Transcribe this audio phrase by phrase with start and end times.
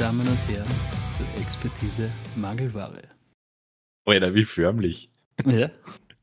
[0.00, 0.66] Damen und Herren,
[1.16, 3.02] zur Expertise Mangelware.
[4.08, 5.10] Alter, wie förmlich.
[5.44, 5.70] Ja,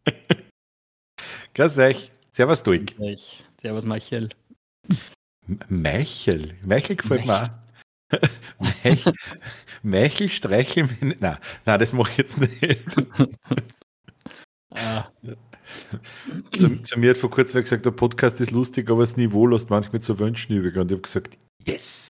[1.54, 2.12] Grüß euch.
[2.32, 2.98] Servus, Duik.
[2.98, 3.46] gleich.
[3.62, 4.30] Servus, Michael.
[5.70, 6.58] Meichel.
[6.66, 8.20] Meichel gefällt mir auch.
[8.84, 9.14] Meichel,
[9.84, 10.90] Meichel streicheln.
[11.00, 12.80] wenn- Nein, nein, das mache ich jetzt nicht.
[14.70, 15.10] Ah,
[16.56, 19.70] zu, zu mir hat vor kurzem gesagt, der Podcast ist lustig, aber das Niveau lässt
[19.72, 20.76] manchmal zu wünschen übrig.
[20.78, 22.10] Und ich habe gesagt, yes.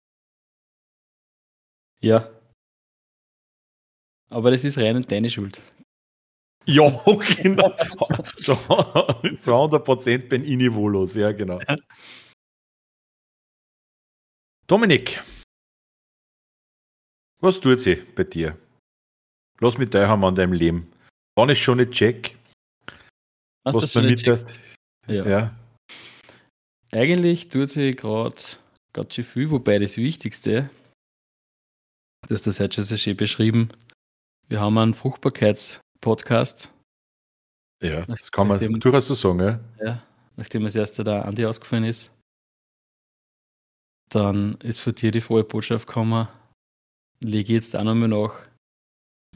[2.01, 2.31] Ja.
[4.31, 5.61] Aber das ist rein deine Schuld.
[6.67, 6.91] Ja,
[7.43, 7.71] genau.
[8.39, 11.61] Zu 200% bin ich niveaulos, ja, genau.
[14.67, 15.23] Dominik,
[17.41, 18.59] was tut sie bei dir?
[19.61, 20.93] Lass mich teilhaben an deinem Leben.
[21.37, 22.37] Wann ist schon nicht check,
[23.65, 24.61] was das du schon mit nicht hast?
[25.07, 25.27] Ja.
[25.27, 25.59] Ja.
[26.93, 28.37] Eigentlich tut sie gerade
[28.93, 30.69] ganz schön viel, wobei das Wichtigste,
[32.27, 33.69] du hast das heute schon sehr schön beschrieben,
[34.49, 36.71] wir haben einen Fruchtbarkeitspodcast,
[37.83, 39.61] ja, das kann man Nachdem- durchaus so sagen, ja.
[39.85, 40.03] ja,
[40.37, 42.11] nachdem das erste der Andi ausgefallen ist.
[44.11, 46.29] Dann ist von dir die frohe Botschaft gekommen,
[47.21, 48.41] lege jetzt auch nochmal nach.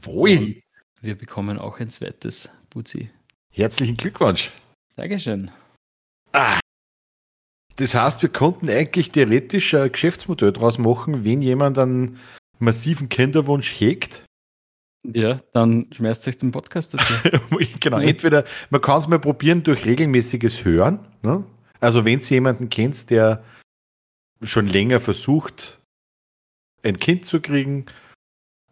[0.05, 0.61] Und
[1.01, 3.09] wir bekommen auch ein zweites Buzi.
[3.51, 4.51] Herzlichen Glückwunsch.
[4.95, 5.51] Dankeschön.
[6.31, 6.59] Ah.
[7.75, 12.19] Das heißt, wir konnten eigentlich theoretisch ein Geschäftsmodell draus machen, wenn jemand einen
[12.63, 14.23] massiven Kinderwunsch hegt.
[15.05, 17.13] Ja, dann schmeißt euch den Podcast dazu.
[17.79, 20.99] genau, entweder man kann es mal probieren durch regelmäßiges Hören.
[21.21, 21.43] Ne?
[21.81, 23.43] Also wenn Sie jemanden kennt, der
[24.41, 25.81] schon länger versucht,
[26.83, 27.85] ein Kind zu kriegen,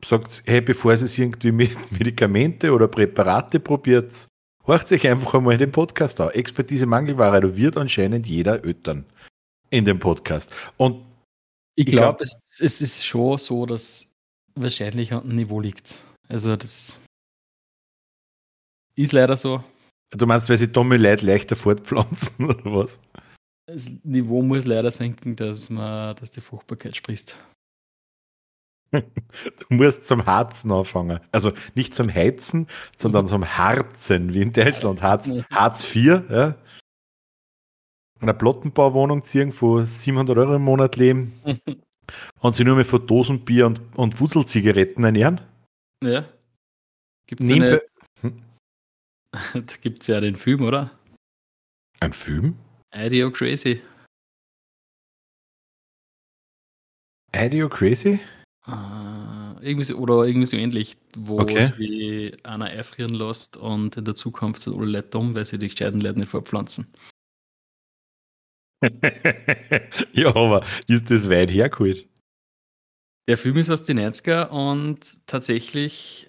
[0.04, 4.28] sagt, hey, bevor Sie es irgendwie mit Medikamente oder Präparate probiert,
[4.66, 6.30] horcht sich einfach einmal in den Podcast an.
[6.30, 9.06] Expertise Mangelware, da wird anscheinend jeder Eltern
[9.70, 10.54] in dem Podcast.
[10.78, 11.11] Und
[11.76, 14.08] Ich Ich glaube, glaub- es, es ist schon so, dass
[14.56, 15.96] wahrscheinlich an dem Niveau liegt.
[16.28, 17.00] Also das
[18.96, 19.64] ist leider so.
[20.12, 23.00] du meinst, weil sie dumme Leute leichter fortpflanzen oder was?
[23.68, 27.38] Das Niveau muss leider senken, dass man, dass die Fruchtbarkeit sprießt.
[28.92, 29.02] Du
[29.70, 31.22] musst zum Harzen anfangen.
[31.32, 32.68] Also nicht zum Heizen,
[32.98, 35.02] sondern zum Harzen, wie in Deutschland.
[35.02, 35.46] Harz, Mhm.
[35.50, 36.56] Harz 4, ja.
[38.22, 41.34] Eine Plattenbauwohnung ziehen, von 700 Euro im Monat leben
[42.40, 45.42] und sie nur mehr von Dosenbier und, und Wurzelzigaretten ernähren.
[46.04, 46.26] ja.
[47.28, 47.82] Gibt's ja, Nebenbei,
[48.24, 48.36] nicht,
[49.54, 50.92] da gibt's ja den Film, oder?
[52.02, 52.58] ein Film?
[52.94, 53.82] Ideo Crazy.
[57.34, 58.20] Ideo Crazy?
[58.66, 61.68] Ah, irgendwie so, oder irgendwie so ähnlich, wo Okay.
[61.78, 65.70] sie einer einfrieren lässt und in der Zukunft sind alle Leute dumm, weil sie die
[65.70, 66.86] gescheiten Leute nicht fortpflanzen.
[70.14, 72.08] ja, aber ist das weit hergeholt?
[73.28, 76.28] Der Film ist aus den 90er und tatsächlich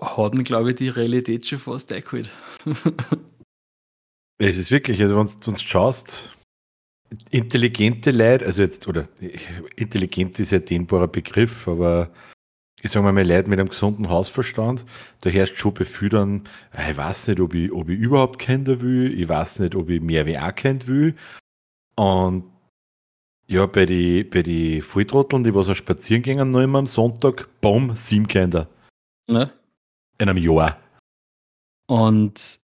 [0.00, 2.30] hat glaube ich, die Realität schon fast eingeholt.
[4.36, 6.34] Es ist wirklich, also wenn du schaust,
[7.30, 9.08] intelligente Leute, also jetzt, oder
[9.76, 12.12] intelligent ist ja ein dehnbarer Begriff, aber
[12.84, 14.84] ich sage mal, Leute mit einem gesunden Hausverstand,
[15.22, 16.44] da herrscht schon bei vielen,
[16.76, 19.88] äh, ich weiß nicht, ob ich, ob ich überhaupt Kinder will, ich weiß nicht, ob
[19.88, 21.16] ich mehr wie auch Kind will.
[21.96, 22.44] Und
[23.46, 27.48] ja, bei die, bei die Volltrotteln, die was auch spazieren gingen, noch immer am Sonntag,
[27.62, 28.68] bumm, sieben Kinder
[29.28, 29.50] ne?
[30.18, 30.78] in einem Jahr.
[31.86, 32.60] Und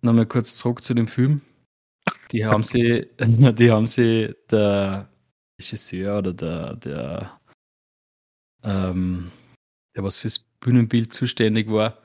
[0.00, 1.42] nochmal kurz zurück zu dem Film.
[2.32, 5.06] Die haben sie, die haben sie der
[5.60, 7.39] Regisseur oder der, der,
[8.64, 9.30] ähm,
[9.96, 11.98] der was fürs Bühnenbild zuständig war,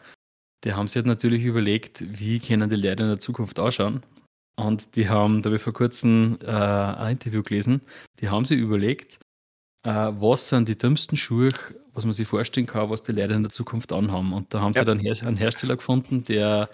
[0.64, 4.02] der haben sich halt natürlich überlegt, wie können die Leute in der Zukunft ausschauen.
[4.58, 7.82] Und die haben, da habe ich vor kurzem äh, ein Interview gelesen,
[8.22, 9.20] die haben sich überlegt,
[9.84, 11.50] äh, was sind die dümmsten Schuhe,
[11.94, 14.34] was man sich vorstellen kann, was die Leute in der Zukunft anhaben.
[14.34, 14.82] Und da haben Ja.
[14.82, 16.70] sie dann Her einen Hersteller gefunden, der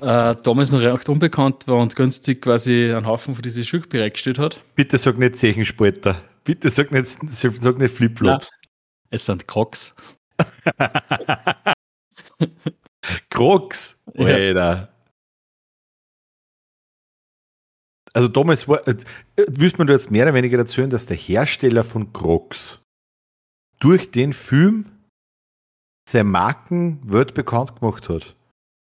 [0.00, 4.38] äh, damals noch recht unbekannt war und günstig quasi einen Haufen von diesen Schuhe bereitgestellt
[4.38, 4.62] hat.
[4.74, 6.22] Bitte sag nicht Zechenspalter.
[6.44, 8.50] Bitte sag nicht, sag nicht Flipflops.
[9.10, 9.94] Es sind Crocs.
[13.30, 14.26] Crocs, Ja.
[14.26, 14.94] Alter.
[18.14, 18.96] Also damals war, äh,
[19.48, 22.80] wüsste man jetzt mehr oder weniger erzählen, dass der Hersteller von Crocs
[23.80, 24.86] durch den Film
[26.08, 28.34] seine Marken weltbekannt gemacht hat.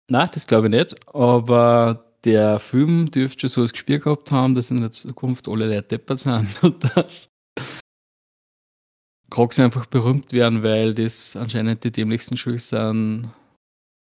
[0.10, 1.14] Nein, das glaube ich nicht.
[1.14, 5.68] Aber der Film dürfte schon so das Gespiel gehabt haben, dass in der Zukunft alle
[5.68, 7.30] Leute deppert sind und dass
[9.30, 13.32] Crocs einfach berühmt werden, weil das anscheinend die dämlichsten Schuhe sind,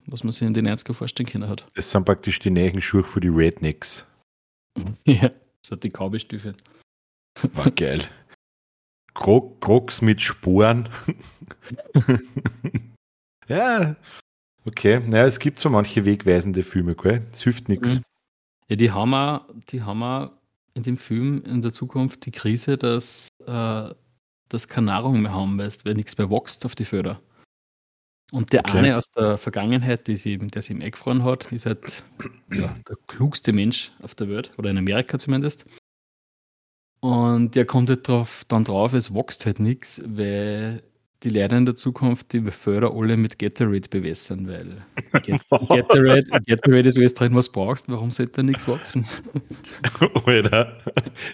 [0.06, 1.66] was man sich in den 90er vorstellen können hat.
[1.76, 4.06] Das sind praktisch die neuen Schuhe für die Rednecks.
[5.06, 5.32] ja.
[5.66, 6.56] So die Kaubestiefel.
[7.54, 8.08] War geil.
[9.14, 10.90] Krok, Kroks mit Sporen.
[13.48, 13.96] ja,
[14.66, 15.00] okay.
[15.00, 17.26] Naja, es gibt so manche wegweisende Filme, gell?
[17.32, 17.96] Es hilft nichts.
[17.96, 18.04] Mhm.
[18.70, 20.32] Ja, die haben wir, die haben wir
[20.74, 23.94] in dem Film in der Zukunft die Krise, dass, äh,
[24.54, 27.20] dass keine Nahrung mehr haben, weißt, weil nichts mehr wächst auf die Förder.
[28.32, 28.78] Und der Okay.
[28.80, 32.04] eine aus der Vergangenheit, der sie eben, der sie ihm eingefroren hat, ist halt
[32.52, 35.66] ja, der klugste Mensch auf der Welt, oder in Amerika zumindest.
[37.00, 40.82] Und der kommt halt drauf, dann drauf, es wächst halt nichts, weil
[41.24, 44.86] die Leute in der Zukunft die Förder alle mit Gatorade bewässern, weil
[45.70, 49.06] Gatorade, Gatorade ist alles drin, was du brauchst, warum sollte da nichts wachsen?
[50.26, 50.78] Alter,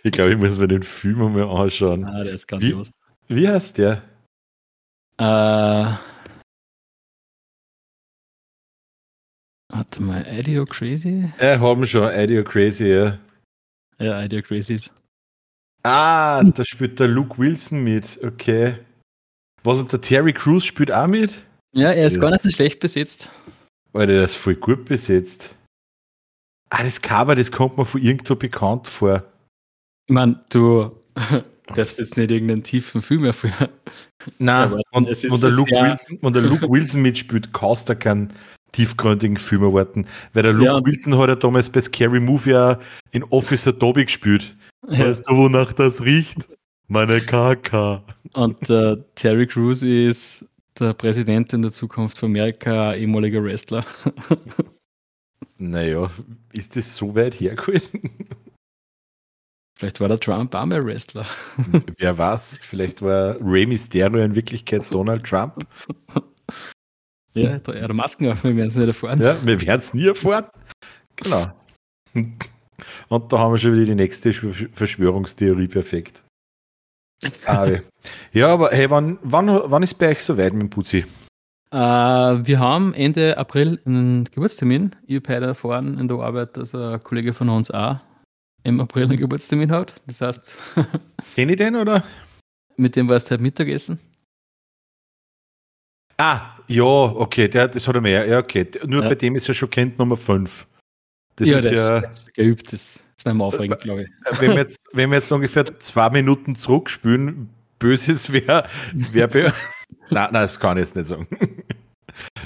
[0.04, 2.06] ich glaube, ich muss mir den Film einmal anschauen.
[2.06, 2.90] Ah, der ist grandios.
[2.90, 4.02] Wie heißt der?
[5.18, 5.94] Äh,
[9.72, 11.32] warte mal, Idio Crazy?
[11.38, 13.20] Äh, haben schon, Idio Crazy, ja.
[14.00, 14.92] Ja, Idio Crazies.
[15.84, 18.78] Ah, da spielt der Luke Wilson mit, okay.
[19.64, 21.44] Was und der Terry Crews spielt auch mit?
[21.74, 22.22] Ja, er ist Ja.
[22.22, 23.30] gar nicht so schlecht besetzt.
[23.94, 25.56] Alter, der ist voll gut besetzt.
[26.70, 29.24] Ah, das Cover, das kommt mir von irgendwo bekannt vor.
[30.08, 30.96] Ich meine, du
[31.76, 33.70] darfst jetzt nicht irgendeinen tiefen Film erfahren.
[34.38, 37.90] Nein, Aber und, es ist und, der Luke Wilson, und der Luke Wilson mitspielt, kannst
[37.90, 38.34] du keinen
[38.72, 40.06] tiefgründigen Film erwarten.
[40.34, 42.80] Weil der Luke Ja, Wilson hat ja damals bei Scary Movie ja
[43.12, 44.56] in Officer Dobby gespielt.
[44.88, 45.00] Ja.
[45.08, 46.48] Weißt du, wonach das riecht?
[46.88, 48.04] Meine KK.
[48.34, 50.48] Und äh, Terry Crews ist
[50.80, 53.86] der Präsident in der Zukunft von Amerika, ehemaliger Wrestler.
[55.62, 56.10] Naja,
[56.54, 57.90] ist das so weit hergeholt?
[59.80, 61.26] Vielleicht war der Trump auch mal Wrestler.
[62.00, 65.66] Wer weiß, vielleicht war Rey Mysterio in Wirklichkeit Donald Trump.
[67.34, 69.22] Ja, da er hat Masken auf, wir werden es nicht erfahren.
[69.22, 70.48] Ja, wir werden es nie erfahren.
[71.16, 71.46] Genau.
[73.08, 76.24] Und da haben wir schon wieder die nächste Sch- Verschwörungstheorie perfekt.
[77.46, 77.66] Ja.
[78.34, 81.06] ja, aber hey, wann, wann, wann ist bei euch soweit mit dem Putzi?
[81.72, 84.92] Äh, wir haben Ende April einen Geburtstermin.
[85.08, 88.00] Ich habe heute erfahren in der Arbeit, dass ein Kollege von uns auch
[88.64, 89.94] im April einen Geburtstermin hat.
[90.08, 90.54] Das heißt,
[91.36, 92.04] Kenn ich den oder?
[92.78, 94.00] mit dem warst du heute Mittagessen.
[96.18, 98.26] Ah, ja, okay, der, das hat er mehr.
[98.28, 98.68] Ja, okay.
[98.86, 99.10] Nur Ja.
[99.10, 100.68] bei dem ist ja schon Kind Nummer 5.
[101.38, 102.74] Das ja, ist der ja, ist geübt.
[102.74, 104.40] Das ist nicht mehr aufregend, glaube ich.
[104.40, 109.44] wenn wir, jetzt, wenn wir jetzt ungefähr zwei Minuten zurückspülen, Böses wäre, wär bei.
[110.10, 111.28] nein, nein, das kann ich jetzt nicht sagen.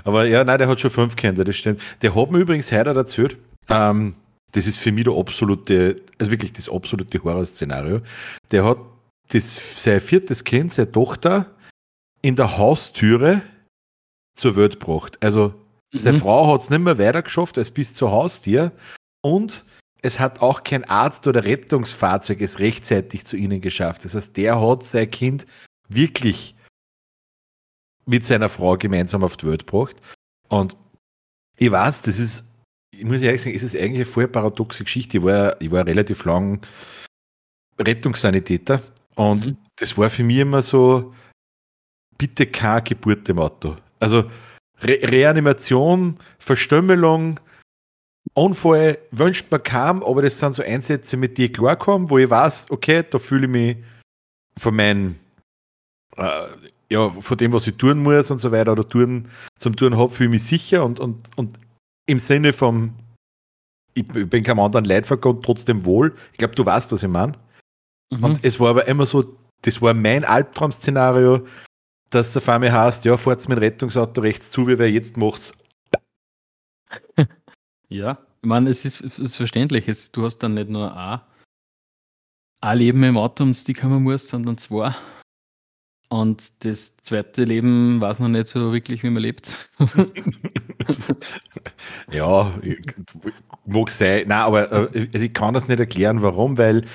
[0.04, 1.82] Aber ja, nein, der hat schon fünf Kinder, das stimmt.
[2.04, 3.38] Der hat mir übrigens heute erzählt,
[3.70, 4.14] ähm,
[4.54, 8.02] das ist für mich der absolute, also wirklich das absolute Horrorszenario.
[8.52, 8.78] Der hat
[9.30, 11.48] das, sein viertes Kind, seine Tochter,
[12.22, 13.42] in der Haustüre
[14.36, 15.18] zur Welt gebracht.
[15.22, 15.54] Also
[15.92, 16.22] seine Mhm.
[16.22, 18.72] Frau hat es nicht mehr weiter geschafft als bis zur Haustür
[19.22, 19.66] und
[20.02, 24.06] es hat auch kein Arzt oder Rettungsfahrzeug es rechtzeitig zu ihnen geschafft.
[24.06, 25.46] Das heißt, der hat sein Kind
[25.88, 26.56] wirklich
[28.06, 29.96] mit seiner Frau gemeinsam auf die Welt gebracht.
[30.50, 30.76] Und
[31.58, 32.46] ich weiß, das ist,
[32.98, 35.18] ich muss ehrlich sagen, es ist eigentlich eine voll paradoxe Geschichte.
[35.18, 36.62] Ich war, ich war relativ lang
[37.80, 38.82] Rettungssanitäter
[39.16, 39.58] und Mhm.
[39.76, 41.14] das war für mich immer so,
[42.18, 43.76] bitte keine Geburt im Auto.
[44.00, 44.30] Also
[44.82, 47.40] Re Reanimation, Verstümmelung,
[48.34, 52.30] Unfall wünscht man kaum, aber das sind so Einsätze, mit denen ich klarkomme, wo ich
[52.30, 53.78] weiß, okay, da fühle ich mich
[54.58, 55.16] von meinem,
[56.18, 56.48] äh,
[56.92, 60.12] ja, von dem, was ich tun muss und so weiter oder tun, zum Tun habe,
[60.12, 61.60] fühle ich mich sicher und, und, und
[62.06, 62.96] im Sinne vom,
[63.94, 66.16] ich bin keinem anderen Leid vergangen, trotzdem wohl.
[66.32, 67.34] Ich glaube, du weißt, was ich meine.
[68.12, 68.24] Mhm.
[68.24, 71.48] Und es war aber immer so, das war mein Albtraum-Szenario,
[72.10, 75.54] dass auf einmal heißt, ja, fahrt mit dem Rettungsauto rechts zu, wie wer jetzt macht's.
[77.90, 79.88] Ja, ich meine, es ist, es ist verständlich.
[79.88, 81.22] Es, du hast dann nicht nur ein,
[82.60, 84.96] ein Leben im Auto, ums die kümmern musst, sondern zwei.
[86.10, 89.70] Und das zweite Leben weiß noch nicht so wirklich, wie man lebt.
[92.12, 92.54] ja,
[93.66, 94.28] mag sein.
[94.28, 96.86] Nein, aber äh, also ich kann das nicht erklären, warum, weil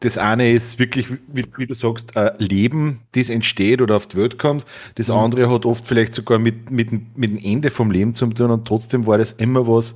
[0.00, 4.16] das eine ist wirklich, wie, wie du sagst, ein Leben, das entsteht oder auf die
[4.16, 4.64] Welt kommt.
[4.96, 5.14] Das Mhm.
[5.14, 8.50] andere hat oft vielleicht sogar mit, mit, dem- mit dem Ende vom Leben zu tun
[8.50, 9.94] und trotzdem war das immer was,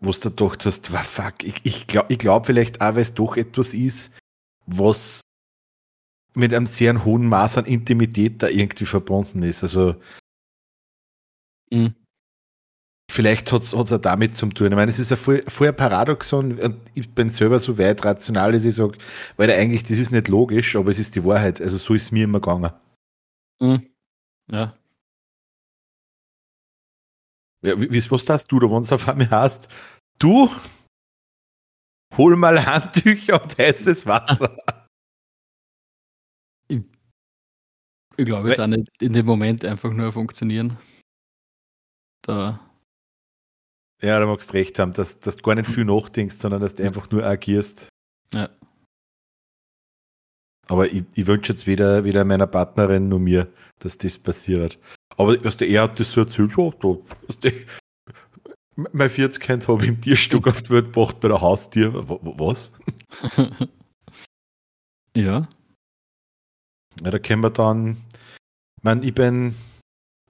[0.00, 3.14] wo du gedacht hast, wow, fuck, ich, ich glaube ich glaub vielleicht auch, weil es
[3.14, 4.16] doch etwas ist,
[4.66, 5.20] was
[6.34, 9.62] mit einem sehr hohen Maß an Intimität da irgendwie verbunden ist.
[9.62, 9.96] Also
[11.70, 11.94] Mhm.
[13.10, 14.68] Vielleicht hat es auch damit zu tun.
[14.68, 18.04] Ich meine, es ist ein voll, voll ein Paradoxon und ich bin selber so weit
[18.04, 18.96] rational, dass ich sage,
[19.36, 21.60] weil eigentlich, das ist nicht logisch, aber es ist die Wahrheit.
[21.60, 22.72] Also so ist es mir immer gegangen.
[23.60, 23.90] Mhm.
[24.50, 24.76] Ja.
[27.62, 29.68] Ja, wie, was hast du da, wenn es auf einmal heißt,
[30.18, 30.48] du
[32.16, 34.56] hol mal Handtücher und heißes Wasser.
[36.68, 36.82] ich,
[38.16, 40.78] ich glaube, da nicht in dem Moment einfach nur funktionieren.
[42.22, 42.69] Da.
[44.02, 46.74] Ja, da magst du recht haben, dass, dass du gar nicht viel nachdenkst, sondern dass
[46.74, 47.88] du einfach nur agierst.
[48.32, 48.48] Ja.
[50.68, 54.78] Aber ich, ich wünsche jetzt weder, weder meiner Partnerin noch mir, dass das passiert.
[55.16, 56.88] Aber also er hat das so erzählt, ja, da,
[57.26, 57.50] also
[58.92, 61.92] mein 40 Kind habe ich im Tierstück auf die Welt gebracht bei der Haustier.
[61.94, 62.72] Was?
[65.16, 65.48] ja.
[67.02, 67.96] Ja, da können wir dann,
[68.76, 69.54] ich meine, ich bin,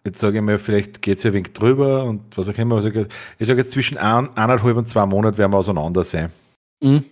[0.04, 2.84] jetzt sage ich mal, vielleicht geht es ja ein wenig drüber und was auch immer.
[2.84, 6.30] Ich sage jetzt zwischen ein, eineinhalb und zwei Monaten werden wir auseinander sein.
[6.82, 7.04] Mhm.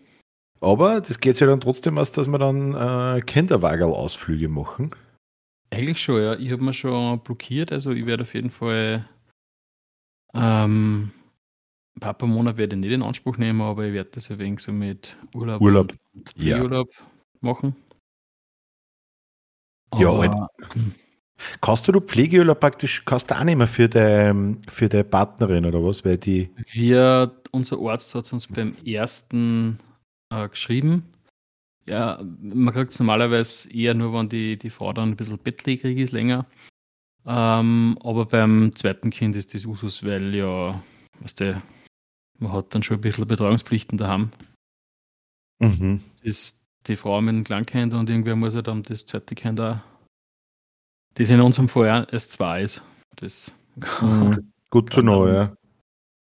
[0.60, 4.90] Aber das geht ja dann trotzdem aus, dass wir dann äh, Kinderwagel-Ausflüge machen.
[5.70, 6.34] Eigentlich schon, ja.
[6.34, 9.08] Ich habe mir schon blockiert, also ich werde auf jeden Fall
[10.34, 11.12] ähm,
[12.00, 15.16] Papa-Monat werde ich nicht in Anspruch nehmen, aber ich werde das ein wenig so mit
[15.34, 15.94] Urlaub, Urlaub.
[16.14, 17.06] und Urlaub ja.
[17.40, 17.76] machen.
[19.90, 20.48] Aber, ja,
[21.60, 25.82] Kannst du Pflegeurlaub praktisch, kannst du auch nicht mehr für deine für die Partnerin oder
[25.84, 26.04] was?
[26.04, 29.78] Weil die wir, unser Arzt hat uns beim ersten
[30.30, 31.04] äh, geschrieben.
[31.88, 35.98] Ja, man kriegt es normalerweise eher nur, wenn die, die Frau dann ein bisschen bettlägerig
[35.98, 36.46] ist, länger.
[37.26, 40.82] Ähm, aber beim zweiten Kind ist das Usus, weil ja,
[41.20, 41.62] was der,
[42.38, 44.30] man hat dann schon ein bisschen Betreuungspflichten daheim.
[45.60, 46.00] Mhm.
[46.12, 49.60] Das ist die Frau mit dem Kleinkind und irgendwer muss ja dann das zweite Kind
[49.60, 49.78] auch,
[51.18, 52.82] das in unserem Fall erst zwei ist.
[53.16, 53.54] Das
[54.00, 54.52] mhm.
[54.70, 55.52] Gut zu know, ja.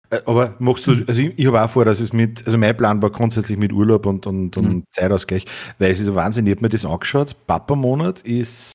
[0.10, 2.76] Äh, aber machst du, also ich, ich habe auch vor, dass es mit, also mein
[2.76, 4.84] Plan war grundsätzlich mit Urlaub und, und, und mhm.
[4.90, 5.46] Zeitausgleich,
[5.78, 8.72] weil es ist Wahnsinn, ich habe mir das angeschaut, Papa-Monat ist,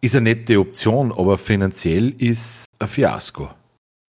[0.00, 3.50] ist eine nette Option, aber finanziell ist ein Fiasko.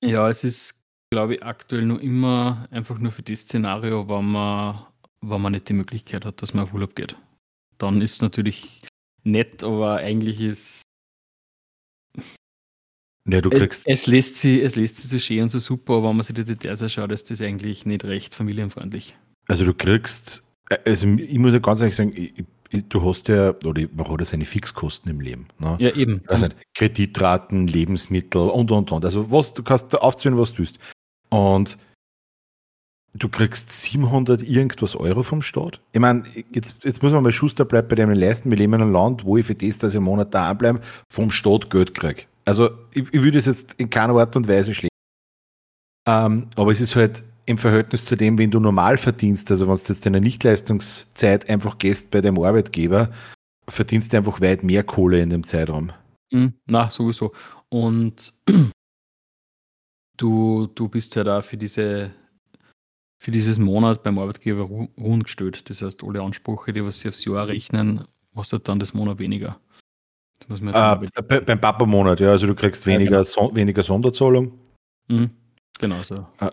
[0.03, 0.79] Ja, es ist,
[1.11, 4.85] glaube ich, aktuell nur immer einfach nur für das Szenario, wenn man,
[5.21, 7.15] wenn man nicht die Möglichkeit hat, dass man auf Urlaub geht.
[7.77, 8.81] Dann ist es natürlich
[9.23, 10.81] nett, aber eigentlich ist
[13.27, 15.95] ja, du kriegst es, es, lässt sie, es lässt sie so schön und so super,
[15.95, 19.17] aber wenn man sich die Details anschaut, ist das eigentlich nicht recht familienfreundlich.
[19.47, 20.43] Also du kriegst,
[20.85, 22.33] also ich muss ja ganz ehrlich sagen, ich,
[22.69, 25.47] ich, du hast ja, oder man hat ja seine Fixkosten im Leben.
[25.59, 25.77] Ne?
[25.79, 26.21] Ja, eben.
[26.27, 29.05] Also Kreditraten, Lebensmittel und, und, und.
[29.05, 30.77] Also was, du kannst aufzählen, was du willst.
[31.29, 31.77] Und
[33.17, 35.81] du kriegst 700 irgendwas Euro vom Staat.
[35.91, 38.49] Ich meine, jetzt, jetzt muss man mal Schuster bleiben bei dem leisten.
[38.49, 40.81] Wir leben in einem Land, wo ich für das, dass ich einen Monat da bleibe,
[41.09, 42.23] vom Staat Geld kriege.
[42.45, 44.91] Also ich, ich würde es jetzt in keiner Art und Weise schlecht.
[46.07, 49.75] Ähm, aber es ist halt im Verhältnis zu dem, wenn du normal verdienst, also wenn
[49.75, 53.09] du jetzt deine Nichtleistungszeit einfach gehst bei deinem Arbeitgeber,
[53.69, 55.91] verdienst du einfach weit mehr Kohle in dem Zeitraum.
[56.31, 57.33] Mhm, na, sowieso.
[57.69, 58.37] Und
[60.17, 62.11] du, du bist ja da für diese
[63.19, 65.69] für dieses Monat beim Arbeitgeber ruhen gestellt.
[65.69, 68.05] Das heißt, alle Ansprüche, die was sie aufs Jahr rechnen,
[68.35, 69.59] hast du dann das Monat weniger.
[70.71, 73.49] Ah, bei, beim Papa-Monat, ja, also du kriegst weniger, ja, genau.
[73.49, 74.53] so, weniger Sonderzahlung.
[75.07, 75.31] Mhm.
[75.79, 76.25] Genau so.
[76.39, 76.51] Ah,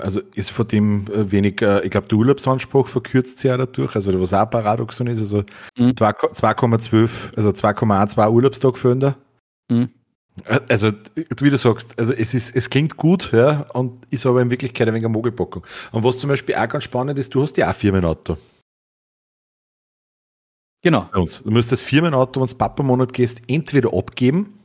[0.00, 4.18] also ist von dem äh, weniger, ich glaube, der Urlaubsanspruch verkürzt sich ja dadurch, also
[4.20, 5.44] was auch Paradoxon ist, also
[5.76, 5.90] mhm.
[5.90, 9.14] 2,12, also 2,12 Urlaubstag für
[9.68, 9.90] mhm.
[10.46, 10.92] Äh, also,
[11.40, 14.88] wie du sagst, also es, ist, es klingt gut, ja, und ist aber in Wirklichkeit
[14.88, 15.64] ein wenig eine Mogelpackung.
[15.92, 18.36] Und was zum Beispiel auch ganz spannend ist, du hast ja auch Firmenauto.
[20.82, 21.08] Genau.
[21.12, 21.42] Bei uns.
[21.42, 24.58] Du musst das Firmenauto, wenn du Papa-Monat gehst, entweder abgeben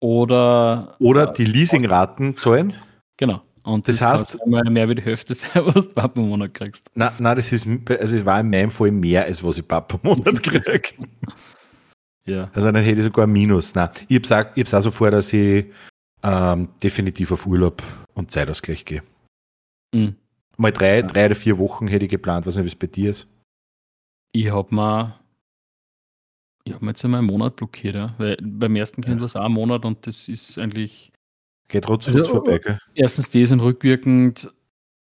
[0.00, 2.74] oder, oder die Leasingraten zahlen.
[3.16, 3.42] Genau.
[3.64, 6.90] Und das, das heißt, einmal mehr wie die Hälfte sein, was du Papa-Monat kriegst.
[6.94, 10.42] Nein, nein, das ist, also es war in meinem Fall mehr, als was ich Papa-Monat
[10.42, 10.82] kriege.
[12.26, 12.50] Ja.
[12.54, 13.74] Also dann hätte ich sogar ein Minus.
[13.74, 15.66] Nein, ich habe es auch so vor, dass ich
[16.22, 17.82] ähm, definitiv auf Urlaub
[18.14, 19.02] und Zeitausgleich gehe.
[19.94, 20.16] Mhm.
[20.56, 21.02] Mal drei, ja.
[21.02, 23.26] drei oder vier Wochen hätte ich geplant, was nicht, wie es bei dir ist.
[24.32, 25.18] Ich habe mal
[26.66, 28.14] ich habe mir jetzt einmal einen Monat blockiert, ja.
[28.16, 29.20] weil beim ersten Kind ja.
[29.20, 31.12] war es auch ein Monat und das ist eigentlich.
[31.68, 32.78] Geht trotzdem also, vorbei, gell?
[32.94, 34.52] Erstens das und rückwirkend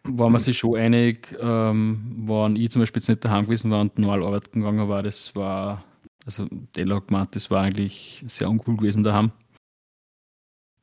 [0.04, 3.82] war man sich schon einig, ähm, waren ich zum Beispiel jetzt nicht daheim gewesen war
[3.82, 5.84] und normal arbeiten gegangen war, das war,
[6.24, 9.32] also gemeint, das war eigentlich sehr uncool gewesen daheim.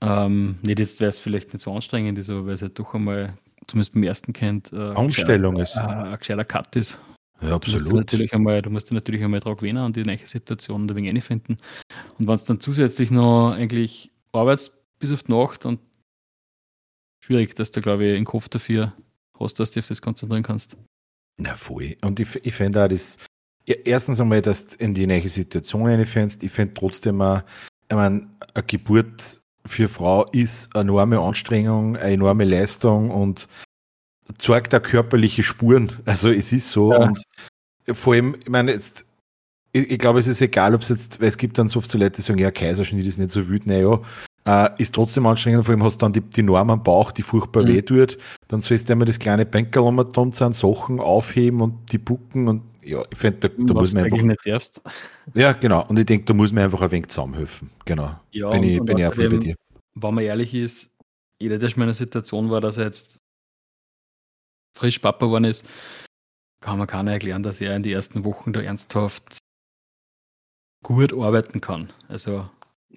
[0.01, 2.93] Ähm, nicht jetzt wäre es vielleicht nicht so anstrengend ist, aber weil es halt doch
[2.93, 5.75] einmal, zumindest beim ersten Kind, äh, Anstellung ist.
[5.75, 6.99] Äh, ein gescheiter Cut ist.
[7.41, 7.81] Ja, absolut.
[7.81, 10.95] Du musst natürlich einmal, du musst natürlich einmal drauf gewinnen und die neue Situation ein
[10.95, 11.57] wenig finden.
[12.17, 15.79] Und wenn es dann zusätzlich noch eigentlich arbeitest bis auf die Nacht und
[17.23, 18.93] schwierig, dass du, glaube ich, einen Kopf dafür
[19.39, 20.77] hast, dass du auf das konzentrieren kannst.
[21.37, 21.95] Na voll.
[22.01, 23.17] Und ich, ich finde auch das,
[23.85, 26.43] erstens einmal, dass du in die neue Situation reinfändst.
[26.43, 27.41] Ich finde trotzdem, auch,
[27.89, 33.47] ich meine, eine Geburt für eine Frau ist eine enorme Anstrengung, eine enorme Leistung und
[34.37, 35.91] zeigt da körperliche Spuren.
[36.05, 36.93] Also es ist so.
[36.93, 36.99] Ja.
[36.99, 37.23] Und
[37.91, 39.05] vor allem, ich meine, jetzt,
[39.71, 41.89] ich, ich glaube, es ist egal, ob es jetzt, weil es gibt dann so oft
[41.89, 43.99] so Leute, die sagen, ja, Kaiserschnitt ist nicht so wütend, naja,
[44.45, 47.21] äh, ist trotzdem anstrengend, vor allem hast du dann die, die Norm am Bauch, die
[47.21, 47.67] furchtbar Mhm.
[47.67, 51.97] weh tut, dann sollst du immer das kleine Bänkerl um den Sachen aufheben und die
[51.97, 54.81] bucken und ja, ich finde, da, da muss man einfach, nicht darfst.
[55.33, 58.63] ja, genau, und ich denke, da muss man einfach ein wenig zusammenhelfen, genau, Ja, bin
[58.63, 59.55] ich, bin ich auch voll bei dir.
[59.95, 60.91] wenn man ehrlich ist,
[61.39, 63.19] jeder, der schon in einer Situation war, dass er jetzt
[64.77, 65.67] frisch Papa geworden ist,
[66.61, 69.37] kann man keiner erklären, dass er in die ersten Wochen da ernsthaft
[70.83, 71.91] gut arbeiten kann.
[72.07, 72.49] Also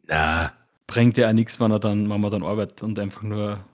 [0.05, 0.53] Na,
[0.87, 3.65] bringt ja auch nichts, wenn er dann, wenn man dann arbeitet und einfach nur ein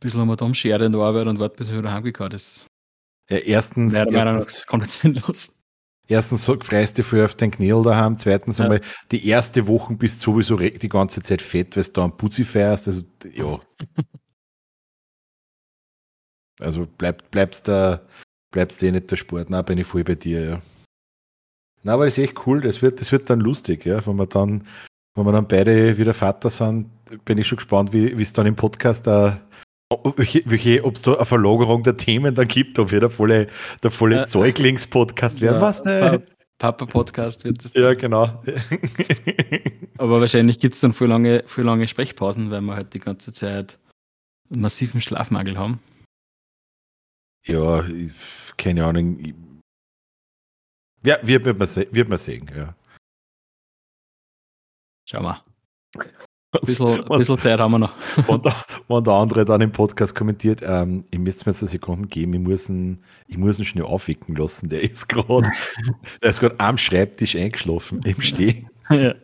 [0.00, 2.66] bisschen und schert in der Arbeit und wartet, bis er wieder heimgekommen ist.
[3.30, 5.52] Ja, erstens, nach erstens komplett sinnlos.
[6.08, 8.64] Erstens so freust du voll auf den Knäl daheim, zweitens Ja.
[8.66, 8.80] einmal
[9.10, 12.44] die erste Woche bist du sowieso die ganze Zeit fett, weil du da am Putzi
[12.44, 12.86] feierst.
[12.86, 13.02] Also
[13.32, 13.58] ja.
[16.60, 18.02] also bleibt bleibt's da,
[18.52, 19.50] bleibt's eh nicht der Sport.
[19.50, 20.62] Na, bin ich voll bei dir, ja.
[21.82, 24.26] Na, aber das ist echt cool, das wird, das wird dann lustig, ja, wenn wir
[24.26, 24.66] dann,
[25.14, 26.90] wenn wir dann beide wieder Vater sind,
[27.24, 29.45] bin ich schon gespannt, wie wie es dann im Podcast da ob-
[29.90, 33.48] welche, ob es da eine Verlagerung der Themen dann gibt, ob wir der volle,
[33.82, 34.26] der volle Ja.
[34.26, 35.56] Säuglings-Podcast werden.
[35.56, 36.18] Ja, Was ne?
[36.58, 37.74] Pa- Papa-Podcast wird das.
[37.74, 38.42] Ja, genau.
[39.98, 43.30] Aber wahrscheinlich gibt es dann viel lange, viel lange Sprechpausen, weil wir halt die ganze
[43.32, 43.78] Zeit
[44.50, 45.80] einen massiven Schlafmangel haben.
[47.46, 48.12] ja, ich-
[48.56, 49.18] keine Ahnung.
[51.04, 52.74] Ja, wird, wird, man, wird man sehen, ja.
[55.08, 55.44] Schauen wir.
[56.62, 57.92] Ein bisschen, bisschen Zeit haben wir noch.
[58.26, 58.54] Und da,
[58.88, 62.34] wenn der andere dann im Podcast kommentiert, ähm, ich müsste mir jetzt eine Sekunde geben,
[62.34, 64.68] ich muss ihn, ich muss ihn schnell aufwecken lassen.
[64.68, 65.48] Der ist gerade,
[66.22, 68.68] der ist gerade am Schreibtisch eingeschlafen, im Stehen.
[68.90, 69.14] ja.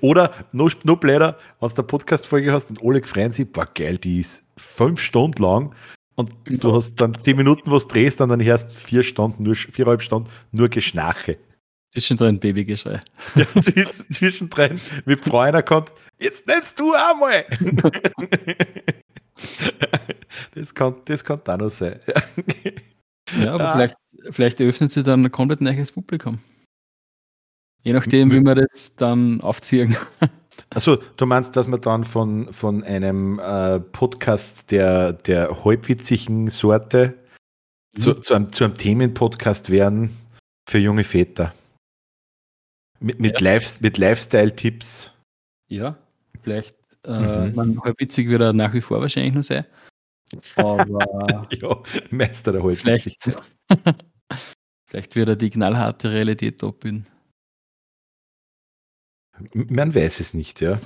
[0.00, 3.98] Oder noch, noch blöder, wenn du eine Podcast-Folge hast und alle freuen sich, boah geil,
[3.98, 5.74] die ist fünf Stunden lang
[6.14, 10.02] und du hast dann zehn Minuten was drehst und dann hörst vier Stunden, nur, viereinhalb
[10.02, 11.38] Stunden nur Geschnache.
[11.92, 13.00] Zwischendrin Babygeschrei.
[13.34, 17.44] Ja, zw- zwischendrin mit Freunden kommt, jetzt nimmst du einmal.
[20.54, 22.00] Das kann, das kann da noch sein.
[23.40, 23.72] Ja, aber Ah.
[23.72, 23.96] vielleicht,
[24.30, 26.38] vielleicht eröffnet sie dann ein komplett neues Publikum.
[27.82, 29.96] Je nachdem, wie wir das dann aufziehen.
[30.70, 37.14] Also, du meinst, dass man dann von, von einem äh, Podcast der, der halbwitzigen Sorte
[37.96, 40.16] zu, zu, einem, zu einem Themenpodcast werden
[40.68, 41.52] für junge Väter.
[43.02, 43.52] Mit, mit, Ja.
[43.52, 45.10] Lives, mit Lifestyle-Tipps.
[45.68, 45.98] Ja,
[46.42, 46.76] vielleicht.
[47.04, 47.54] Äh, Mhm.
[47.56, 49.64] man, halb witzig wird er nach wie vor wahrscheinlich noch sein.
[50.56, 50.86] Aber
[51.52, 53.26] Ja, Meister der halbwitzig.
[53.28, 53.40] vielleicht,
[54.88, 57.06] vielleicht wird er die knallharte Realität abbilden.
[59.54, 60.78] Man weiß es nicht, ja.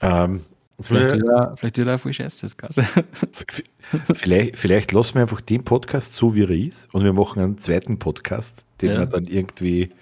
[0.00, 0.44] Ähm,
[0.80, 2.82] Vielleicht wird er, vielleicht wird er voll scheiße, das Ganze.
[4.14, 7.58] vielleicht, vielleicht lassen wir einfach den Podcast so, wie er ist, und wir machen einen
[7.58, 8.98] zweiten Podcast, den Ja.
[9.00, 9.92] wir dann irgendwie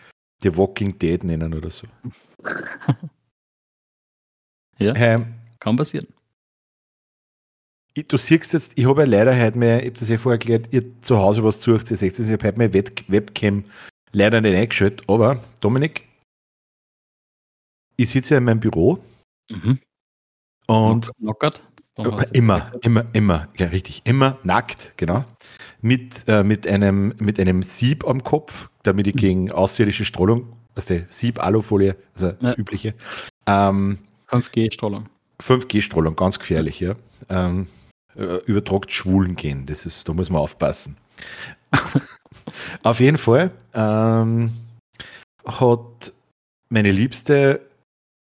[0.42, 1.86] The Walking Dead nennen oder so.
[4.78, 4.94] Ja.
[4.94, 6.06] Ähm, Kann passieren.
[7.94, 10.38] ich- du siehst jetzt, ich habe ja leider heute mehr, ich habe das ja vorher
[10.40, 13.64] erklärt, ihr zu Hause was sucht, ihr seht es, ich habe heute meine Web Webcam
[14.12, 16.08] leider nicht eingeschaltet, aber Dominik,
[17.98, 18.98] ich sitze ja in meinem Büro
[19.50, 19.80] Mhm.
[20.66, 21.62] und Knockert.
[22.04, 25.24] Du- Immer, immer, immer, ja, richtig, immer nackt, genau.
[25.82, 29.18] Mit, äh, mit, einem, mit einem Sieb am Kopf, damit ich Mhm.
[29.18, 32.54] gegen außerirdische Strahlung, also Sieb, Alufolie, also das Ja.
[32.56, 32.94] übliche,
[33.46, 35.08] ähm, 5G-Strahlung.
[35.40, 36.94] 5G-Strahlung, ganz gefährlich, ja.
[37.28, 37.66] Ähm,
[38.16, 40.96] äh, übertragt Schwulen gehen, das ist, da muss man aufpassen.
[42.82, 44.52] Auf jeden Fall ähm,
[45.46, 46.12] hat
[46.68, 47.60] meine Liebste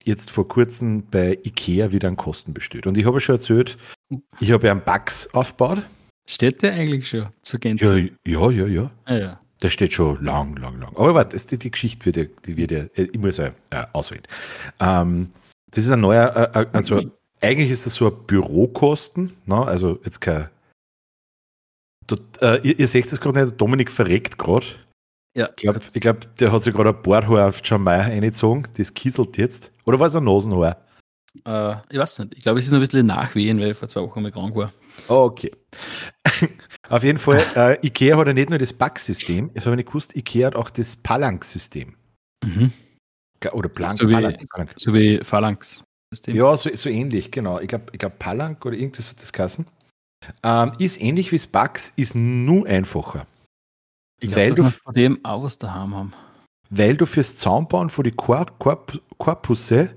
[0.03, 2.87] jetzt vor kurzem bei Ikea wieder einen Kosten bestellt.
[2.87, 3.77] Und ich habe ja schon erzählt,
[4.39, 5.83] ich habe ja einen Bugs aufgebaut.
[6.29, 8.09] Steht der eigentlich schon zur Ja, Gänze?
[8.25, 8.91] ja, ja, ja.
[9.05, 9.39] Ah, ja.
[9.61, 10.95] Der steht schon lang, lang, lang.
[10.95, 13.85] Aber warte, die, die Geschichte wird ja, die wird ja, äh, ich muss ja äh,
[13.93, 14.23] auswählen.
[14.79, 15.31] Ähm,
[15.71, 17.01] das ist ein neuer, äh, äh, also
[17.41, 19.65] eigentlich ist das so ein Bürokosten, ne?
[19.65, 20.49] also jetzt kein.
[22.07, 24.65] Dort, äh, ihr, ihr seht es gerade nicht, der Dominik verreckt gerade.
[25.37, 29.37] Ja, Ich glaube, glaub, der hat sich gerade ein Bohrhaar auf Jamaia eingezogen, das kieselt
[29.37, 29.71] jetzt.
[29.89, 30.77] Oder war es ein Nasenhaar?
[31.45, 32.35] äh, ich weiß nicht.
[32.35, 34.55] Ich glaube, es ist noch ein bisschen nachwehen, weil ich vor zwei Wochen mal krank
[34.55, 34.71] war.
[35.07, 35.51] Okay.
[36.89, 40.15] Auf jeden Fall, äh, Ikea hat ja nicht nur das Backsystem, ich habe nicht gewusst,
[40.15, 41.95] Ikea hat auch das Palank-System.
[42.45, 42.71] Mhm.
[43.51, 44.73] Oder Plank, So wie- Palank.
[44.75, 46.35] So wie Phalanx-System.
[46.35, 47.59] Ja, so, so ähnlich, genau.
[47.59, 49.65] Ich glaube, ich glaub, Palank oder irgendwas hat das Kassen.
[50.43, 53.25] Ähm, ist ähnlich wie das Bugs, ist nur einfacher.
[54.21, 56.13] ich glaube, du dass wir von dem auch was daheim haben.
[56.69, 59.89] Weil du fürs Zaunbauen von die Kor Korp Korpusse,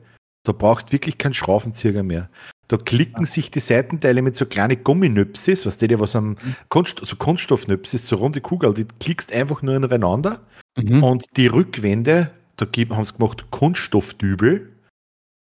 [0.45, 2.29] da brauchst wirklich keinen Schraubenzieher mehr.
[2.69, 6.37] Da klicken sich die Seitenteile mit so kleinen Gumminöpsis, was die was am Mhm.
[6.71, 10.41] Kunst, so Kunststoffnöpsis, so runde Kugel, die klickst einfach nur ineinander
[10.79, 11.03] Mhm.
[11.03, 14.71] und die Rückwände, da haben sie gemacht Kunststoffdübel.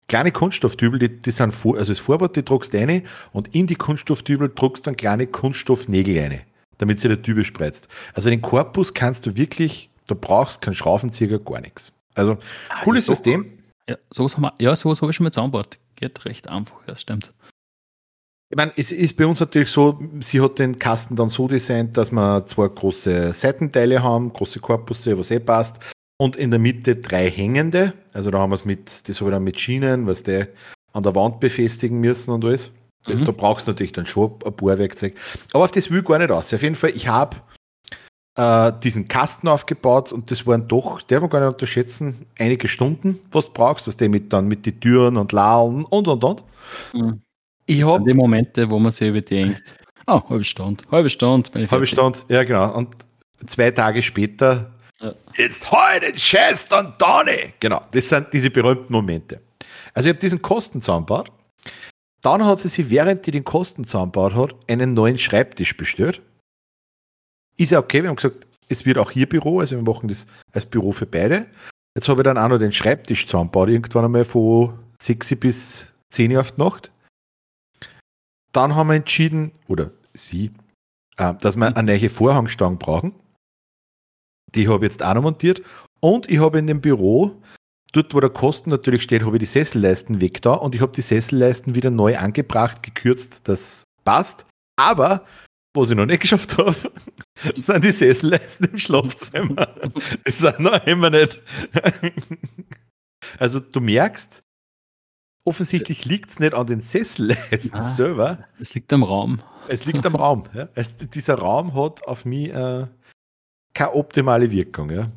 [0.08, 3.76] Kleine Kunststoffdübel, die, die sind vor, also das Vorwort, die druckst rein und in die
[3.76, 6.42] Kunststoffdübel druckst dann kleine Kunststoffnägel rein,
[6.80, 7.88] damit sie der Dübel spreizt.
[8.15, 11.91] Also den Korpus kannst du wirklich, da brauchst keinen Schraubenzieher, gar nichts.
[12.15, 12.38] Also
[12.69, 13.60] Ah, cooles so- System.
[13.89, 15.80] Ja, sowas haben wir, ja, habe ich schon mal zusammengebaut.
[15.95, 17.34] Geht recht einfach, ja, stimmt.
[18.52, 21.98] Ich meine, es ist bei uns natürlich so, sie hat den Kasten dann so designt,
[21.98, 25.80] dass wir zwei große Seitenteile haben, große Korpusse, was eh passt,
[26.19, 27.93] und in der Mitte drei hängende.
[28.12, 30.45] Also da haben wir es mit, das habe ich dann mit Schienen, was die
[30.93, 32.72] an der Wand befestigen müssen und alles.
[33.06, 33.26] Da- Mhm.
[33.26, 35.15] Da brauchst du natürlich dann schon ein Bohrwerkzeug.
[35.54, 36.54] Aber auf das will ich gar nicht aus.
[36.54, 37.38] Auf jeden Fall, ich habe
[38.36, 43.20] äh, diesen Kasten aufgebaut und das waren doch, darf man gar nicht unterschätzen, einige Stunden,
[43.32, 46.44] was du brauchst, was du mit dann mit den Türen und Laulen und und und.
[46.94, 47.22] Mhm.
[47.65, 49.76] Ich Das habe sind die Momente, wo man sich überdenkt,
[50.08, 51.86] oh, halbe Stunde, halbe Stunde, bin ich Halbe.
[51.86, 52.74] Stunde, ja genau.
[52.76, 52.96] Und
[53.48, 55.13] zwei Tage später, Ja.
[55.38, 57.54] jetzt heute Chest und Donny.
[57.60, 59.42] Genau, das sind diese berühmten Momente.
[59.94, 61.32] Also ich habe diesen Kosten zusammengebaut.
[62.22, 66.22] Dann hat sie sich, während die den Kosten zusammengebaut hat, einen neuen Schreibtisch bestellt.
[67.60, 70.26] Ist ja okay, wir haben gesagt, es wird auch hier Büro, also wir machen das
[70.54, 71.48] als Büro für beide.
[71.93, 76.32] Jetzt habe ich dann auch noch den Schreibtisch zusammengebaut, irgendwann einmal von 6 bis 10
[76.32, 76.91] Uhr auf die Nacht.
[78.54, 80.52] Dann haben wir entschieden, oder sie,
[81.17, 83.13] äh, dass wir eine neue Vorhangstange brauchen.
[84.56, 85.62] Die habe ich jetzt auch noch montiert.
[86.00, 87.41] Und ich habe in dem Büro,
[87.91, 90.93] dort wo der Kosten natürlich steht, habe ich die Sesselleisten weg da und ich habe
[90.93, 94.45] die Sesselleisten wieder neu angebracht, gekürzt, das passt.
[94.78, 95.26] Aber,
[95.80, 96.76] was ich noch nicht geschafft habe,
[97.58, 99.68] sind die Sesselleisten im Schlafzimmer.
[100.28, 101.42] Die sind noch immer nicht.
[103.38, 104.44] Also du merkst,
[105.46, 107.82] offensichtlich liegt es nicht an den Sesselleisten Ah.
[107.82, 109.42] selber, Es liegt am Raum.
[109.68, 110.44] es liegt am Raum.
[110.54, 110.70] Ja.
[110.76, 112.88] Es, dieser Raum hat auf mich äh,
[113.74, 114.89] keine optimale Wirkung.
[114.92, 115.10] Ja.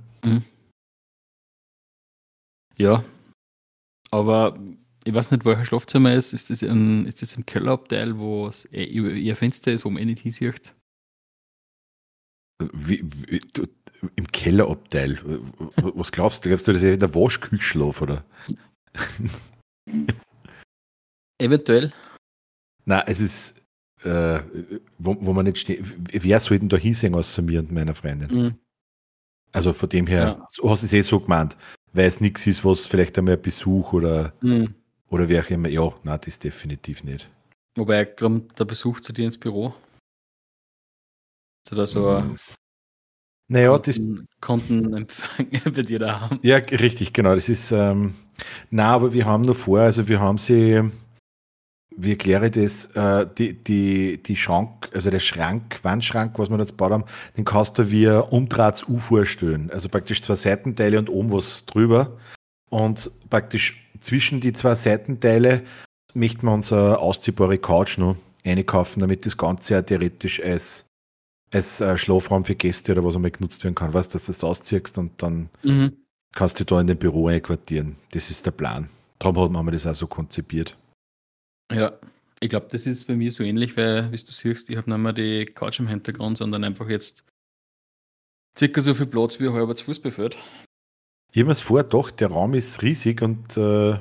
[2.79, 3.03] Ja.
[4.11, 4.59] Aber
[5.05, 6.33] ich weiß nicht, welcher Schlafzimmer ist.
[6.33, 9.91] Ist das, ein, ist das im Kellerabteil, wo es eh ihr ihr Fenster ist, wo
[9.91, 10.75] man eh nicht hinsieht?
[12.73, 13.67] Wie, wie, du,
[14.17, 15.19] Im Kellerabteil.
[15.77, 16.49] Was glaubst du?
[16.49, 18.25] Glaubst du, das ist in der Waschküche schlaf, oder?
[21.39, 21.93] Eventuell.
[22.85, 23.63] Nein, es ist,
[24.05, 24.41] äh,
[24.99, 25.85] wo, wo man nicht steht.
[26.13, 28.31] Wer soll denn da hinsehen außer mir und meiner Freundin?
[28.45, 28.59] Mhm.
[29.53, 30.47] Also von dem her, Ja.
[30.49, 31.57] hast du es eh so gemeint,
[31.93, 34.75] weil es nichts ist, was vielleicht einmal ein Besuch oder, Mhm.
[35.13, 35.69] Oder wer auch immer.
[35.69, 37.29] Ja, nein, das definitiv nicht.
[37.77, 39.75] Wobei kommt der Besuch zu dir ins Büro.
[41.71, 42.37] Da so ein
[43.49, 46.39] Naja, das, Konten- Kontenempfang bei dir da haben?
[46.43, 47.35] Ja, richtig, genau.
[47.35, 48.15] Das ist, ähm,
[48.71, 50.83] na, aber wir haben noch vor, also wir haben sie,
[51.97, 56.59] wie erkläre ich das, äh, die, die, die Schrank, also der Schrank, Wandschrank, was wir
[56.59, 57.05] jetzt gebaut haben,
[57.37, 59.71] den kannst du wie ein Umdrahts-U vorstellen.
[59.71, 62.19] Also praktisch zwei Seitenteile und oben was drüber.
[62.73, 65.63] Und praktisch zwischen die zwei Seitenteile
[66.15, 70.87] möchten wir uns eine ausziehbare Couch noch einkaufen, damit das Ganze ja theoretisch als,
[71.53, 73.93] als äh, Schlafraum für Gäste oder was einmal genutzt werden kann.
[73.93, 75.99] Weißt du, dass du das ausziehst und dann Mhm.
[76.35, 77.97] kannst du da in dem Büro einquartieren.
[78.13, 78.89] Das ist der Plan.
[79.19, 80.77] Darum haben wir das auch so konzipiert.
[81.71, 81.93] Ja,
[82.41, 84.99] ich glaube, das ist bei mir so ähnlich, weil, wie du siehst, ich habe nicht
[84.99, 87.25] mehr die Couch im Hintergrund, sondern einfach jetzt
[88.59, 90.37] circa so viel Platz wie ein halber Fußballfeld.
[91.33, 94.01] Ich habe mir das vor, doch, der Raum ist riesig und äh, Ich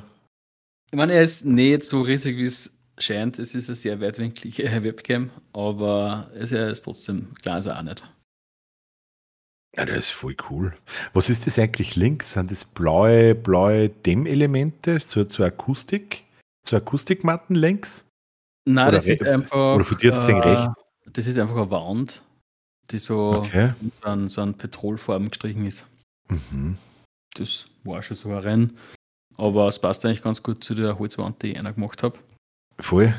[0.92, 3.38] meine, er ist nicht so riesig, wie es scheint.
[3.38, 7.82] Es ist eine sehr weitwinklige Webcam, aber es er ist trotzdem klar, ist er auch
[7.82, 8.06] nicht.
[9.74, 10.76] ja, der ist voll cool.
[11.14, 12.32] Was ist das eigentlich links?
[12.34, 16.24] Sind das blaue, blaue Dämmelemente zur, zur Akustik?
[16.64, 18.06] Zur Akustikmatten links?
[18.68, 19.74] Nein, Oder das ist einfach.
[19.76, 20.84] Oder von dir gesehen äh, rechts?
[21.10, 22.22] Das ist einfach eine Wand,
[22.90, 23.72] die so, Okay.
[23.80, 25.86] so, an, so an Petrolfarben gestrichen ist.
[26.28, 26.76] Mhm.
[27.34, 28.78] Das war schon so ein Rennen.
[29.36, 32.18] Aber es passt eigentlich ganz gut zu der Holzwand, die ich einer gemacht habe.
[32.78, 33.14] Voll.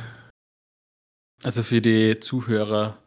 [1.43, 2.97] Also für die Zuhörer,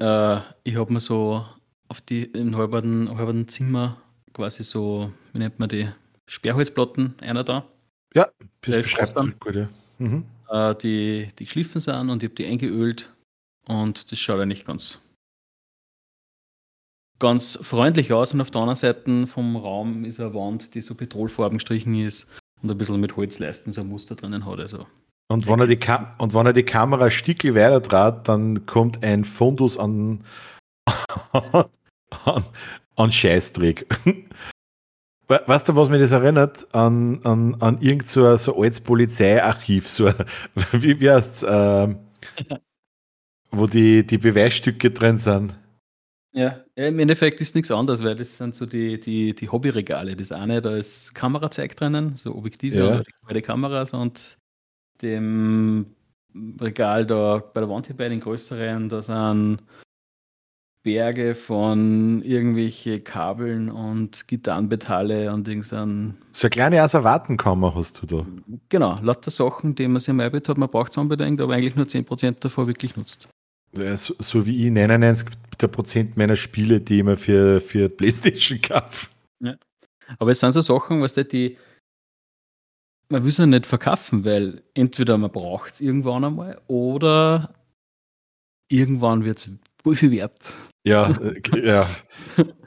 [0.00, 1.44] äh, ich habe mir so
[1.88, 4.00] auf die im halberten, halberten Zimmer
[4.32, 5.88] quasi so, wie nennt man die,
[6.28, 7.66] Sperrholzplatten, einer da,
[8.62, 9.38] Das ist beschreibt dann.
[9.38, 9.68] gut, ja.
[9.98, 10.24] Mhm.
[10.50, 13.12] äh, die, die geschliffen sind und ich habe die eingeölt
[13.66, 15.00] und das schaut eigentlich ganz,
[17.18, 18.32] ganz freundlich aus.
[18.32, 22.28] Und auf der anderen Seite vom Raum ist eine Wand, die so petrolfarben gestrichen ist
[22.62, 24.58] und ein bisschen mit Holzleisten so ein Muster drinnen hat.
[24.58, 24.86] Also
[25.28, 28.66] Und wenn, er die Ka und wenn er die Kamera ein Stückchen weiter dreht, dann
[28.66, 30.24] kommt ein Fundus an,
[31.32, 32.44] an,
[32.96, 33.86] an Scheißdreck.
[35.28, 36.72] Weißt du, was mich das erinnert?
[36.72, 40.12] An, an, an irgend so, so altes Polizeiarchiv, so,
[40.72, 41.98] wie, wie heißt ähm,
[43.50, 45.56] wo die, die Beweisstücke drin sind.
[46.36, 50.14] Ja, im Endeffekt ist nichts anderes, weil das sind so die, die, die Hobbyregale.
[50.16, 53.02] Das eine, da ist Kamerazeug drinnen, so Objektive Ja.
[53.26, 54.36] bei den Kameras und
[55.00, 55.86] dem
[56.60, 59.62] Regal da bei der Wand hier bei den größeren, da sind
[60.82, 68.26] Berge von irgendwelche Kabeln und Gitarrenbetalle und irgendein, So eine kleine Asservatenkammer hast du da.
[68.68, 71.76] genau, lauter Sachen, die man sich am einbildet hat, man braucht es unbedingt, aber eigentlich
[71.76, 73.28] nur 10% davon wirklich nutzt.
[73.72, 78.60] So, so wie ich 99 der Prozent meiner Spiele, die ich mir für, für Playstation
[78.60, 79.08] kaufe.
[80.18, 81.58] Aber es sind so Sachen, was die, die
[83.08, 87.54] man will es ja nicht verkaufen, weil entweder man braucht es irgendwann einmal oder
[88.70, 89.50] irgendwann wird es
[89.82, 90.54] voll viel wert.
[90.84, 91.12] Ja,
[91.54, 91.88] ja.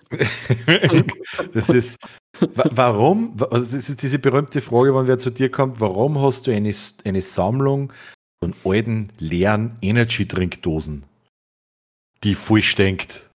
[1.54, 1.97] das ist,
[2.39, 6.21] wa- warum, wa- also das ist diese berühmte Frage, wenn wer zu dir kommt, warum
[6.21, 6.73] hast du eine,
[7.06, 7.93] eine Sammlung
[8.43, 11.04] von alten, leeren Energy-Trinkdosen,
[12.23, 13.29] die voll stinkt?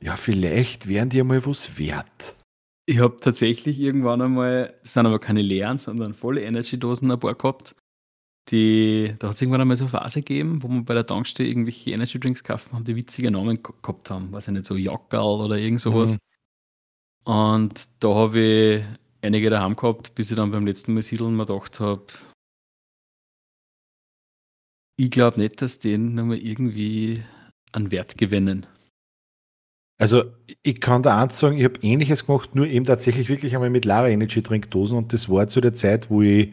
[0.00, 2.34] Ja, vielleicht wären die einmal was wert.
[2.86, 7.34] Ich habe tatsächlich irgendwann einmal, es sind aber keine leeren, sondern volle Energy-Dosen ein paar
[7.34, 7.74] gehabt.
[8.50, 11.50] Die, da hat es irgendwann einmal so eine Phase gegeben, wo man bei der Tankstelle
[11.50, 14.32] irgendwelche Energy-Drinks kaufen haben, die witzige Namen ge- gehabt haben.
[14.32, 16.14] Weiß ich nicht, so Jackerl oder irgend sowas.
[16.14, 16.18] Mhm.
[17.30, 18.84] Und da habe ich
[19.20, 22.06] einige daheim gehabt, bis ich dann beim letzten Mal siedeln mir gedacht habe,
[24.96, 27.22] ich glaube nicht, dass die nochmal irgendwie
[27.72, 28.66] an Wert gewinnen.
[30.00, 30.24] Also,
[30.62, 33.84] ich kann da eins sagen, ich habe ähnliches gemacht, nur eben tatsächlich wirklich einmal mit
[33.84, 36.52] Lara Energy Trinkdosen und das war zu der Zeit, wo ich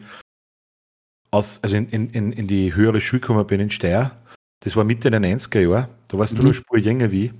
[1.30, 4.16] aus, also in, in, in die höhere Schule gekommen bin in Steyr.
[4.60, 5.88] Das war Mitte der 90er Jahre.
[6.08, 6.42] Da warst du Mhm.
[6.42, 7.32] nur eine Spur jünger wie.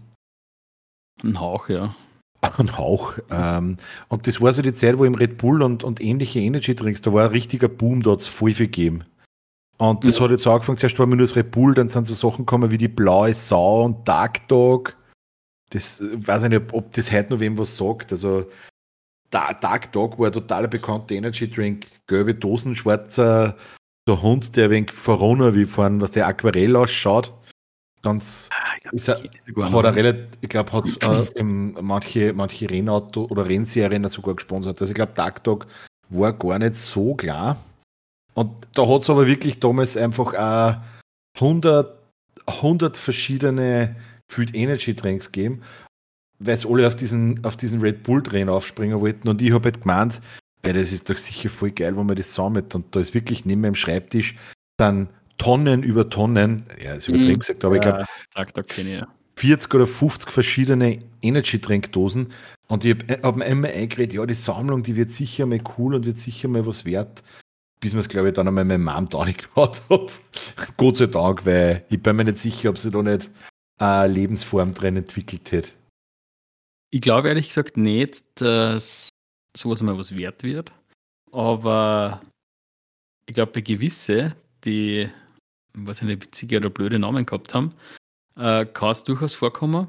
[1.24, 1.96] Ein Hauch, ja.
[2.58, 3.18] Ein Hauch.
[3.30, 3.76] Ähm,
[4.08, 7.00] und das war so die Zeit, wo im Red Bull und, und ähnliche Energy Drinks,
[7.00, 9.04] da war ein richtiger Boom, da hat es voll viel gegeben.
[9.78, 10.24] Und das Ja.
[10.24, 12.70] hat jetzt angefangen, zuerst war mir nur das Red Bull, dann sind so Sachen gekommen
[12.70, 14.96] wie die blaue Sau und Dark Dog.
[15.70, 18.12] Das äh, weiß ich nicht, ob, ob das heute noch wem was sagt.
[18.12, 18.46] Also
[19.30, 23.56] Da- Dark Dog war ein totaler bekannter Energy Drink, gelbe Dosen, schwarzer
[24.08, 27.34] der Hund, der ein wenig Verona wie vorn, was der Aquarell ausschaut.
[28.02, 32.32] Ganz Ah, ich glaub, Ist er- hat er relativ, ich glaube, hat äh, im, manche,
[32.32, 34.80] manche Rennauto oder Rennserien sogar gesponsert.
[34.80, 35.66] Also ich glaube, Dark Dog
[36.08, 37.56] war gar nicht so klar.
[38.36, 40.76] Und da hat es aber wirklich damals einfach auch
[41.40, 41.98] 100,
[42.46, 43.96] 100 verschiedene
[44.28, 45.62] Food Energy Drinks gegeben,
[46.38, 49.28] weil es alle auf diesen, auf diesen Red Bull Train aufspringen wollten.
[49.28, 50.20] Und ich habe halt gemeint,
[50.62, 52.74] ey, das ist doch sicher voll geil, wenn man das sammelt.
[52.74, 54.36] Und da ist wirklich neben meinem Schreibtisch
[54.76, 57.38] dann Tonnen über Tonnen, ja, ist übertrieben Mhm.
[57.38, 59.08] gesagt, aber ich glaube, Ja, Tag, Tag kenne ich ja.
[59.36, 62.32] 40 oder 50 verschiedene Energy-Trinkdosen
[62.68, 65.94] und ich habe hab mir einmal eingeredet, ja, die Sammlung, die wird sicher mal cool
[65.94, 67.22] und wird sicher mal was wert,
[67.80, 69.82] bis man es, glaube ich, dann einmal meinem Mom da nicht hat.
[70.76, 73.30] Gott sei Dank, weil ich bin mir nicht sicher, ob sie da nicht
[73.78, 75.70] eine Lebensform drin entwickelt hätte.
[76.90, 79.10] Ich glaube ehrlich gesagt nicht, dass
[79.56, 80.72] sowas mal was wert wird.
[81.32, 82.22] Aber
[83.28, 84.34] ich glaube, bei gewisse,
[84.64, 85.10] die,
[85.74, 87.74] was eine witzige oder blöde Namen gehabt haben,
[88.36, 89.88] äh, kann es durchaus vorkommen,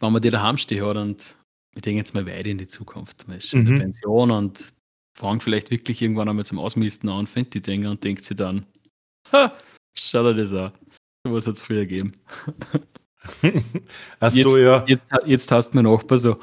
[0.00, 1.36] wenn man die daheim stehen hat und
[1.74, 3.26] wir denken jetzt mal weit in die Zukunft.
[3.28, 3.70] Man ist schon in Mhm.
[3.76, 4.68] der Pension und
[5.18, 8.66] fangt vielleicht wirklich irgendwann einmal zum Ausmisten an, findet die Dinge und denkt sich dann,
[9.32, 9.52] ha,
[9.94, 10.72] schau dir das an.
[11.26, 12.12] Sowas hat es früher gegeben.
[14.20, 14.84] Ach Jetzt, so, ja.
[14.86, 16.36] jetzt, jetzt hast du mein Nachbar so.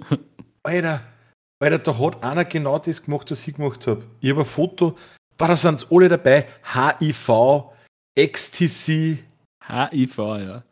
[0.62, 1.02] Alter,
[1.60, 4.04] Alter, da hat einer genau das gemacht, was ich gemacht habe.
[4.20, 4.96] Ich habe ein Foto,
[5.36, 6.46] boah, da sind alle dabei.
[6.74, 7.66] HIV,
[8.18, 9.18] XTC,
[9.62, 10.64] HIV, ja.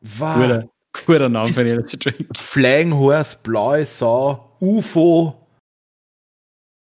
[0.00, 0.34] wow.
[0.36, 0.68] Guter,
[1.04, 2.28] guter Name für einen Energy Drink.
[2.36, 5.41] Flying Horse, blaue Sau, UFO.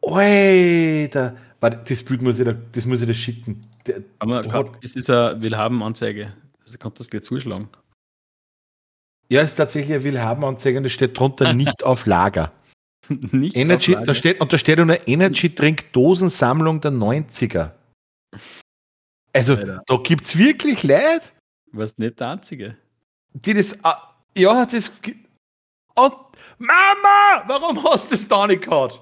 [0.03, 1.37] Alter.
[1.61, 3.67] Warte, das Bild muss ich da, das muss ich da schicken.
[3.87, 6.33] Der, Aber Da hat- es ist eine Willhaben-Anzeige.
[6.63, 7.69] Also kann das gleich zuschlagen.
[9.29, 12.53] ja, ist tatsächlich eine Willhaben-Anzeige und das steht drunter nicht auf Lager.
[13.09, 14.15] Nicht Energy, auf da Lager.
[14.15, 17.73] steht, und da steht eine Energy Drink Dosensammlung der 90er.
[19.33, 19.83] Also, Alter.
[19.87, 21.23] da gibt es wirklich Leute,
[21.73, 22.77] Was nicht der einzige.
[23.33, 23.77] die das.
[23.85, 24.91] ah, Ja, das.
[25.95, 26.13] Und
[26.59, 29.01] Mama, warum hast du das da nicht gehabt?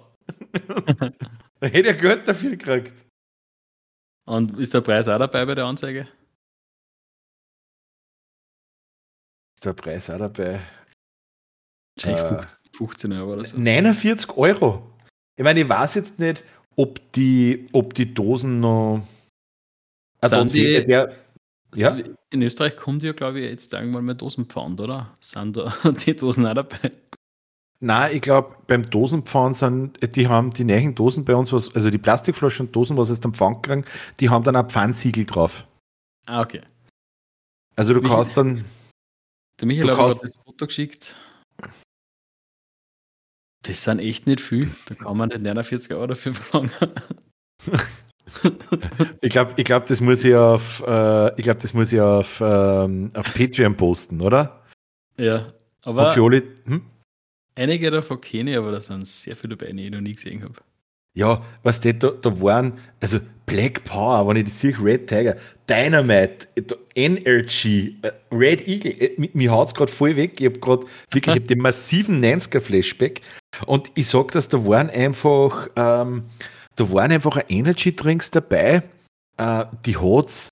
[1.61, 2.93] da hätte ich Geld dafür gekriegt.
[4.27, 6.07] Und ist der Preis auch dabei bei der Anzeige?
[9.57, 10.61] Ist der Preis auch dabei?
[11.97, 12.29] Wahrscheinlich Äh.
[12.43, 13.59] 15, 15 Euro oder so.
[13.59, 14.93] 49 Euro.
[15.37, 16.45] Ich meine, ich weiß jetzt nicht,
[16.77, 19.03] ob die, ob die Dosen noch.
[20.25, 21.17] Sind Also, die- der,
[21.75, 21.99] ja.
[22.31, 25.13] In Österreich kommt ja, glaube ich, jetzt irgendwann mal Dosenpfand, oder?
[25.21, 25.73] Sind da
[26.07, 26.93] die Dosen auch dabei?
[27.81, 31.91] Nein, ich glaube, beim Dosenpfannen sind, die haben die neuen Dosen bei uns, was, also
[31.91, 33.85] die Plastikflaschen und Dosen, was es dann Pfann kriegen,
[34.19, 35.65] die haben dann ein Pfannsiegel drauf.
[36.27, 36.63] Ah, okay.
[37.77, 38.65] Also du Michael- kannst dann,
[39.61, 41.17] Der Michael Du hat das Foto geschickt.
[43.63, 44.71] Das sind echt nicht viel.
[44.89, 46.73] Da kann man nicht 49 Euro dafür verlangen.
[49.21, 52.41] ich glaube, ich glaub, das muss ich auf, äh, ich glaube, das muss ich auf,
[52.41, 54.65] ähm, auf Patreon posten, oder?
[55.17, 55.53] ja.
[55.83, 56.85] Aber für alle, hm?
[57.59, 60.43] Einige davon kenne ich, aber da sind sehr viele dabei, die ich noch nie gesehen
[60.43, 60.55] habe.
[61.17, 65.37] Ja, was die da, da waren, also Black Power, wenn ich das sehe, Red Tiger,
[65.69, 66.47] Dynamite,
[66.95, 70.41] NRG, äh, Red Eagle, äh, mi- mir haut es gerade voll weg.
[70.41, 73.21] Ich habe gerade wirklich ich hab den massiven 90er-Flashback
[73.67, 76.25] und ich sag das, da waren einfach, ähm,
[76.77, 78.83] da waren einfach ein Energy Drinks dabei,
[79.39, 80.51] äh, die hat's,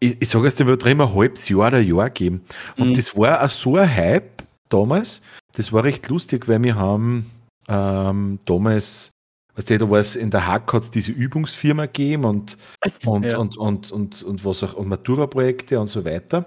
[0.00, 2.42] ich, ich sage es dir drin, ein halbes Jahr oder ein Jahr gegeben.
[2.76, 2.94] Und Mhm.
[2.94, 4.31] das war auch so ein Hype
[4.72, 5.22] damals,
[5.54, 7.30] das war recht lustig, weil wir haben
[7.68, 9.10] ähm, damals,
[9.56, 12.56] weißt du, da war es in der Hack hat es diese Übungsfirma gegeben und,
[13.06, 13.38] und, Ja.
[13.38, 16.46] und, und, und, und was auch, und Matura-Projekte und so weiter.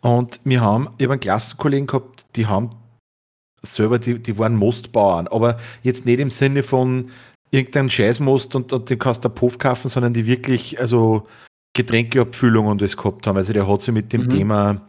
[0.00, 2.70] Und wir haben, ich habe einen Klassenkollegen gehabt, die haben
[3.62, 7.10] selber, die, die waren Mostbauern, aber jetzt nicht im Sinne von
[7.50, 11.26] irgendeinem Scheißmost und, und den kannst du Puff kaufen, sondern die wirklich, also
[11.76, 13.36] Getränkeabfüllung und das gehabt haben.
[13.36, 14.28] Also der hat sich mit dem Mhm.
[14.30, 14.80] Thema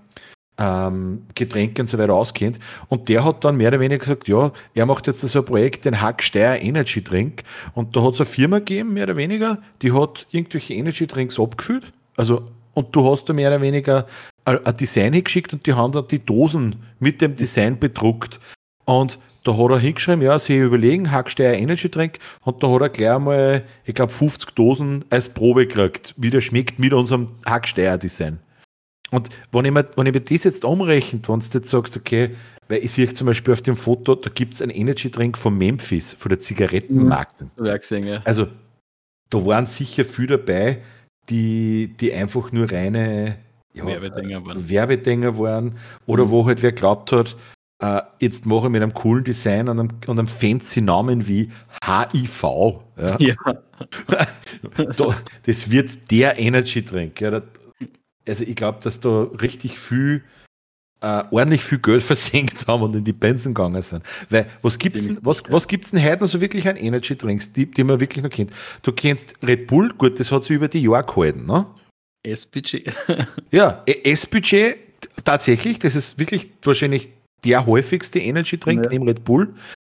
[0.57, 2.59] ähm, Getränke und so weiter auskennt.
[2.89, 5.85] Und der hat dann mehr oder weniger gesagt, ja, er macht jetzt so ein Projekt,
[5.85, 7.43] den Hack Steyr Energy Drink.
[7.73, 11.39] Und da hat es eine Firma gegeben, mehr oder weniger, die hat irgendwelche Energy Drinks
[11.39, 11.91] abgefüllt.
[12.15, 12.43] Also,
[12.73, 14.05] und du hast da mehr oder weniger
[14.45, 18.39] ein ein Design hingeschickt und die haben dann die Dosen mit dem Design bedruckt.
[18.85, 22.19] Und da hat er hingeschrieben, ja, sie überlegen, Hacksteier Energy Drink.
[22.43, 26.41] Und da hat er gleich mal, ich glaube, 50 Dosen als Probe gekriegt, wie der
[26.41, 28.39] schmeckt mit unserem Hacksteier Design.
[29.11, 32.35] Und wenn ich, mir, wenn ich mir das jetzt umrechnet, wenn du jetzt sagst, okay,
[32.67, 35.57] weil ich sehe zum Beispiel auf dem Foto, da gibt es einen Energy Drink von
[35.57, 37.45] Memphis, von der Zigarettenmarke.
[37.59, 38.21] Auch gesehen, ja.
[38.25, 38.47] Also,
[39.29, 40.81] da waren sicher viele dabei,
[41.29, 43.37] die, die einfach nur reine
[43.73, 44.69] ja, Werbedinger waren.
[44.69, 46.29] Werbedinger waren oder Mhm.
[46.29, 47.35] wo halt wer glaubt hat,
[47.79, 51.51] äh, jetzt mache ich mit einem coolen Design und einem, und einem fancy Namen wie
[51.85, 52.43] HIV.
[52.97, 53.17] Ja.
[53.19, 53.35] Ja.
[54.97, 55.15] da,
[55.45, 57.21] das wird der Energy Drink.
[57.21, 57.41] Ja.
[58.27, 60.23] Also ich glaube, dass da richtig viel,
[61.01, 64.03] äh, ordentlich viel Geld versenkt haben und in die Benzen gegangen sind.
[64.29, 66.75] Weil was gibt's denn, Bin ich was, was gibt's denn heute noch so wirklich an
[66.75, 68.51] Energy Drinks, die, die man wirklich noch kennt?
[68.83, 71.65] Du kennst Red Bull, gut, das hat sich über die Jahre gehalten, ne?
[72.23, 72.83] SPG.
[73.51, 74.77] Ja, E- S-Budget,
[75.23, 77.09] tatsächlich, das ist wirklich wahrscheinlich
[77.45, 78.89] der häufigste Energy Drink Ja.
[78.91, 79.53] neben Red Bull.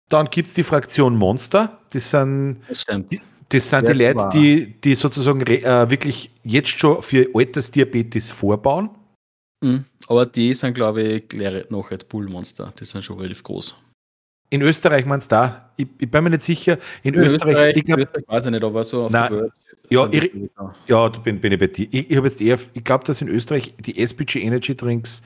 [0.08, 3.12] Dann gibt es die Fraktion Monster, das sind, Das stimmt.
[3.52, 8.90] Das sind die Leute, die, die sozusagen äh, wirklich jetzt schon für Altersdiabetes vorbauen.
[9.62, 9.84] Mhm.
[10.08, 12.72] Aber die sind, glaube ich, noch Red Bull Monster.
[12.78, 13.76] Die sind schon relativ groß.
[14.50, 15.72] In Österreich meinst du da?
[15.76, 16.78] Ich, ich bin mir nicht sicher.
[17.02, 19.32] In Österreich, ich glaube, Österreich weiß ich nicht, aber so auf Nein.
[19.32, 19.52] der Welt.
[19.90, 20.74] Ja, glaub ich, da.
[20.86, 21.88] ja, da bin, bin ich bei dir.
[21.90, 25.22] Ich, ich habe jetzt eher, ich glaube, dass in Österreich die SPG Energy Drinks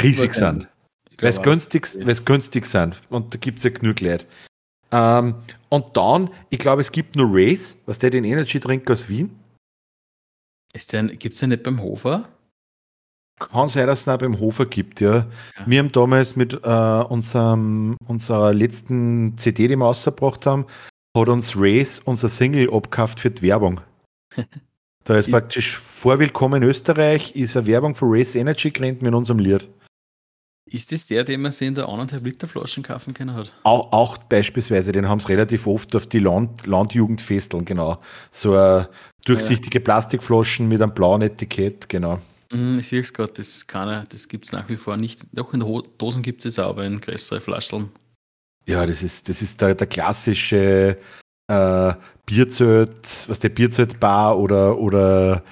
[0.00, 0.68] riesig sind.
[1.18, 1.88] Weil es glaub günstig,
[2.24, 3.00] günstig sind.
[3.08, 4.26] Und da gibt es ja genug Leute.
[4.92, 5.34] Ähm,
[5.70, 9.36] und dann, ich glaube, es gibt nur Race, was der den Energy Drink aus Wien.
[10.74, 12.28] Ist der, gibt es den nicht beim Hofer?
[13.40, 15.16] Kann sein, dass es ihn auch beim Hofer gibt, ja.
[15.16, 15.26] Ja.
[15.66, 20.66] Wir haben damals mit äh, unserem, unserer letzten CD, die wir rausgebracht haben,
[21.16, 23.80] hat uns Race unser Single abgekauft für die Werbung.
[25.04, 29.12] Da ist, Ist- praktisch Vorwillkommen in Österreich, ist eine Werbung für Race Energy gerannt mit
[29.12, 29.68] unserem Lied.
[30.64, 33.52] Ist das der, den man sich in der anderthalb Liter Flaschen kaufen können hat?
[33.64, 38.00] Auch, auch beispielsweise, den haben sie relativ oft auf die Land, Landjugendfesteln, genau.
[38.30, 38.88] So eine
[39.24, 42.20] durchsichtige Plastikflaschen mit einem blauen Etikett, genau.
[42.52, 45.22] Mhm, ich sehe es gerade, das, kann, das gibt es nach wie vor nicht.
[45.32, 45.60] Doch in
[45.98, 47.90] Dosen gibt es aber in größere Flaschen.
[48.66, 50.96] Ja, das ist, das ist der, der klassische
[51.48, 51.92] äh,
[52.26, 55.42] Bierzelt, was der Bierzeltbar oder, oder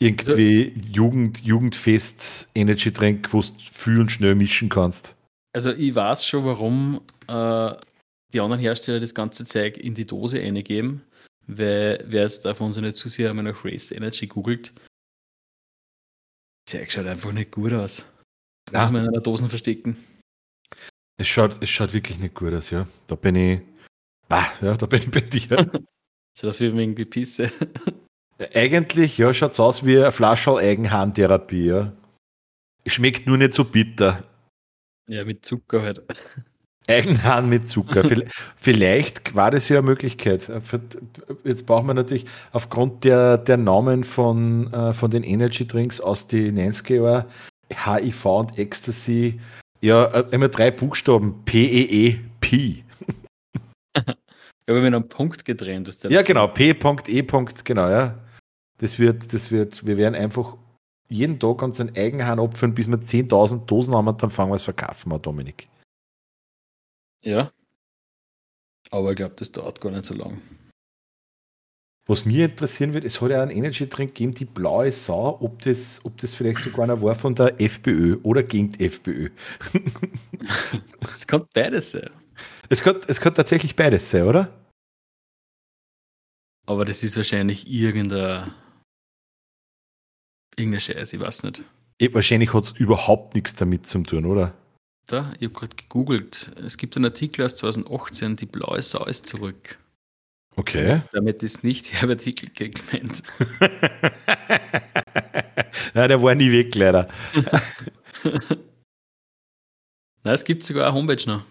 [0.00, 5.14] irgendwie Jugend, Jugendfest Energy Drink, wo du viel und schnell mischen kannst.
[5.52, 7.74] Also ich weiß schon, warum äh,
[8.32, 11.02] die anderen Hersteller das ganze Zeug in die Dose eingeben,
[11.46, 14.72] weil wer jetzt da von uns nicht zu sehr einmal nach Race Energy googelt,
[16.66, 18.04] das Zeug schaut einfach nicht gut aus.
[18.66, 18.80] Das Ja.
[18.82, 19.96] muss man in einer Dosen verstecken.
[21.18, 22.86] Es schaut, es schaut wirklich nicht gut aus, ja.
[23.08, 23.60] Da bin ich,
[24.28, 25.48] bah, ja, da bin ich bei dir.
[26.38, 27.50] Schaut aus wie irgendwie Pisse.
[28.54, 31.92] Eigentlich, ja, schaut es aus wie eine Flasche Eigenhandtherapie, ja.
[32.86, 34.22] Schmeckt nur nicht so bitter.
[35.08, 36.02] Ja, mit Zucker halt.
[36.88, 38.02] Eigenhahn mit Zucker.
[38.02, 38.26] Viell-
[38.56, 40.50] Vielleicht war das ja eine Möglichkeit.
[41.44, 46.26] Jetzt brauchen wir natürlich aufgrund der, der Namen von, äh, von den Energy Drinks aus
[46.26, 47.24] den 90er Jahren,
[47.70, 49.40] HIV und Ecstasy,
[49.80, 51.44] Ja, äh, immer drei Buchstaben.
[51.44, 52.84] P-E-E-P.
[54.66, 55.88] Ich habe mit einem Punkt getrennt.
[55.88, 56.46] Dass der Ja, genau.
[56.46, 56.74] P.E.
[57.64, 58.14] Genau, ja.
[58.80, 60.56] Das wird, das wird, wir werden einfach
[61.08, 64.62] jeden Tag unseren Eigenhahn opfern, bis wir 10.000 Dosen haben und dann fangen wir es
[64.62, 65.68] verkaufen, an, Dominik.
[67.22, 67.52] Ja.
[68.90, 70.40] Aber ich glaube, das dauert gar nicht so lang.
[72.06, 76.00] Was mir interessieren wird, es hat ja einen Energy-Drink gegeben, die blaue Sau, ob das,
[76.04, 79.30] ob das vielleicht sogar einer war von der FPÖ oder gegen die FPÖ.
[81.12, 82.10] Es kann beides sein.
[82.68, 84.48] Es kann, es kann tatsächlich beides sein, oder?
[86.66, 88.52] Aber das ist wahrscheinlich irgendein.
[90.60, 91.62] Irgendeine Scheiße, ich weiß nicht.
[91.98, 94.52] Eh, wahrscheinlich hat es überhaupt nichts damit zu tun, oder?
[95.06, 96.52] Da, ich habe gerade gegoogelt.
[96.64, 99.78] Es gibt einen Artikel aus 2018, die blaue Sau ist zurück.
[100.56, 101.02] Okay.
[101.12, 103.22] Damit ist nicht Herbert Hickel gemeint.
[105.94, 107.08] Nein, der war nie weg, leider.
[110.22, 111.44] Nein, es gibt sogar eine Homepage noch.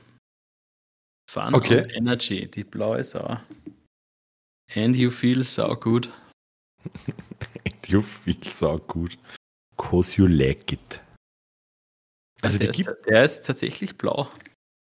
[1.32, 1.88] Fun Okay.
[1.96, 3.40] Energy, die blaue Sau.
[4.76, 6.10] And you feel so good.
[7.88, 9.18] You feel so good.
[9.76, 11.02] Cause you like it.
[12.42, 14.28] Also die der, gibt, ist, der ist tatsächlich blau.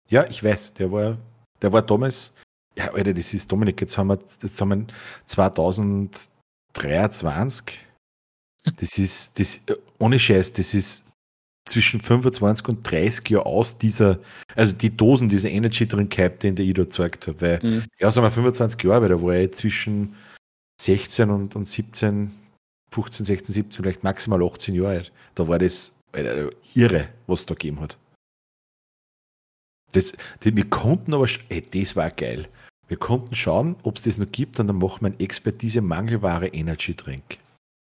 [0.09, 1.16] ja, ich weiß, der war,
[1.62, 2.34] der war damals,
[2.76, 4.86] ja, Alter, das ist Dominik, jetzt haben wir, jetzt haben wir
[5.26, 7.78] 2023.
[8.80, 9.61] Das ist, das,
[9.99, 11.05] ohne Scheiß, das ist
[11.64, 14.18] zwischen 25 und 30 Jahre aus dieser,
[14.57, 17.84] also die Dosen, dieser Energy Drink Hype, den der ich da gezeigt habe, weil, Mhm.
[17.99, 20.16] ja, sagen wir 25 Jahre, weil da war ich zwischen
[20.81, 22.31] 16 und, und 17,
[22.91, 25.12] 15, 16, 17, vielleicht maximal 18 Jahre alt.
[25.35, 27.99] Da war das Alter, irre, was es da gegeben hat.
[29.93, 30.12] Das,
[30.43, 32.49] die, wir konnten aber, ey, das war geil.
[32.89, 36.49] Wir konnten schauen, ob es das noch gibt und dann machen wir einen Expertise Mangelware
[36.49, 37.39] Energy Drink.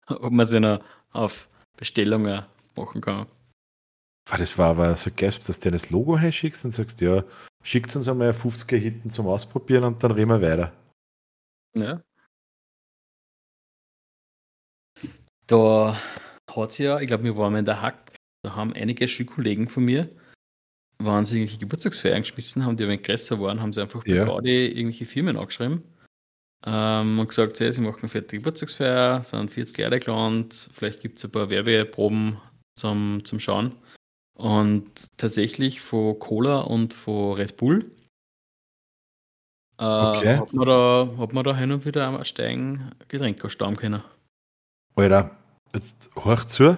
[0.07, 0.80] Ob man den auch
[1.11, 3.28] auf Bestellungen machen kann.
[4.30, 7.23] Das war aber so geil, dass du dir das Logo herschickst und sagst, ja,
[7.63, 10.73] schickt uns einmal ein 50er hinten zum Ausprobieren und dann reden wir weiter.
[11.73, 12.01] Ja.
[15.47, 15.97] Da
[16.51, 19.85] hat es ja, ich glaube, wir waren in der Hack, da haben einige Schulkollegen von
[19.85, 20.09] mir,
[20.99, 24.25] waren sie irgendwelche Geburtstagsfeiern geschmissen, haben die aber größer waren, haben sie einfach bei Ja.
[24.25, 25.83] Gaudi irgendwelche Firmen angeschrieben
[26.65, 31.19] ähm, und gesagt, hey, sie machen eine fertige Geburtstagsfeier, sind 40 Leute geladen, vielleicht gibt
[31.19, 32.37] es ein paar Werbeproben
[32.75, 33.73] zum, zum Schauen.
[34.37, 37.91] Und tatsächlich von Cola und von Red Bull
[39.79, 40.37] äh, Okay.
[40.37, 44.03] hat, man da, hat man da hin und wieder am Steigen Getränke stauben können.
[44.97, 45.37] Alter,
[45.73, 46.77] jetzt hör zu.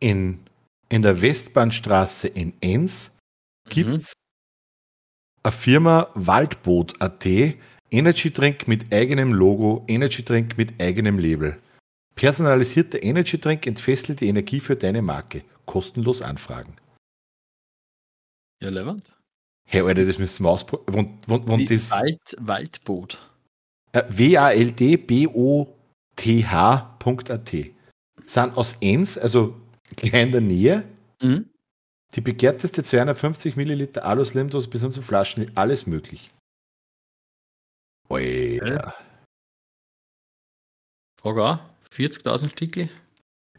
[0.00, 0.40] In,
[0.88, 3.16] in der Westbahnstraße in Enns
[3.68, 4.12] gibt es
[5.44, 7.26] eine Firma Waldboot.at,
[7.90, 11.60] Energy Drink mit eigenem Logo, Energy Drink mit eigenem Label.
[12.16, 15.44] Personalisierter Energy Drink entfesselt die Energie für deine Marke.
[15.64, 16.76] Kostenlos anfragen.
[18.60, 19.16] Ja, Levant.
[19.64, 21.18] Hey, Alter, das müssen wir ausprobieren.
[21.28, 23.28] Wald, Waldboot.
[23.92, 24.02] äh,
[26.18, 27.54] W-A-L-D-B-O-T-H.at
[28.24, 29.56] sind aus Enns, also
[29.96, 30.84] gleich in der Nähe,
[31.20, 31.50] Mhm.
[32.14, 36.30] Die begehrteste 250 Milliliter Alu-Slim-Dose bis hin zu Flaschen, alles möglich.
[38.08, 38.94] Alter.
[41.20, 41.58] Frage auch.
[41.92, 42.88] 40.000 Stickel?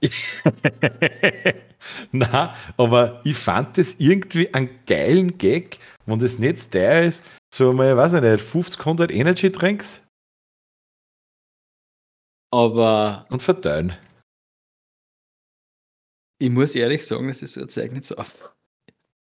[2.12, 7.74] Na, aber ich fand das irgendwie einen geilen Gag, wenn das nicht der ist, so
[7.74, 10.01] mal, weiß ich nicht, 50, 100 Energy Drinks
[12.52, 13.95] Aber und verteilen.
[16.39, 18.54] ich muss ehrlich sagen, das ist so ein Zeug nicht so auf.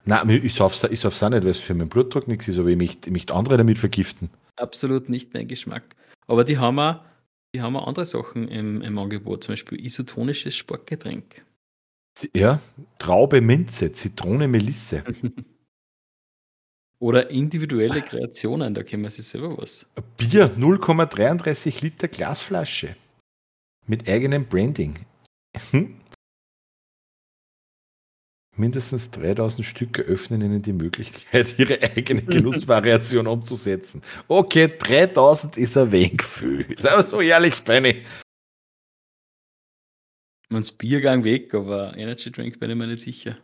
[0.05, 2.69] Nein, ich sauf's, ich sauf's auch nicht, weil es für meinen Blutdruck nichts ist, aber
[2.69, 4.29] ich möchte, ich möchte andere damit vergiften.
[4.57, 5.95] Absolut nicht mein Geschmack.
[6.27, 7.01] Aber die haben auch,
[7.55, 11.43] die haben auch andere Sachen im, im Angebot, zum Beispiel isotonisches Sportgetränk.
[12.33, 12.59] Ja,
[12.99, 15.03] Traube Minze, Zitrone Melisse.
[16.99, 19.91] Oder individuelle Kreationen, da können wir sich selber was.
[20.17, 22.95] Bier 0,33 Liter Glasflasche.
[23.87, 24.95] Mit eigenem Branding.
[25.71, 26.01] Hm?
[28.57, 34.01] Mindestens 3000 Stück eröffnen ihnen die Möglichkeit, ihre eigene Genussvariation umzusetzen.
[34.27, 36.65] Okay, 3000 ist ein wenig viel.
[36.83, 38.03] Aber so ehrlich, Benny.
[40.49, 43.35] Das Biergang weg, aber Energy Drink bin ich mir nicht sicher.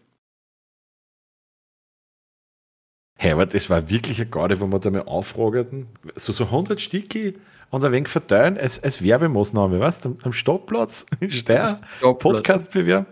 [3.21, 5.85] Hey, aber das war wirklich eine Garde, wo wir da mal aufragten.
[6.15, 7.35] So, so 100 Stücke
[7.69, 10.09] und ein wenig verteilen als, als Werbemaßnahme, weißt du?
[10.09, 13.05] Am, am Stadtplatz in Steyr, Podcast bewerben.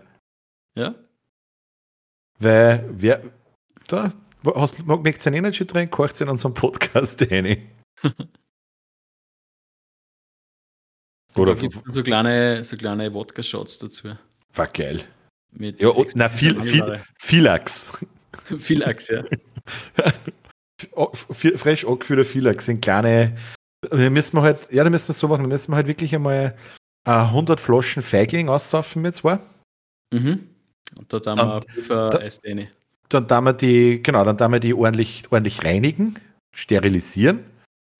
[0.74, 0.96] Ja?
[2.40, 3.22] Weil, wer,
[3.86, 4.10] da,
[4.56, 7.70] hast, du einen Energy Drink, kocht in unserem Podcast rein.
[11.36, 14.08] Oder da gibt es so kleine, so kleine Wodka-Shots dazu.
[14.54, 15.04] war geil.
[15.52, 17.00] Mit Ja, na, viel, viel.
[17.16, 18.04] Filax.
[18.58, 19.22] Philax, ja.
[21.32, 23.36] Fresh angefüllter Philax sind kleine.
[23.82, 26.14] Da müssen wir halt, ja, da müssen wir so machen, da müssen wir halt wirklich
[26.14, 26.56] einmal
[27.04, 29.38] 100 Flaschen Feigling aussaufen mit zwei.
[30.12, 30.48] Mhm.
[30.96, 32.70] Und da haben wir Pulver Eisdäne.
[33.08, 36.18] Dann da wir die, genau, dann da wir die ordentlich, ordentlich reinigen,
[36.54, 37.44] sterilisieren,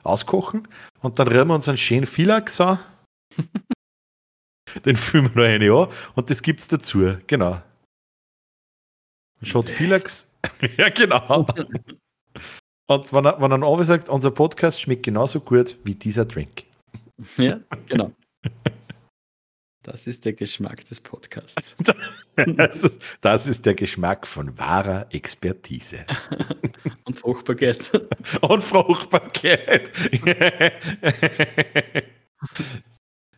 [0.02, 0.68] auskochen
[1.00, 2.78] und dann rühren wir uns einen schönen Philax an.
[4.84, 7.60] Den füllen wir noch eine an und das gibt's dazu, genau.
[9.42, 10.29] Shot Philax.
[10.76, 11.46] ja, genau.
[12.86, 16.64] Und wenn er, wenn er auch sagt, unser Podcast schmeckt genauso gut wie dieser Drink.
[17.36, 18.12] Ja, genau.
[19.82, 21.74] Das ist der Geschmack des Podcasts.
[23.22, 26.04] Das ist der Geschmack von wahrer Expertise.
[27.04, 27.90] Und Fruchtbarkeit.
[28.42, 29.90] Und Fruchtbarkeit.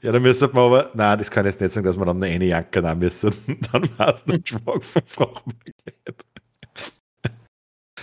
[0.02, 2.22] Ja, dann müssen wir aber, nein, das kann ich jetzt nicht sagen, dass wir dann
[2.22, 3.32] eine Jacke nehmen müssen.
[3.70, 6.24] Dann war es ein Geschmack von Fruchtbarkeit.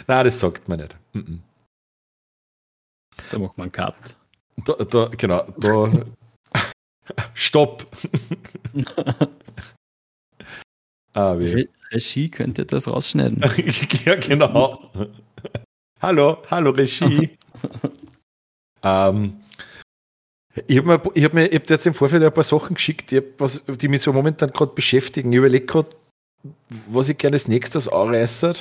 [0.09, 0.95] Nein, das sagt man nicht.
[3.31, 3.93] Da macht man einen Cut.
[4.65, 5.91] Da, da, genau, da.
[7.35, 7.85] Stopp!
[11.13, 11.69] ah, wie.
[11.91, 13.39] Regie könnte das rausschneiden.
[14.05, 14.89] ja, genau.
[16.01, 17.37] hallo, hallo Regie.
[18.81, 19.41] ähm,
[20.65, 23.11] ich habe mir, ich hab mir ich hab jetzt im Vorfeld ein paar Sachen geschickt,
[23.11, 25.31] die, was, die mich so momentan gerade beschäftigen.
[25.31, 25.89] Ich überlege gerade,
[26.87, 28.55] was ich gerne als nächstes anreiße.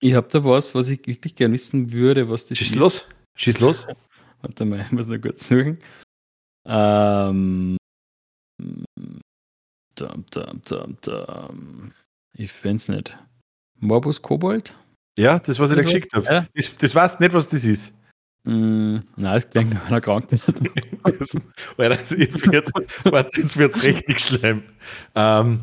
[0.00, 2.76] Ich habe da was, was ich wirklich gerne wissen würde, was das Schieß ist.
[2.76, 3.86] los, schieß los.
[4.42, 5.78] Warte mal, ich muss noch kurz suchen.
[6.66, 7.76] Ähm,
[9.94, 11.50] da, da, da, da.
[12.34, 13.18] Ich finde es nicht.
[13.80, 14.74] Morbus Kobold?
[15.18, 16.26] Ja, das, was ich dir geschickt habe.
[16.26, 16.46] Ja?
[16.54, 17.94] Das, das weißt nicht, was das ist.
[18.44, 20.40] Mm, nein, es klingt nach einer Krankheit.
[21.08, 21.34] jetzt
[22.52, 22.68] wird
[23.36, 24.62] es wird's richtig schlimm.
[25.14, 25.62] Ähm,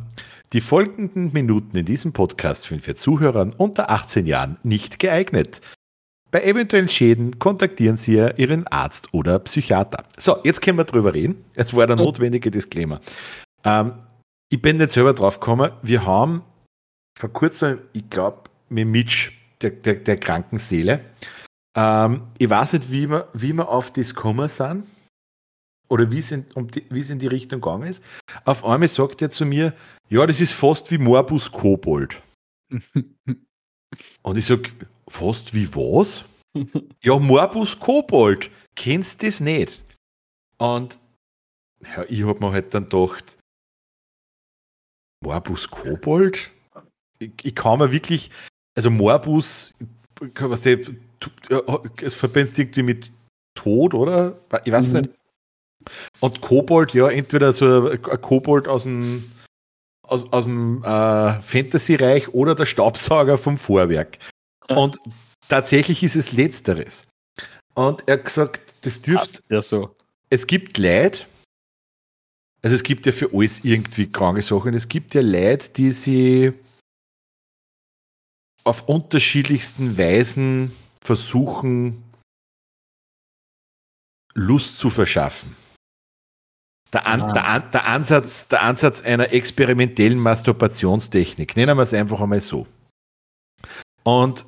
[0.54, 5.62] die folgenden Minuten in diesem Podcast sind für Zuhörer unter 18 Jahren nicht geeignet.
[6.30, 10.06] Bei eventuellen Schäden kontaktieren Sie Ihren Arzt oder Psychiater.
[10.18, 11.44] So, jetzt können wir drüber reden.
[11.56, 13.02] Es war der notwendige Disclaimer.
[13.64, 13.94] Ähm,
[14.50, 15.72] ich bin nicht selber drauf gekommen.
[15.82, 16.44] Wir haben
[17.18, 19.32] vor kurzem, ich glaube, mit Mitch,
[19.62, 21.04] der, der, der kranken Seele,
[21.76, 24.86] ähm, ich weiß nicht, wie wir, wie wir auf das gekommen sind
[25.88, 28.04] oder wie es, in, um die, wie es in die Richtung gegangen ist.
[28.46, 29.74] Auf einmal sagt er zu mir,
[30.10, 32.22] ja, das ist fast wie Morbus Kobold.
[34.22, 34.70] Und ich sage,
[35.08, 36.26] fast wie was?
[37.04, 38.50] ja, Morbus Kobold.
[38.76, 39.86] Kennst du das nicht?
[40.58, 41.00] Und
[41.82, 43.38] ja, ich habe mir halt dann gedacht,
[45.24, 46.52] Morbus Kobold?
[47.20, 48.32] Ich, ich kann mir wirklich,
[48.76, 49.74] also Morbus,
[50.20, 50.78] was du,
[52.02, 53.12] es verbindest irgendwie mit
[53.56, 54.40] Tod, oder?
[54.66, 55.02] Ich weiß mhm.
[55.02, 55.12] nicht.
[56.20, 59.32] Und Kobold, ja, entweder so ein Kobold aus dem,
[60.14, 64.20] aus, aus dem äh, Fantasy-Reich oder der Staubsauger vom Vorwerk.
[64.68, 65.00] Und
[65.50, 67.04] tatsächlich ist es Letzteres.
[67.74, 69.42] Und er hat gesagt, das dürfst.
[69.50, 69.96] Ja, so.
[70.30, 71.28] Es gibt Leid,
[72.62, 74.74] also es gibt ja für alles irgendwie kranke Sachen.
[74.74, 76.54] Es gibt ja Leid, die sie
[78.64, 82.04] auf unterschiedlichsten Weisen versuchen,
[84.36, 85.56] Lust zu verschaffen.
[86.94, 92.22] Der, An, der, An, der, Ansatz, der Ansatz einer experimentellen Masturbationstechnik, nennen wir es einfach
[92.22, 92.68] einmal so.
[94.04, 94.46] Und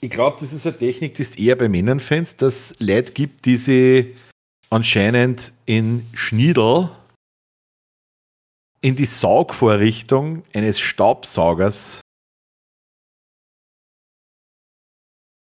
[0.00, 3.12] ich glaube, das ist eine Technik, die ist eher bei Männern findest, dass es Leute
[3.12, 4.14] gibt, die sie
[4.70, 6.90] anscheinend in Schniedel
[8.80, 12.00] in die Saugvorrichtung eines Staubsaugers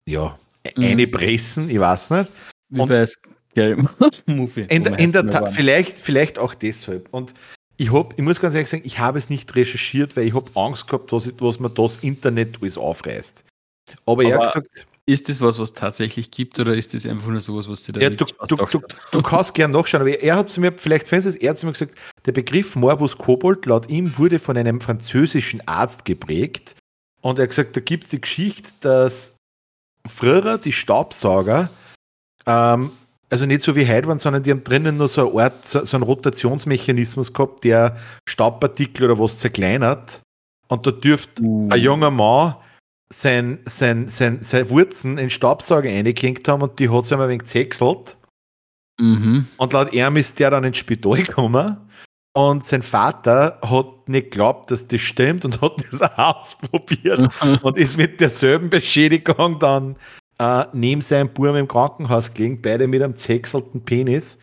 [0.06, 0.38] ja,
[0.76, 0.84] mhm.
[0.84, 2.30] eine pressen, ich weiß nicht.
[2.68, 3.06] Wie und bei
[4.26, 4.62] Movie.
[4.68, 7.08] In, der, in der Tat, vielleicht, vielleicht auch deshalb.
[7.10, 7.34] Und
[7.76, 10.50] ich, hab, ich muss ganz ehrlich sagen, ich habe es nicht recherchiert, weil ich habe
[10.54, 13.44] Angst gehabt, dass, dass man das Internet alles aufreißt.
[14.06, 14.86] Aber, Aber er hat gesagt.
[15.04, 18.00] Ist das was, was tatsächlich gibt oder ist das einfach nur sowas, was sie da
[18.00, 18.80] ja, du, du, du,
[19.10, 21.66] du, kannst gerne nachschauen, aber er hat zu mir, vielleicht findest du er hat zu
[21.66, 26.76] mir gesagt, der Begriff Morbus Kobold laut ihm wurde von einem französischen Arzt geprägt
[27.20, 29.34] und er hat gesagt, da gibt es die Geschichte, dass
[30.06, 31.68] früher die Staubsauger
[32.46, 32.92] ähm,
[33.32, 35.84] also nicht so wie heute waren, sondern die haben drinnen nur so, eine Art, so,
[35.84, 37.96] so einen Rotationsmechanismus gehabt, der
[38.28, 40.20] Staubpartikel oder was zerkleinert.
[40.68, 41.68] Und da dürfte uh.
[41.70, 42.56] ein junger Mann
[43.12, 47.44] sein, sein, sein, seine Wurzen in Staubsauger eingehängt haben und die hat sich ein wenig
[47.44, 48.16] zäckselt.
[49.00, 49.46] Mhm.
[49.56, 51.76] Und laut ihm ist der dann ins Spital gekommen.
[52.34, 57.30] Und sein Vater hat nicht geglaubt, dass das stimmt und hat das ausprobiert
[57.62, 59.96] und ist mit derselben Beschädigung dann
[60.42, 64.38] äh, neben seinem Burm im Krankenhaus gelegen, beide mit einem zäckselten Penis.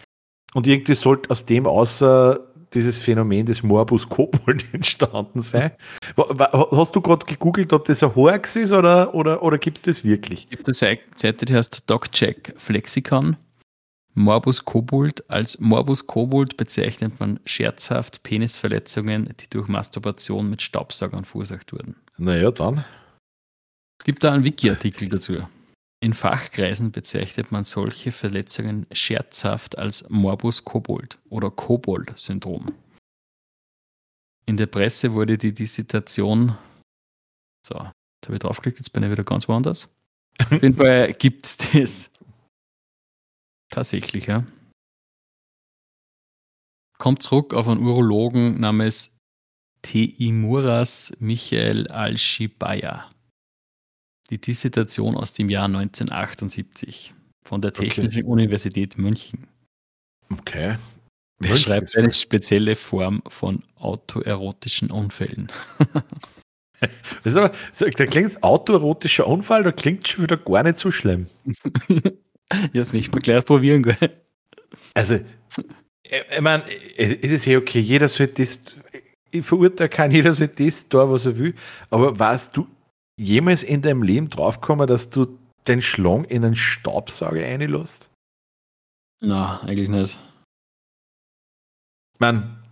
[0.53, 2.39] Und irgendwie sollte aus dem außer
[2.73, 5.71] dieses Phänomen des Morbus Kobold entstanden sein.
[6.15, 10.03] Hast du gerade gegoogelt, ob das ein Hoax ist oder, oder, oder gibt es das
[10.03, 10.45] wirklich?
[10.45, 13.35] Es gibt eine Seite, die heißt DocCheck Flexicon.
[14.13, 15.29] Morbus Kobold.
[15.29, 21.95] Als Morbus Kobold bezeichnet man scherzhaft Penisverletzungen, die durch Masturbation mit Staubsaugern verursacht wurden.
[22.17, 22.85] Naja, dann.
[23.99, 25.37] Es gibt da einen Wiki-Artikel dazu.
[26.01, 32.67] In Fachkreisen bezeichnet man solche Verletzungen scherzhaft als Morbus Kobold oder Kobold-Syndrom.
[34.45, 36.57] In der Presse wurde die Dissertation.
[37.67, 39.93] So, jetzt habe ich draufgeklickt, jetzt bin ich wieder ganz woanders.
[40.39, 42.11] Auf jeden Fall gibt es das.
[43.69, 44.47] Tatsächlich, ja.
[46.97, 49.15] Kommt zurück auf einen Urologen namens
[49.81, 53.09] Teimuras Michael Al-Shibaya
[54.29, 57.13] die Dissertation aus dem Jahr 1978
[57.43, 58.23] von der Technischen okay.
[58.23, 59.47] Universität München.
[60.31, 60.77] Okay.
[61.39, 65.51] Wer schreibt eine spezielle Form von autoerotischen Unfällen?
[66.79, 66.91] das
[67.23, 71.27] ist aber, so, da klingt autoerotischer Unfall, da klingt schon wieder gar nicht so schlimm.
[71.89, 74.21] ja, das möchte ich gleich probieren, gell?
[74.93, 75.19] Also,
[76.03, 76.65] ich meine,
[76.97, 78.61] es ist ja okay, jeder sollte das,
[79.31, 81.55] ich verurteile keinen, jeder sollte das da, was er will,
[81.89, 82.67] aber weißt du
[83.19, 88.09] jemals in deinem Leben draufgekommen, dass du den Schlong in einen Staubsauger einlässt?
[89.21, 90.17] Na, eigentlich nicht.
[92.17, 92.63] Man.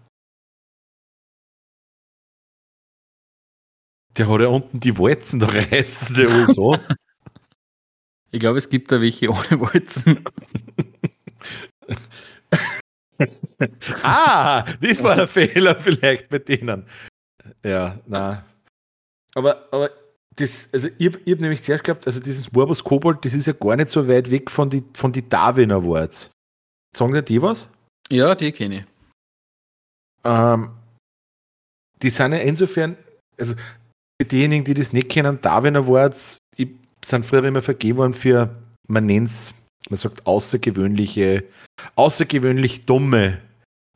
[4.18, 6.76] Der hat ja unten die Walzen, da reißt der so.
[8.32, 10.24] ich glaube, es gibt da welche ohne Walzen.
[14.04, 16.88] ah, das war der Fehler vielleicht bei denen.
[17.64, 18.46] Ja, na.
[19.36, 19.92] Aber, aber
[20.38, 23.54] das, also ich, ich habe nämlich zuerst gehabt, also dieses Morbus Kobold, das ist ja
[23.54, 26.30] gar nicht so weit weg von die, von die Darwin Awards.
[26.96, 27.70] Sagen dir die was?
[28.10, 28.86] Ja, die kenne ich.
[30.24, 30.72] Ähm,
[32.02, 32.98] die sind ja insofern,
[33.38, 33.56] also
[34.22, 38.56] für diejenigen, die das nicht kennen, Darwin Awards, die sind früher immer vergeben worden für,
[38.88, 39.54] man nennt es,
[39.90, 41.44] man sagt außergewöhnliche,
[41.96, 43.42] außergewöhnlich dumme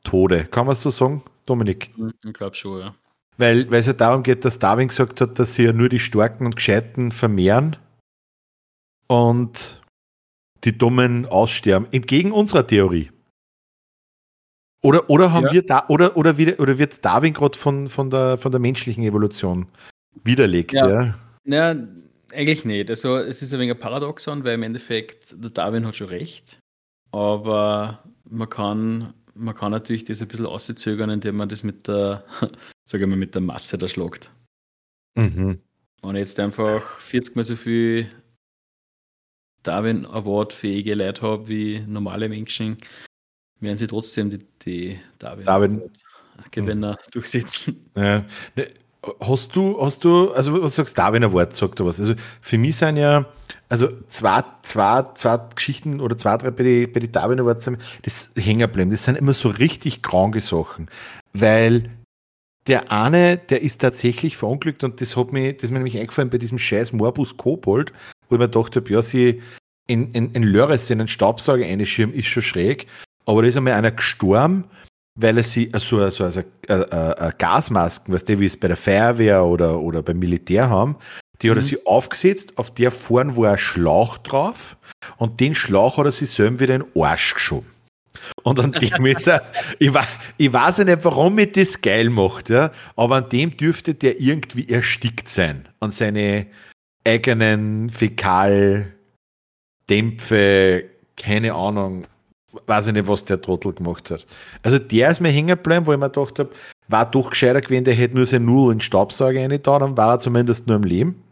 [0.03, 0.45] Tode.
[0.45, 1.91] Kann man so sagen, Dominik?
[1.95, 2.95] Hm, ich glaube schon, ja.
[3.41, 5.97] Weil, weil es ja darum geht, dass Darwin gesagt hat, dass sie ja nur die
[5.97, 7.75] Starken und Gescheiten vermehren
[9.07, 9.81] und
[10.63, 11.87] die Dummen aussterben.
[11.91, 13.09] Entgegen unserer Theorie.
[14.83, 15.53] Oder, oder haben ja.
[15.53, 19.03] wir da, oder, oder, wieder, oder wird Darwin gerade von, von, der, von der menschlichen
[19.03, 19.65] Evolution
[20.23, 20.73] widerlegt?
[20.73, 20.87] Ja.
[20.87, 21.15] ja.
[21.45, 21.75] ja,
[22.33, 22.91] eigentlich nicht.
[22.91, 26.59] Also es ist ein wenig ein Paradoxon, weil im Endeffekt der Darwin hat schon recht.
[27.11, 32.23] Aber man kann man kann natürlich das ein bisschen auszögern, indem man das mit der,
[32.91, 34.31] sage mal, mit der Masse da schlagt.
[35.15, 35.59] Mhm.
[36.01, 38.09] Und jetzt einfach 40 mal so viel
[39.63, 42.77] Darwin Award fähige Leute habe wie normale Menschen,
[43.59, 45.91] werden sie trotzdem die, die Darwin, Darwin.
[46.51, 47.11] Gewinner mhm.
[47.11, 47.89] durchsetzen.
[47.95, 48.25] Ja.
[48.55, 48.67] Ne,
[49.19, 51.99] Hast du, hast du, also was sagst du, Darwin Award, sagt du was?
[51.99, 53.25] Also für mich sind ja,
[53.67, 57.67] also zwei, zwei, zwei Geschichten oder zwei, drei bei den bei die Darwin Awards,
[58.03, 60.87] das hängen das sind immer so richtig kranke Sachen.
[61.33, 61.89] Weil
[62.67, 66.29] der eine, der ist tatsächlich verunglückt und das hat mir, das ist mir nämlich eingefallen
[66.29, 67.91] bei diesem scheiß Morbus Kobold,
[68.29, 69.41] wo ich mir gedacht habe, ja, sie
[69.87, 72.87] in, in, in Lörres in einen Staubsauger einschirmen, ist schon schräg,
[73.25, 74.65] aber da ist einmal einer gestorben
[75.15, 78.77] weil er sie so, so also, äh, äh, Gasmasken, weißt du, wie es bei der
[78.77, 80.95] Feuerwehr oder, oder beim Militär haben,
[81.41, 81.67] die hat er mhm.
[81.67, 84.77] sie aufgesetzt, auf der vorn war ein Schlauch drauf
[85.17, 87.67] und den Schlauch hat er sich selber wieder in den Arsch geschoben.
[88.43, 89.43] Und an dem ist er,
[89.79, 89.91] ich,
[90.37, 94.69] ich weiß nicht, warum ich das geil macht, ja, aber an dem dürfte der irgendwie
[94.69, 95.67] erstickt sein.
[95.79, 96.47] An seine
[97.05, 100.85] eigenen Fäkaldämpfe,
[101.17, 102.05] keine Ahnung,
[102.65, 104.25] weiß ich nicht, was der Trottel gemacht hat.
[104.63, 106.49] Also der ist mir hängen geblieben, wo ich mir gedacht habe,
[106.87, 110.13] war doch gescheiter gewesen, der hätte nur sein Null in den Staubsauger rein dann war
[110.13, 111.23] er zumindest nur im Leben.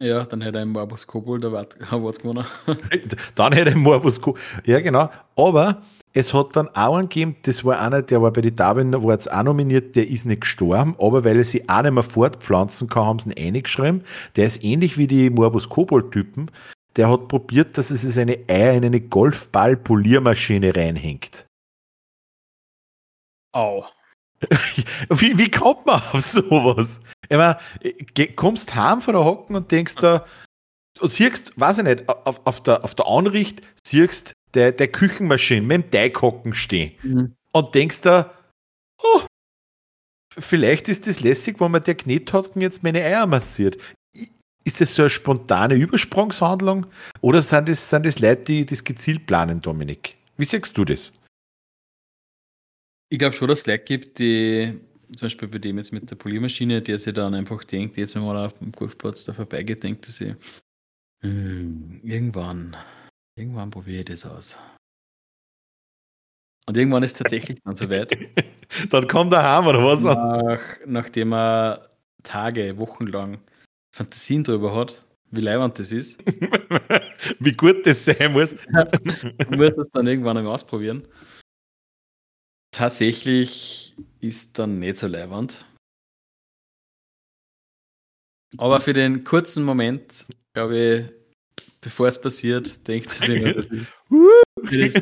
[0.00, 2.44] Ja, dann hätte er im Morbus Kobold Award gewonnen.
[3.34, 5.10] dann hätte er im Morbus Kobold, ja genau.
[5.34, 5.82] Aber
[6.18, 9.28] es hat dann auch einen gegeben, das war einer, der war bei den Darwin Awards
[9.28, 13.06] auch nominiert, der ist nicht gestorben, aber weil er sich auch nicht mehr fortpflanzen kann,
[13.06, 14.02] haben sie ihn eingeschrieben.
[14.36, 16.50] Der ist ähnlich wie die Morbus Kobold-Typen
[16.98, 21.46] der hat probiert, dass es seine Eier in eine Golfball-Poliermaschine reinhängt.
[23.52, 23.86] Au.
[25.08, 27.00] wie, wie kommt man auf sowas?
[27.28, 27.58] Ich meine,
[28.34, 30.26] kommst heim von der Hocken und denkst da,
[30.94, 35.62] du siehst, weiß ich nicht, auf, auf, der, auf der Anricht siehst der, der Küchenmaschine
[35.62, 37.34] mit dem Teighocken stehen mhm.
[37.52, 38.32] und denkst da,
[39.02, 39.22] oh,
[40.38, 43.78] vielleicht ist das lässig, wenn man der Knethocken jetzt meine Eier massiert.
[44.64, 46.86] Ist das so eine spontane Übersprungshandlung
[47.20, 50.16] oder sind das, sind das Leute, die das gezielt planen, Dominik?
[50.36, 51.12] Wie sagst du das?
[53.10, 54.78] Ich glaube schon, dass es Leute gibt, die
[55.16, 58.24] zum Beispiel bei dem jetzt mit der Poliermaschine, der sich dann einfach denkt, jetzt wenn
[58.24, 60.34] man auf dem Golfplatz da vorbeigeht, denkt er sich,
[61.22, 62.76] hm, irgendwann,
[63.38, 64.58] irgendwann probiere ich das aus.
[66.66, 68.12] Und irgendwann ist es tatsächlich dann soweit.
[68.90, 70.02] dann kommt er heim oder was?
[70.02, 71.88] Nach, nachdem er
[72.22, 73.40] Tage, Wochen lang
[73.94, 76.18] Fantasien darüber hat, wie leibend das ist.
[77.38, 78.54] wie gut das sein muss.
[78.72, 81.08] du musst es dann irgendwann einmal ausprobieren.
[82.70, 85.64] Tatsächlich ist dann nicht so leibend.
[88.56, 91.17] Aber für den kurzen Moment, glaube ich,
[91.80, 93.66] bevor es passiert, denkt er das
[94.70, 95.00] ist,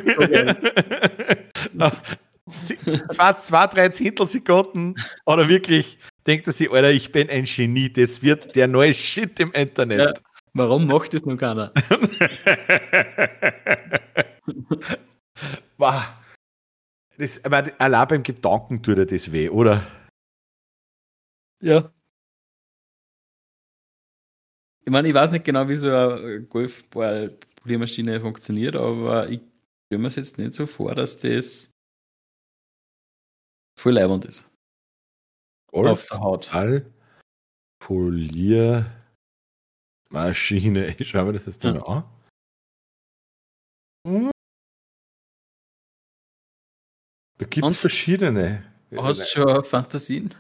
[3.13, 8.23] zwei, zwei, drei Zehntelsekunden oder wirklich denkt er sich, Alter, ich bin ein Genie, das
[8.23, 9.99] wird der neue Shit im Internet.
[9.99, 10.13] Ja,
[10.55, 11.73] warum macht das noch keiner?
[15.79, 16.03] wow.
[17.19, 19.87] Das, aber allein beim Gedanken tut er das weh, oder?
[21.61, 21.91] Ja.
[24.87, 29.41] Ich meine, ich weiß nicht genau, wie so eine Golfball-Poliermaschine funktioniert, aber ich
[29.87, 31.73] stelle mir es jetzt nicht so vor, dass das
[33.77, 34.49] voll leibend ist.
[35.73, 36.51] Golf Auf der Haut.
[36.53, 36.95] Ball,
[37.81, 38.95] Poliermaschine.
[41.01, 42.05] Ich schaue mir das jetzt mal an.
[47.39, 48.63] Da gibt es verschiedene.
[48.97, 50.33] Hast du schon Fantasien?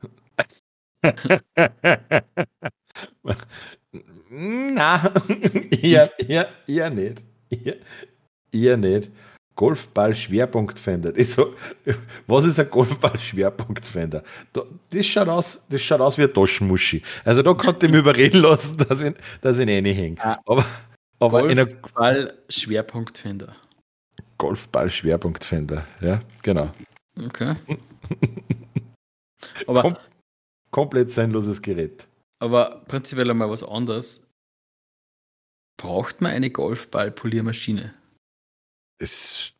[4.30, 5.12] Na,
[5.70, 7.22] eher, eher, eher nicht.
[7.50, 7.76] Eher,
[8.52, 9.10] eher nicht.
[9.56, 11.12] Golfball-Schwerpunktfender.
[12.26, 14.24] Was ist ein Golfball-Schwerpunktfender?
[14.52, 17.04] Das schaut, aus, das schaut aus wie ein Taschenmuschi.
[17.24, 20.16] Also da konnte ich mich überreden lassen, dass ich, dass ich reinhänge.
[20.18, 20.64] Ah, aber,
[21.20, 23.54] aber Golfball-Schwerpunktfender.
[24.38, 26.72] Golfball-Schwerpunktfender, ja, genau.
[27.16, 27.54] Okay.
[29.68, 29.96] aber Kom
[30.72, 32.08] komplett sinnloses Gerät.
[32.44, 34.30] Aber prinzipiell einmal was anderes.
[35.78, 37.94] Braucht man eine Golfball-Poliermaschine?
[38.98, 39.54] Es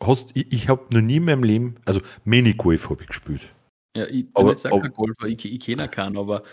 [0.00, 3.52] hast, ich, ich habe noch nie in meinem Leben, also Minigolf habe ich gespielt.
[3.96, 6.44] Ja, ich bin aber, jetzt auch kein Golfer, ich, ich kenne keinen, aber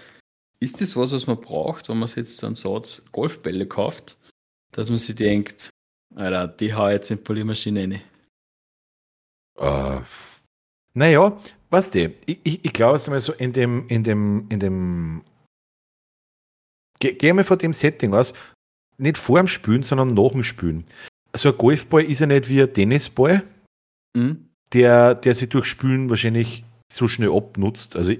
[0.59, 4.17] ist das was, was man braucht, wenn man sich jetzt so einen Satz Golfbälle kauft,
[4.71, 5.69] dass man sich denkt,
[6.15, 8.01] Alter, die hau jetzt in die Poliermaschine rein?
[9.59, 10.01] Uh,
[10.95, 14.59] naja, weißt du, ich, ich, ich glaube es einmal so in dem, in dem, in
[14.59, 15.23] dem
[16.99, 18.33] Geh, geh mal von dem Setting aus,
[18.97, 20.85] nicht vor dem Spülen, sondern nach dem Spülen
[21.37, 23.43] so ein Golfball ist ja nicht wie ein Tennisball,
[24.15, 24.49] mhm.
[24.73, 27.95] der, der sich durch Spülen wahrscheinlich so schnell abnutzt.
[27.95, 28.13] Also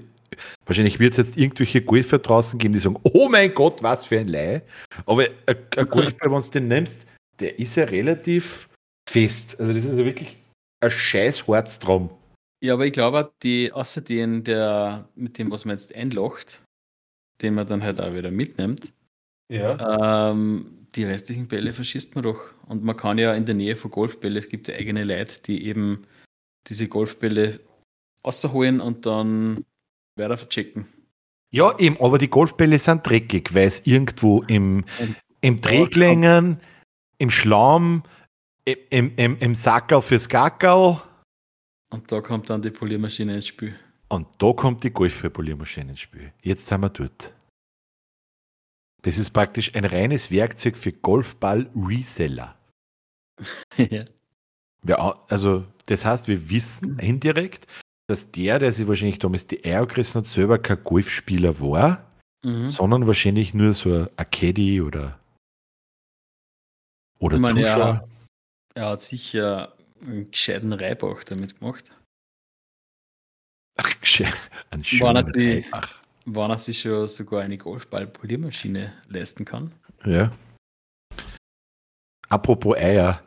[0.64, 4.18] wahrscheinlich wird es jetzt irgendwelche Golfer draußen geben, die sagen, oh mein Gott, was für
[4.18, 4.62] ein Leih.
[5.06, 7.06] Aber ein, ein Golfball, wenn du den nimmst,
[7.40, 8.68] der ist ja relativ
[9.08, 9.58] fest.
[9.60, 10.36] Also das ist ja wirklich
[10.80, 11.44] ein scheiß
[11.80, 12.10] drum.
[12.60, 16.64] Ja, aber ich glaube, die, außer den, der, mit dem, was man jetzt einlocht,
[17.42, 18.92] den man dann halt auch wieder mitnimmt,
[19.48, 20.30] ja.
[20.30, 22.40] ähm, die restlichen Bälle verschießt man doch.
[22.66, 25.64] Und man kann ja in der Nähe von Golfbällen, es gibt ja eigene Leute, die
[25.64, 26.06] eben
[26.66, 27.60] diese Golfbälle
[28.24, 29.64] rausholen und dann
[30.16, 30.86] weiter verchecken.
[31.50, 34.84] Ja, eben, aber die Golfbälle sind dreckig, weil es irgendwo im,
[35.40, 36.60] im Dreglängen,
[37.16, 38.02] im Schlamm,
[38.90, 41.00] im, im, im Sackerl fürs Gackerl.
[41.90, 43.74] Und da kommt dann die Poliermaschine ins Spiel.
[44.08, 46.32] Und da kommt die Golfball-Poliermaschine ins Spiel.
[46.42, 47.34] Jetzt sind wir dort.
[49.02, 52.56] Das ist praktisch ein reines Werkzeug für Golfball-Reseller.
[53.76, 54.04] ja.
[54.84, 55.24] ja.
[55.28, 57.66] Also, das heißt, wir wissen indirekt,
[58.08, 62.10] dass der, der sich wahrscheinlich damals die Eier gerissen hat, selber kein Golfspieler war,
[62.44, 62.66] mhm.
[62.66, 65.20] sondern wahrscheinlich nur so ein Caddy oder,
[67.18, 68.08] oder meine, Zuschauer.
[68.74, 71.90] Er, er, hat sicher einen gescheiten Reibach damit gemacht.
[73.78, 73.94] Ach,
[74.70, 75.98] ein schöner Reibach
[76.34, 79.72] wann er sich schon sogar eine Golfball-Poliermaschine leisten kann.
[80.04, 80.32] Ja.
[82.28, 83.22] Apropos Eier.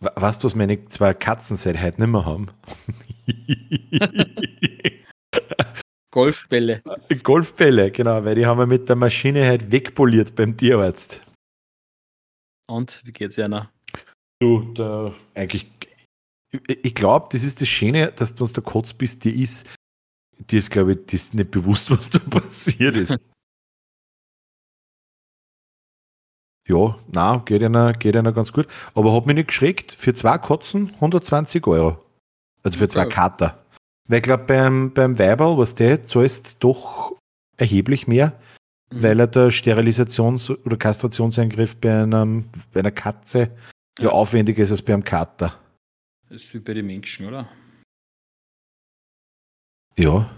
[0.00, 2.48] Weißt du, was meine zwei Katzen seit heute nicht mehr haben?
[6.10, 6.82] Golfbälle.
[7.22, 11.20] Golfbälle, genau, weil die haben wir mit der Maschine halt wegpoliert beim Tierarzt.
[12.66, 13.70] Und wie geht's einer?
[14.40, 15.70] Du, da eigentlich,
[16.66, 19.66] ich glaube, das ist das Schöne, dass du uns der Kotz bist, die ist,
[20.40, 23.18] dir ist, glaube ich, ist nicht bewusst, was da passiert ist.
[26.70, 28.66] ja, na, geht einer, geht einer ganz gut.
[28.94, 29.92] Aber hat mich nicht geschreckt.
[29.92, 31.98] Für zwei Katzen 120 Euro.
[32.62, 33.64] Also für zwei Kater.
[34.08, 37.16] Weil ich glaube, beim, beim Weiberl, was der zahlst doch
[37.56, 38.38] erheblich mehr,
[38.92, 39.02] mhm.
[39.02, 43.50] weil er der Sterilisations- oder Kastrationseingriff bei, einem, bei einer Katze
[43.98, 44.06] ja.
[44.06, 45.58] ja aufwendiger ist als beim Kater.
[46.28, 47.48] Das ist wie bei den Menschen, oder?
[50.00, 50.30] Ja.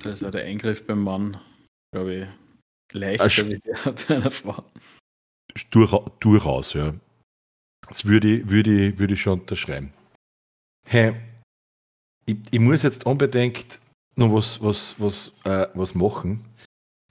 [0.00, 1.40] Da ist auch der Eingriff beim Mann,
[1.92, 2.26] glaube ich,
[2.92, 3.76] leichter wie der
[4.08, 4.64] bei einer Frau.
[5.70, 6.94] Durch, durchaus, ja.
[7.88, 9.92] Das würde ich, würde, ich, würde ich schon unterschreiben.
[10.84, 11.14] Hey,
[12.26, 13.78] ich, ich muss jetzt unbedingt
[14.16, 16.44] noch was, was, was, äh, was machen.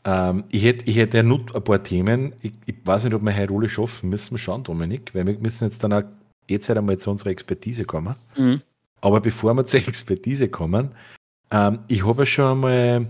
[0.03, 2.35] Ähm, ich hätte ich hätt ja noch ein paar Themen.
[2.41, 4.09] Ich, ich weiß nicht, ob wir heute alle schaffen.
[4.09, 6.03] Müssen wir schauen, Dominik, weil wir müssen jetzt dann auch
[6.49, 8.17] jetzt halt einmal zu unserer Expertise kommen.
[8.35, 8.61] Mhm.
[9.01, 10.95] Aber bevor wir zur Expertise kommen,
[11.51, 13.07] ähm, ich habe schon mal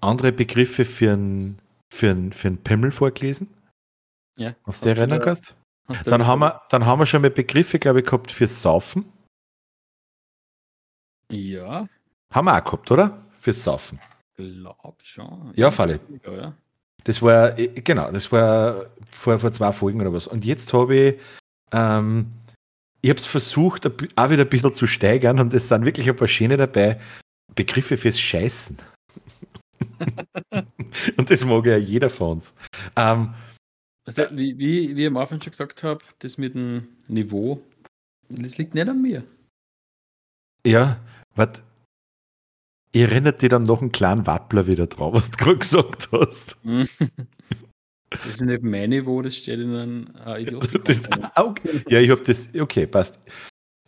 [0.00, 1.58] andere Begriffe für einen
[1.92, 3.48] für für ein Pimmel vorgelesen.
[4.36, 4.54] Ja.
[4.64, 5.54] Hast du dich erinnern kannst?
[6.04, 9.04] Dann haben, wir, dann haben wir schon mal Begriffe, glaube ich, gehabt fürs Saufen.
[11.30, 11.88] Ja.
[12.32, 13.24] Haben wir auch gehabt, oder?
[13.38, 13.98] Fürs Saufen.
[14.36, 15.52] Glaub schon.
[15.56, 16.00] Ja, Falle.
[16.24, 16.54] Ja.
[17.04, 20.26] Das war, äh, genau, das war vor, vor zwei Folgen oder was.
[20.26, 21.20] Und jetzt habe ich,
[21.72, 22.32] ähm,
[23.02, 26.16] ich habe es versucht, auch wieder ein bisschen zu steigern und es sind wirklich ein
[26.16, 27.00] paar Schöne dabei.
[27.54, 28.78] Begriffe fürs Scheißen.
[31.16, 32.54] und das mag ja jeder von uns.
[32.96, 33.34] Ähm,
[34.06, 37.62] also, wie, wie, wie ich am Anfang schon gesagt habe, das mit dem Niveau,
[38.28, 39.24] das liegt nicht an mir.
[40.66, 41.00] Ja,
[41.34, 41.62] was.
[42.92, 46.58] Ich erinnere dich dann noch einen kleinen Wappler wieder drauf, was du gerade gesagt hast.
[48.10, 50.82] das ist nicht mein Niveau, das steht in einem äh, Idioten.
[51.36, 51.82] okay.
[51.88, 52.48] Ja, ich habe das.
[52.54, 53.18] Okay, passt.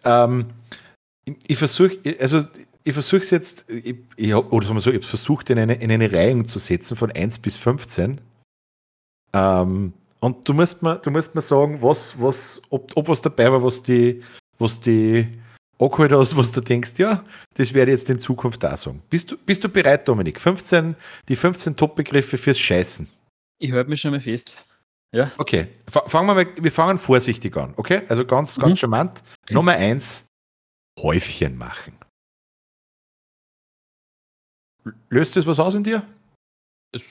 [0.05, 0.47] Ähm,
[1.25, 2.45] ich, ich versuche, also
[2.85, 5.75] ich versuche es jetzt, ich, ich oder sagen wir so, ich habe versucht, in eine,
[5.75, 8.21] in eine Reihung zu setzen von 1 bis 15.
[9.33, 13.51] Ähm, und du musst mir, du musst mir sagen, was, was, ob, ob was dabei
[13.51, 14.23] war, was die,
[14.59, 15.27] was die
[15.79, 19.03] angeholt hast, was du denkst, ja, das werde ich jetzt in Zukunft da sagen.
[19.11, 20.39] Bist du, bist du bereit, Dominik?
[20.39, 20.95] 15,
[21.29, 23.09] die 15 Top-Begriffe fürs Scheißen.
[23.63, 24.59] Ich halte mich schon mal fest.
[25.15, 25.31] Ja.
[25.39, 28.03] Okay, fangen wir mal, wir fangen vorsichtig an, okay?
[28.09, 28.77] Also ganz, ganz mhm.
[28.77, 29.23] charmant.
[29.45, 29.55] Okay.
[29.55, 30.27] Nummer eins,
[30.99, 31.97] Häufchen machen.
[35.11, 36.05] Löst das was aus in dir?
[36.93, 37.05] Es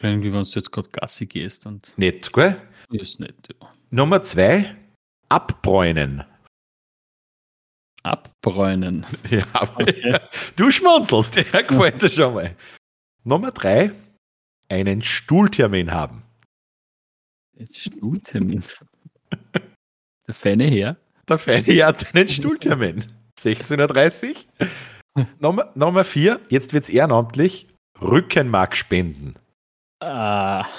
[0.00, 1.92] irgendwie, wenn du jetzt gerade Gassi gehst und.
[1.98, 2.60] Nett, gell?
[2.90, 3.74] Ist nett, ja.
[3.90, 4.74] Nummer zwei,
[5.28, 6.24] abbräunen.
[8.02, 9.04] Abbräunen.
[9.30, 10.20] Ja, okay.
[10.56, 12.56] du schmunzelst, der gefällt dir schon mal.
[13.24, 13.92] Nummer drei,
[14.68, 16.22] einen Stuhltermin haben.
[17.58, 18.62] Ein Stuhltermin?
[20.26, 20.96] Der feine Herr?
[21.28, 23.04] Der feine Herr hat einen Stuhltermin.
[23.38, 24.68] 16.30 Uhr.
[25.38, 27.68] Nummer, Nummer vier, jetzt wird es ehrenamtlich,
[28.00, 29.34] Rückenmark spenden.
[30.00, 30.66] Ah.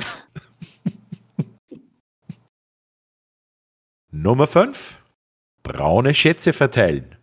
[4.11, 4.97] Nummer 5.
[5.63, 7.15] Braune Schätze verteilen.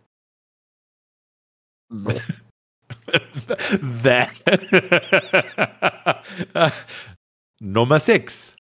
[7.59, 8.55] Nummer 6.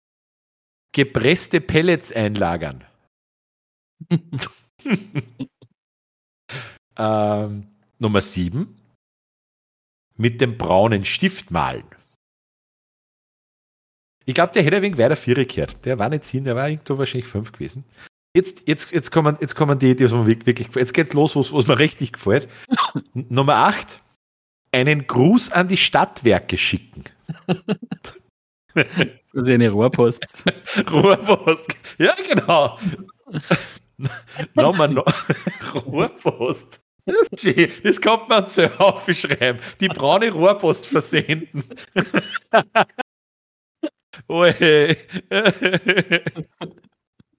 [0.93, 2.85] Gepresste Pellets einlagern.
[6.99, 7.69] ähm,
[7.99, 8.79] Nummer 7.
[10.17, 11.85] Mit dem braunen Stift malen.
[14.25, 15.85] Ich glaube, der hätte ein wenig weiter Vierer gehört.
[15.85, 17.85] Der war nicht 10, der war irgendwo wahrscheinlich 5 gewesen.
[18.35, 20.87] Jetzt, jetzt, jetzt, kommen, jetzt kommen die, die mir wirklich gefällt.
[20.87, 22.49] Jetzt geht's los, was, was mir richtig gefällt.
[23.13, 24.02] Nummer 8.
[24.73, 27.05] Einen Gruß an die Stadtwerke schicken.
[28.75, 28.75] Das
[29.35, 30.45] ist eine Rohrpost.
[30.91, 31.67] Rohrpost.
[31.99, 32.79] Ja, genau.
[34.55, 35.05] Nochmal no
[35.87, 36.81] Rohrpost.
[37.05, 37.71] Das, ist schön.
[37.83, 39.61] das kann man so aufschreiben.
[39.81, 41.65] Die braune Rohrpost versenden.
[44.29, 44.97] Oi.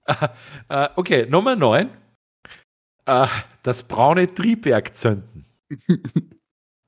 [0.08, 1.88] uh, okay, Nummer 9.
[3.08, 3.26] Uh,
[3.62, 5.46] das braune Triebwerk zünden.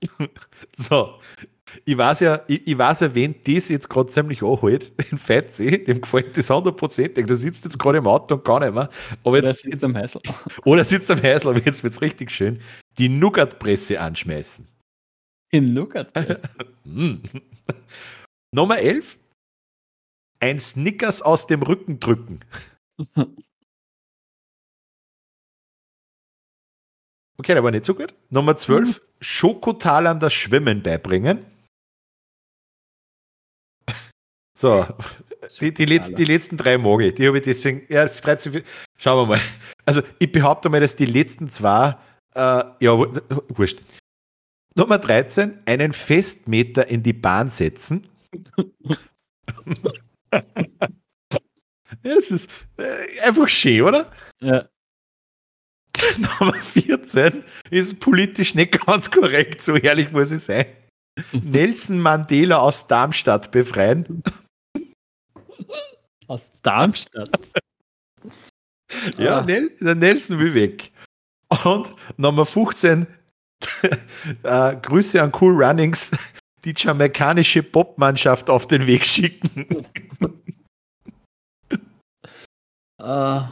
[0.77, 1.21] so.
[1.85, 5.85] Ich weiß ja, ich, ich weiß ja, wen das jetzt gerade ziemlich anhält, den Fetzi,
[5.85, 7.27] dem gefällt das hundertprozentig.
[7.27, 8.89] Der sitzt jetzt gerade im Auto und gar nicht mehr.
[9.25, 10.21] Aber jetzt, oder sitzt am Häusl.
[10.65, 12.61] Oder sitzt am Häusl, aber jetzt wird es richtig schön.
[12.99, 14.67] Die Nougat-Presse anschmeißen.
[15.53, 16.41] Die Nougat-Presse?
[16.85, 17.23] Hm.
[18.53, 19.19] Nummer 11
[20.41, 22.41] ein Snickers aus dem Rücken drücken.
[27.39, 28.15] Okay, der war nicht so gut.
[28.31, 29.03] Nummer 12, mhm.
[29.21, 31.45] Schokotalern das Schwimmen beibringen.
[34.59, 34.87] So,
[35.61, 38.63] die, die, letzten, die letzten drei Mogi, die habe ich deswegen, ja, 13,
[38.97, 39.41] schauen wir mal.
[39.85, 41.97] Also, ich behaupte mal, dass die letzten zwei,
[42.35, 42.99] äh, ja,
[43.49, 43.83] wurscht.
[44.75, 48.09] Nummer 13, einen Festmeter in die Bahn setzen.
[52.03, 54.11] es ist äh, einfach schön, oder?
[54.41, 54.69] Ja.
[56.19, 60.67] Nummer 14 ist politisch nicht ganz korrekt, so ehrlich muss ich sein.
[61.33, 64.23] Nelson Mandela aus Darmstadt befreien.
[66.29, 67.31] Aus Darmstadt?
[69.17, 69.45] ja, ah.
[69.45, 70.91] Nel der Nelson will weg.
[71.63, 73.07] Und Nummer 15,
[74.43, 76.11] äh, Grüße an Cool Runnings,
[76.65, 79.87] die jamaikanische Popmannschaft auf den Weg schicken.
[83.01, 83.43] Uh.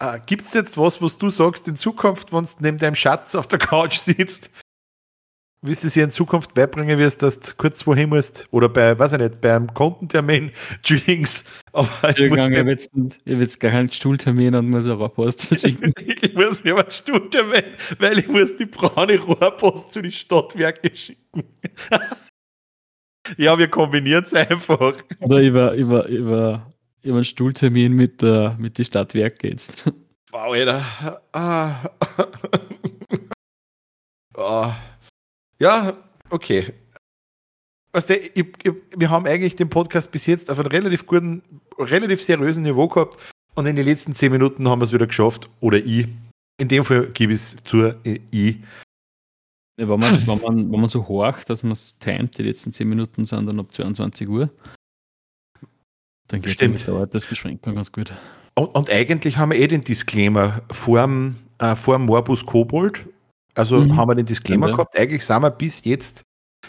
[0.00, 3.34] Äh, Gibt es jetzt was, was du sagst in Zukunft, wenn du neben deinem Schatz
[3.34, 4.50] auf der Couch sitzt?
[5.62, 8.48] Wie du dir in Zukunft beibringen wirst, dass du kurz wohin musst?
[8.50, 10.52] Oder bei, weiß ich nicht, beim Kontentermin,
[10.88, 11.44] Drinks.
[11.74, 15.92] Aber ich will jetzt gar keinen Stuhltermin und muss eine Rohrpost verschicken.
[16.00, 17.64] ich muss ja einen Stuhltermin,
[17.98, 21.44] weil ich muss die braune Rohrpost zu den Stadtwerken schicken.
[23.36, 24.94] ja, wir kombinieren es einfach.
[25.20, 26.69] Oder über, über, über,
[27.02, 29.84] über einen Stuhltermin mit, der, mit den Stadtwerken jetzt.
[30.30, 31.22] Wow, Alter.
[31.32, 31.90] Ah.
[34.34, 34.72] oh.
[35.58, 35.92] Ja,
[36.30, 36.72] okay.
[37.92, 41.42] Weißt du, ich, ich, wir haben eigentlich den Podcast bis jetzt auf einem relativ guten,
[41.78, 43.18] relativ seriösen Niveau gehabt
[43.54, 45.50] und in den letzten zehn Minuten haben wir es wieder geschafft.
[45.60, 46.08] Oder ich.
[46.58, 48.56] In dem Fall gebe ich es zur äh, ich.
[49.78, 52.72] Ja, wenn, man, wenn, man, wenn man so horcht, dass man es timet, die letzten
[52.72, 54.50] zehn Minuten sind dann ab 22 Uhr,
[56.30, 58.12] dann geht es dauert das Beschränkung ganz gut.
[58.54, 63.06] Und, und, eigentlich haben wir eh den Disclaimer vorm, äh, vorm Morbus Kobold
[63.54, 63.96] also mhm.
[63.96, 64.98] haben wir den Disclaimer ja, gehabt.
[64.98, 66.22] Eigentlich sind wir bis jetzt,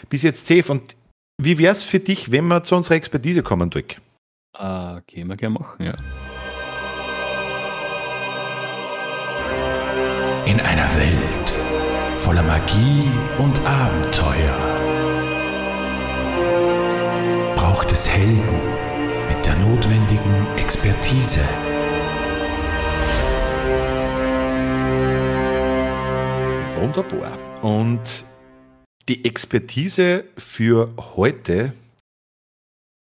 [0.08, 0.72] bis jetzt safe.
[0.72, 0.96] Und
[1.40, 4.00] wie wäre es für dich, wenn wir zu unserer Expertise kommen, Dirk?
[4.54, 5.94] Ah, können wir gerne machen, ja.
[10.44, 14.58] In einer Welt voller Magie und Abenteuer
[17.56, 18.91] braucht es Helden
[19.42, 21.40] mit der notwendigen Expertise.
[26.76, 27.36] Wunderbar.
[27.64, 28.24] Und
[29.08, 31.72] die Expertise für heute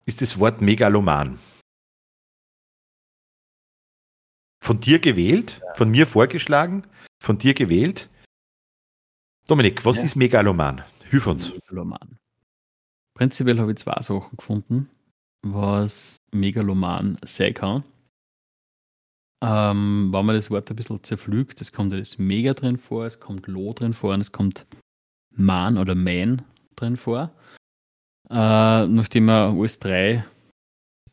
[0.05, 1.39] ist das Wort Megaloman.
[4.61, 6.85] Von dir gewählt, von mir vorgeschlagen,
[7.17, 8.09] von dir gewählt.
[9.47, 10.03] Dominik, was ja.
[10.03, 10.83] ist Megaloman?
[11.09, 11.53] Hilf uns.
[11.53, 12.19] Megaloman.
[13.13, 14.89] Prinzipiell habe ich zwei Sachen gefunden,
[15.45, 17.83] was Megaloman sein kann.
[19.43, 23.05] Ähm, wenn man das Wort ein bisschen zerpflügt, es kommt ja das Mega drin vor,
[23.05, 24.65] es kommt Lo drin vor und es kommt
[25.35, 26.41] Man oder Man
[26.75, 27.31] drin vor.
[28.29, 30.25] Äh, nachdem wir alles drei ein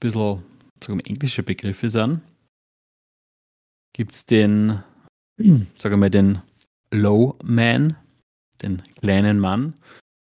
[0.01, 0.43] bisschen
[1.05, 2.23] englische Begriffe sind,
[3.93, 4.83] gibt es den,
[5.39, 6.41] sagen wir mal, den
[6.91, 7.97] Low Man,
[8.63, 9.75] den kleinen Mann.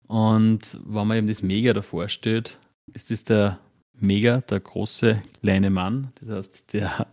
[0.07, 2.59] Und wenn man eben das Mega davor steht,
[2.93, 3.59] ist das der
[3.99, 6.13] Mega, der große kleine Mann.
[6.21, 7.07] Das heißt, der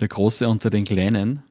[0.00, 1.42] der Große unter den Kleinen.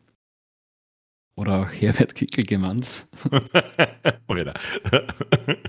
[1.35, 3.07] Oder auch Herbert Kickel genannt.
[4.27, 4.53] Oder.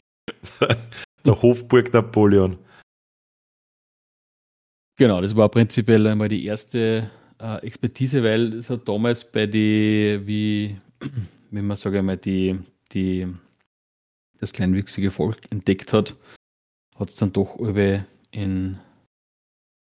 [1.25, 2.59] der Hofburg Napoleon.
[4.97, 10.21] Genau, das war prinzipiell einmal die erste äh, Expertise, weil es hat damals bei die,
[10.25, 10.77] wie,
[11.51, 12.59] wie man sage einmal, die,
[12.93, 13.27] die,
[14.39, 16.17] das kleinwüchsige Volk entdeckt hat,
[16.99, 18.81] hat es dann doch über in,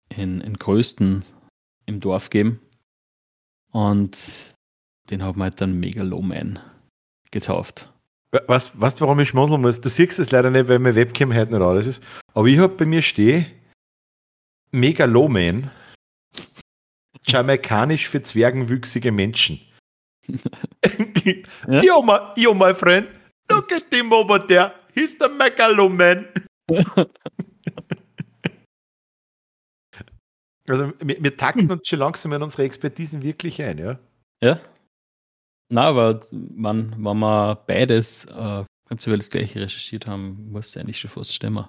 [0.10, 1.26] in, in Größten
[1.86, 2.60] im Dorf gegeben.
[3.72, 4.56] Und
[5.10, 6.60] den haben wir halt dann Megaloman
[7.32, 7.90] getauft.
[8.48, 9.82] Was, du, warum ich schmunzeln muss?
[9.82, 12.04] Du siehst es leider nicht, weil meine Webcam heute nicht alles ist.
[12.34, 13.46] Aber ich habe bei mir stehen
[14.72, 15.72] Megaloman.
[17.26, 19.62] Jamaikanisch für zwergenwüchsige Menschen.
[21.68, 21.82] ja?
[21.82, 23.08] yo, my, yo, my friend,
[23.50, 24.74] look at him over there.
[24.94, 26.28] He's the Megaloman.
[30.68, 34.00] Also wir, wir takten uns schon langsam in unsere Expertisen wirklich ein, ja?
[34.42, 34.60] Ja.
[35.70, 41.00] Na, aber man, wenn wir beides äh, prinzipiell das gleiche recherchiert haben, muss es eigentlich
[41.00, 41.66] schon fast stimmen.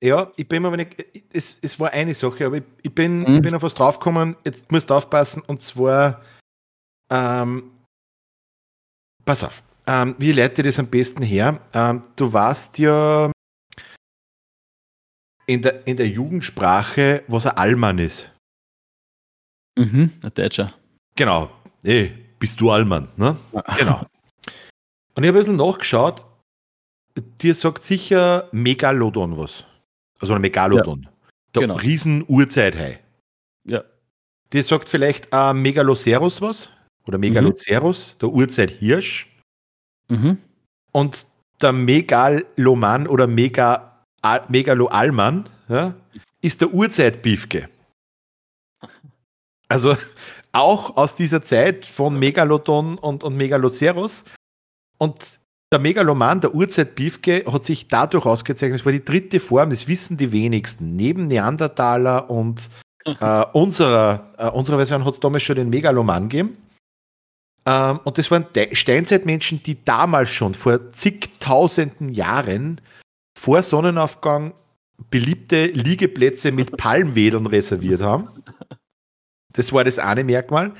[0.00, 3.36] Ja, ich bin mir nicht, es, es war eine Sache, aber ich, ich bin, mhm.
[3.36, 6.22] ich bin auf was draufgekommen, jetzt musst du aufpassen, und zwar,
[7.10, 7.72] ähm,
[9.24, 11.60] pass auf, ähm, wie leite ich das am besten her?
[11.72, 13.32] Ähm, du warst ja
[15.48, 18.30] in der, in der Jugendsprache, was ein Allmann ist.
[19.76, 20.72] Mhm, ein Deutscher.
[21.16, 21.50] Genau.
[21.82, 23.36] Ey, bist du Allmann, ne?
[23.78, 24.04] Genau.
[25.14, 26.26] Und ich habe ein bisschen nachgeschaut.
[27.40, 29.64] Dir sagt sicher Megalodon was.
[30.20, 31.04] Also ein Megalodon.
[31.04, 31.10] Ja,
[31.54, 31.76] der genau.
[31.76, 33.00] Riesen-Urzeithai.
[33.64, 33.84] Ja.
[34.52, 36.70] Dir sagt vielleicht äh, Megalocerus was?
[37.06, 38.18] Oder Megalocerus, mhm.
[38.18, 39.34] der Urzeit-Hirsch.
[40.08, 40.38] Mhm.
[40.92, 41.26] Und
[41.60, 43.97] der Megaloman oder Mega
[44.28, 45.94] Al Megalo Alman ja,
[46.42, 47.68] ist der Urzeitbiefke.
[49.68, 49.96] Also
[50.52, 54.24] auch aus dieser Zeit von Megalodon und, und Megaloceros.
[54.98, 55.16] Und
[55.72, 60.16] der Megaloman, der Urzeitbiefke, hat sich dadurch ausgezeichnet, es war die dritte Form, das wissen
[60.16, 60.96] die wenigsten.
[60.96, 62.68] Neben Neandertaler und
[63.04, 66.56] äh, unserer, äh, unserer Version hat es damals schon den Megaloman gegeben.
[67.66, 72.80] Ähm, und das waren Steinzeitmenschen, die damals schon vor zigtausenden Jahren
[73.38, 74.52] vor Sonnenaufgang
[75.10, 78.28] beliebte Liegeplätze mit Palmwedeln reserviert haben.
[79.54, 80.72] Das war das eine Merkmal.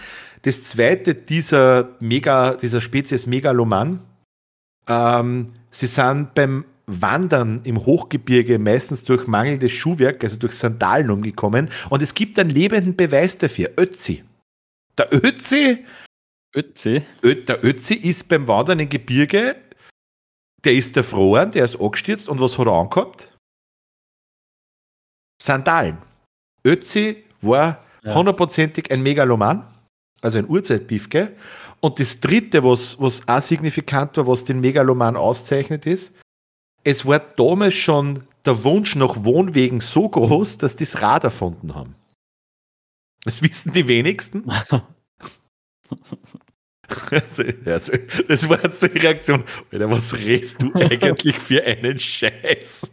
[0.43, 4.01] Das zweite dieser, Mega, dieser Spezies Megaloman,
[4.89, 11.71] ähm, sie sind beim Wandern im Hochgebirge meistens durch mangelndes Schuhwerk, also durch Sandalen umgekommen.
[11.91, 14.25] Und es gibt einen lebenden Beweis dafür, Ötzi.
[14.97, 15.85] Der Ötzi,
[16.55, 17.03] Ötzi.
[17.23, 19.57] Ö, der Ötzi ist beim Wandern im Gebirge,
[20.65, 23.33] der ist erfroren, der ist angestürzt und was hat er angehabt?
[25.41, 25.99] Sandalen.
[26.65, 28.15] Ötzi war Ja.
[28.15, 29.65] hundertprozentig ein Megaloman,
[30.21, 31.37] also ein Urzeitbiefke.
[31.81, 36.13] Und das dritte, was, was auch signifikant war, was den Megaloman auszeichnet ist,
[36.85, 41.75] es war damals schon der Wunsch nach Wohnwegen so groß, dass die das Rad erfunden
[41.75, 41.95] haben.
[43.25, 44.51] Das wissen die wenigsten.
[47.11, 47.93] Also, also,
[48.29, 49.45] das war jetzt so die Reaktion.
[49.71, 52.93] Alter, was redest du eigentlich für einen Scheiß?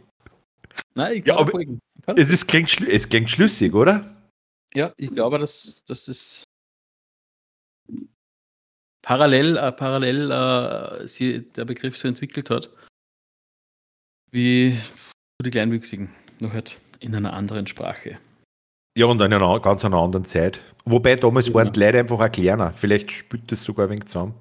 [0.94, 1.80] Nein, ich Ja, glaube, aber- folgen.
[2.16, 4.12] Es, ist, klingt, es klingt schlüssig, oder?
[4.74, 6.44] ja, ich glaube, dass, dass das
[9.02, 12.70] parallel, äh, parallel äh, sie, der Begriff so entwickelt hat,
[14.30, 14.76] wie
[15.42, 18.18] die Kleinwüchsigen, nur halt in einer anderen Sprache.
[18.96, 20.62] Ja, und in einer ganz einer anderen Zeit.
[20.86, 21.54] Wobei damals Ja.
[21.54, 22.72] waren die Leute einfach auch kleiner.
[22.72, 24.34] Vielleicht spült das sogar ein wenig zusammen.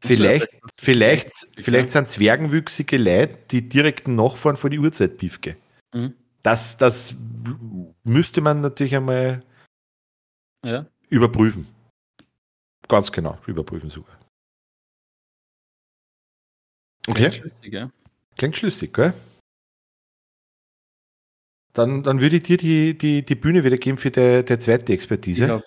[0.00, 5.56] Vielleicht, vielleicht, vielleicht sind zwergenwüchsige Leute die direkten Nachfahren von die Urzeitbiefke.
[5.92, 6.14] Mhm.
[6.42, 7.14] Das, das
[8.04, 9.42] müsste man natürlich einmal
[10.64, 11.66] Ja, überprüfen.
[12.88, 14.16] Ganz genau, überprüfen sogar.
[17.08, 17.90] Okay, klingt schlüssig, ja.
[18.36, 19.12] klingt schlüssig, gell?
[21.76, 24.84] Dann, dann würde ich dir die, die, die Bühne wieder geben für die, die zweite
[24.92, 25.48] Ich Expertise.
[25.48, 25.64] habe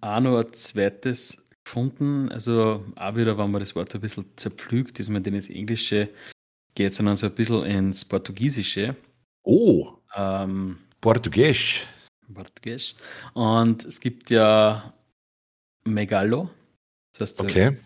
[0.00, 2.28] auch noch ein zweites gefunden.
[2.30, 6.08] Also auch wieder, wenn man das Wort ein bisschen zerpflügt, ist man denn ins Englische
[6.74, 8.94] geht, sondern so ein bisschen ins Portugiesische.
[9.44, 11.86] Oh, Ähm, Portugiesisch.
[12.32, 12.94] Portugiesisch.
[13.34, 14.92] Und es gibt ja
[15.84, 16.50] Megalo.
[17.12, 17.76] Das heißt, Okay.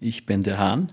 [0.00, 0.92] ich bin der Hahn.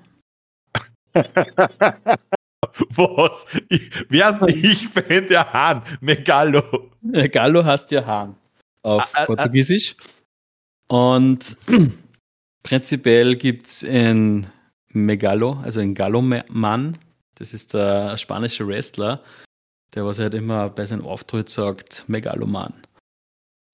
[2.96, 3.46] Was?
[3.70, 5.84] Ich, wer ist ich bin der Hahn?
[6.02, 6.92] Megalo.
[7.02, 8.36] Megalo heißt ja Hahn
[8.86, 9.26] auf Ah, ah, ah.
[9.26, 9.96] Portugiesisch.
[10.88, 11.58] Und
[12.64, 14.48] prinzipiell gibt es in
[14.90, 16.98] Megalo, also in Galoman,
[17.36, 19.24] das ist der spanische Wrestler,
[19.94, 22.74] der was halt immer bei seinem Auftritt sagt, Megaloman.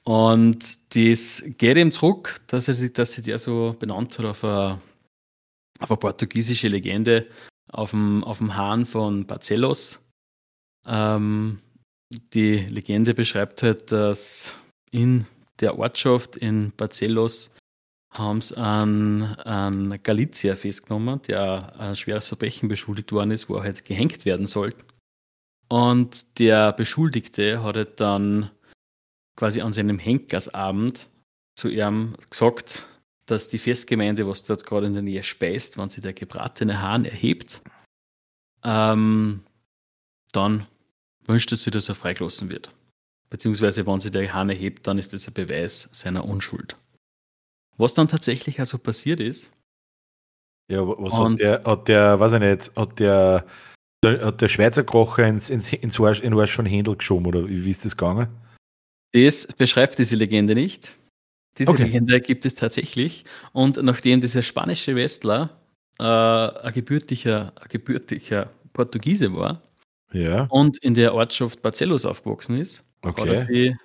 [0.03, 4.79] Und das geht ihm zurück, dass er dass sich der so benannt hat auf eine,
[5.79, 7.27] auf eine portugiesische Legende,
[7.70, 9.99] auf dem, auf dem Hahn von Barcelos.
[10.86, 11.59] Ähm,
[12.34, 14.57] die Legende beschreibt halt, dass
[14.91, 15.26] in
[15.59, 17.55] der Ortschaft in Barcelos
[18.12, 23.64] haben sie einen, einen Galizier festgenommen, der ein schweres Verbrechen beschuldigt worden ist, wo er
[23.64, 24.84] halt gehängt werden sollte.
[25.70, 28.51] Und der Beschuldigte hat halt dann
[29.38, 31.07] quasi an seinem Henkersabend
[31.55, 32.86] zu ihm gesagt,
[33.26, 37.05] dass die Festgemeinde, was dort gerade in der Nähe speist, wenn sie der gebratene Hahn
[37.05, 37.61] erhebt,
[38.63, 39.43] ähm,
[40.32, 40.67] dann
[41.26, 42.74] wünscht er sich, dass er freigelassen wird.
[43.29, 46.75] Beziehungsweise, wenn sie der Hahn erhebt, dann ist das ein Beweis seiner Unschuld.
[47.78, 49.51] Was dann tatsächlich also passiert ist,
[50.70, 53.45] Ja, was hat der, hat der, weiß ich nicht, hat der,
[54.04, 57.63] hat der Schweizer Krocher ins, ins, ins Arsch, in Arsch von Händel geschoben oder wie,
[57.66, 58.28] wie ist das gegangen?
[59.13, 60.93] das beschreibt diese Legende nicht.
[61.57, 61.83] Diese Okay.
[61.83, 63.25] Legende gibt es tatsächlich.
[63.53, 65.49] Und nachdem dieser spanische Wrestler
[65.99, 69.61] äh, ein, gebürtiger, ein gebürtiger Portugiese war
[70.13, 73.45] Ja, und in der Ortschaft Barcelos aufgewachsen ist, hat er okay.
[73.47, 73.75] sie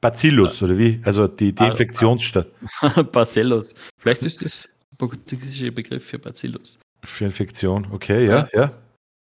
[0.00, 1.00] Bacillus oder wie?
[1.04, 2.48] Also die, die Ah, Infektionsstadt
[3.12, 3.74] Barcelos.
[3.98, 6.78] Vielleicht ist das der portugiesische Begriff für Bacillus.
[7.04, 7.86] für Infektion.
[7.92, 8.72] Okay, ja, ja.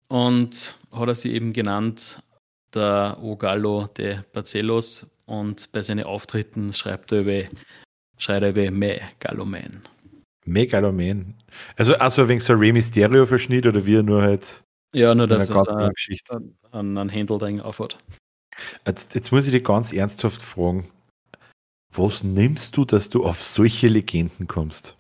[0.08, 2.22] Und hat er sie eben genannt,
[2.74, 5.06] der O Gallo de Barcelos.
[5.30, 7.44] Und bei seinen Auftritten schreibt er über,
[8.18, 9.80] schreibt er über Me Gallo Man.
[10.44, 11.34] Megaloman.
[11.76, 15.62] Also, also wegen so Rey Mysterio-Verschnitt oder wie er nur halt Ja, nur dass er
[15.62, 16.42] da Geschichte.
[16.72, 17.96] einen, einen Händel aufhat.
[18.84, 20.90] Jetzt, jetzt muss ich dich ganz ernsthaft fragen,
[21.94, 24.96] was nimmst du, dass du auf solche Legenden kommst?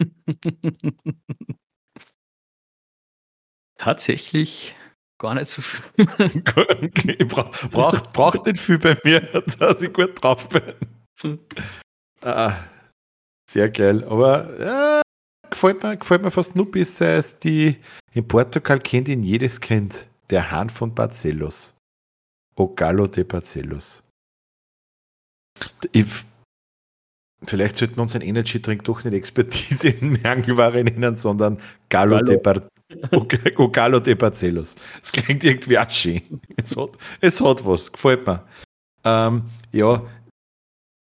[3.76, 4.74] Tatsächlich
[5.24, 5.82] gar nicht so viel.
[5.96, 9.20] Ich bra braucht, braucht nicht viel bei mir,
[9.58, 10.74] dass ich gut drauf bin.
[12.26, 12.64] Ah,
[13.50, 14.02] sehr geil.
[14.04, 15.02] Aber ja,
[15.50, 17.76] gefällt, mir, gefällt mir fast nur besser als die.
[18.14, 20.06] In Portugal kennt ihn jedes Kind.
[20.30, 21.74] Der Hahn von Barcelos.
[22.56, 24.02] O Gallo de Barcelos.
[25.92, 26.06] Ich,
[27.44, 31.60] vielleicht sollten wir uns ein Energy Drink doch nicht Expertise in Mangelware nennen, sondern
[31.90, 32.26] Gallo, Gallo.
[32.26, 32.62] de, Bar
[33.12, 33.26] O-
[33.58, 34.76] O Gallo de Barcelos.
[35.00, 36.22] Das klingt irgendwie auch schön.
[36.56, 36.90] Es hat,
[37.20, 38.44] es hat was, gefällt mir.
[39.04, 39.42] Ähm,
[39.72, 40.02] ja,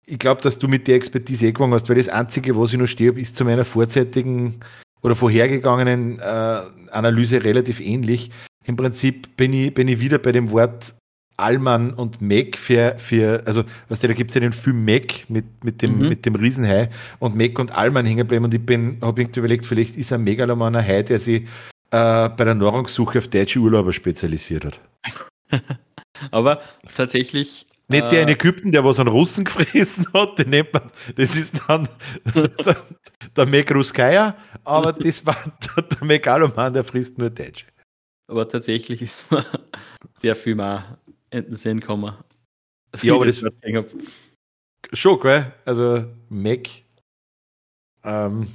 [0.05, 2.79] ich glaube, dass du mit der Expertise eh gegangen hast, weil das Einzige, was ich
[2.79, 4.59] noch stehe, ist zu meiner vorzeitigen
[5.01, 6.61] oder vorhergegangenen äh,
[6.91, 8.31] Analyse relativ ähnlich.
[8.65, 10.93] Im Prinzip bin ich, bin ich wieder bei dem Wort
[11.35, 15.25] Allmann und Mac für, für also weißt du, da gibt es ja den Film Mac
[15.29, 16.09] mit, mit, dem, Mhm.
[16.09, 16.89] mit dem Riesenhai
[17.19, 20.23] und Mac und Allmann hängen geblieben und ich bin, habe irgendwie überlegt, vielleicht ist ein
[20.23, 21.47] Megaloman ein Hai, der sich
[21.93, 24.79] äh, bei der Nahrungssuche auf deutsche Urlauber spezialisiert hat.
[26.31, 26.59] Aber
[26.95, 27.67] tatsächlich.
[27.87, 31.35] Nicht äh, der in Ägypten, der was an Russen gefressen hat, den nennt man, das
[31.35, 31.87] ist dann
[32.33, 32.83] der,
[33.35, 35.35] der Megruskaya, aber das war
[35.75, 37.65] der, der Megaloman, der frisst nur Deutsche.
[38.27, 39.45] Aber tatsächlich ist mir
[40.23, 40.81] der Film auch
[41.29, 42.13] in den Sinn gekommen.
[43.01, 43.85] Ja, aber das- gesehen hab.
[44.93, 45.51] Schon, gell?
[45.65, 46.69] Also Mac.
[48.03, 48.47] Ähm,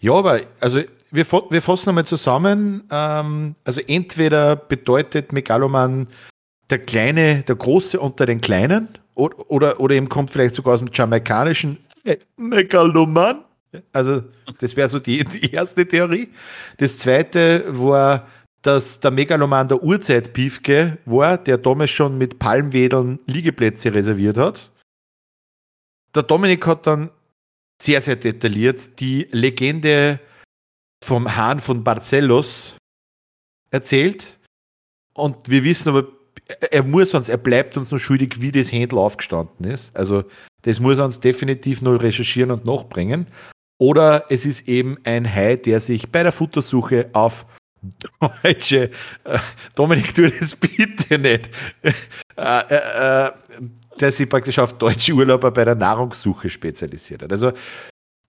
[0.00, 0.82] ja, aber also
[1.14, 2.84] wir, wir fassen einmal zusammen.
[2.90, 6.08] Ähm, also entweder bedeutet Megaloman
[6.70, 10.80] der Kleine, der Große unter den Kleinen oder, oder, oder eben kommt vielleicht sogar aus
[10.80, 13.44] dem jamaikanischen äh, Megaloman.
[13.92, 14.22] Also
[14.58, 16.28] das wäre so die, die erste Theorie.
[16.78, 18.26] Das zweite war,
[18.62, 24.72] dass der Megaloman der Urzeit-Piefke war, der damals schon mit Palmwedeln Liegeplätze reserviert hat.
[26.14, 27.10] Der Dominik hat dann
[27.80, 30.20] sehr, sehr detailliert die Legende
[31.04, 32.76] vom Hahn von Barcelos
[33.70, 34.38] erzählt.
[35.14, 36.08] Und wir wissen aber,
[36.70, 39.94] er muss uns, er bleibt uns noch schuldig, wie das Händel aufgestanden ist.
[39.94, 40.24] Also,
[40.62, 43.26] das muss er uns definitiv noch recherchieren und nachbringen.
[43.78, 47.46] Oder es ist eben ein Hai, der sich bei der Futtersuche auf
[48.42, 48.90] deutsche,
[49.24, 49.38] äh,
[49.74, 51.50] Dominik, tu das bitte nicht,
[51.82, 51.92] äh,
[52.38, 53.30] äh,
[54.00, 57.32] der sich praktisch auf deutsche Urlauber bei der Nahrungssuche spezialisiert hat.
[57.32, 57.52] Also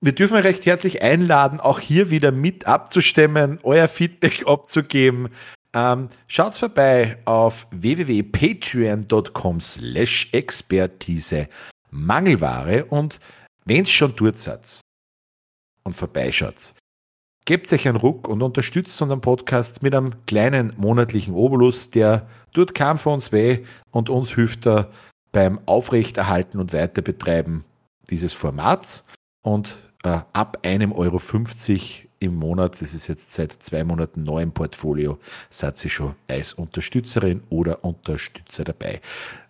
[0.06, 5.30] wir dürfen euch recht herzlich einladen, auch hier wieder mit abzustimmen, euer Feedback abzugeben.
[5.74, 11.48] Ähm, schaut vorbei auf www.patreon.com slash Expertise
[11.90, 13.20] Mangelware und
[13.66, 14.80] wenn es schon dort seid
[15.84, 16.76] und vorbeischaut,
[17.46, 22.76] gebt euch einen Ruck und unterstützt unseren Podcast mit einem kleinen monatlichen Obolus, der tut
[22.76, 24.92] kam für uns weh und uns hilft er
[25.32, 27.66] beim Aufrechterhalten und Weiterbetreiben
[28.12, 29.04] dieses Formats.
[29.42, 34.42] Und äh, ab einem Euro 50 im Monat, das ist jetzt seit zwei Monaten neu
[34.44, 35.18] im Portfolio,
[35.50, 39.02] seid ihr schon als Unterstützerin oder Unterstützer dabei.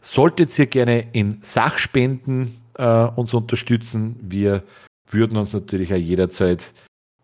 [0.01, 4.63] Solltet ihr gerne in Sachspenden äh, uns unterstützen, wir
[5.09, 6.73] würden uns natürlich auch jederzeit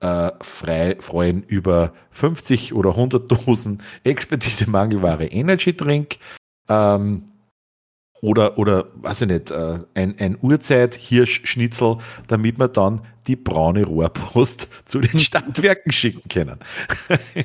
[0.02, 6.18] äh, frei freuen über 50 oder 100 Dosen Expertise Mangelware Energy Drink.
[6.68, 7.31] Ähm,
[8.22, 14.68] oder, oder, weiß ich nicht, äh, ein, ein Urzeit-Hirschschnitzel, damit wir dann die braune Rohrpost
[14.85, 16.60] zu den Stadtwerken schicken können.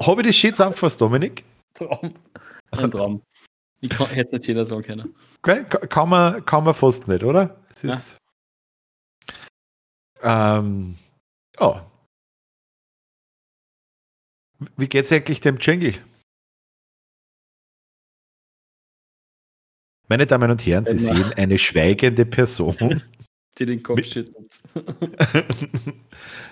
[0.00, 1.44] Habe ich das schön zusammengefasst, Dominik?
[1.74, 2.14] Traum.
[2.70, 3.22] Ein Traum.
[3.80, 5.14] Ich kann, hätte es nicht jeder sagen können.
[5.42, 7.60] Ka- Kann man, kann man fast nicht, oder?
[7.70, 7.92] Es Ja.
[7.94, 8.16] ist,
[10.22, 10.96] ähm,
[11.60, 11.84] ja.
[14.76, 15.94] Wie geht's eigentlich dem Jingle?
[20.08, 23.02] Meine Damen und Herren, Sie man- sehen eine schweigende Person.
[23.58, 24.60] Die den Kopf schüttelt.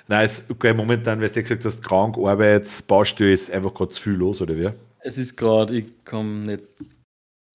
[0.06, 4.02] Nein, es, okay, momentan, weil du gesagt hast, krank, Arbeit, Baustelle ist einfach gerade zu
[4.02, 4.70] viel los, oder wie?
[5.00, 6.62] Es ist gerade, ich komme nicht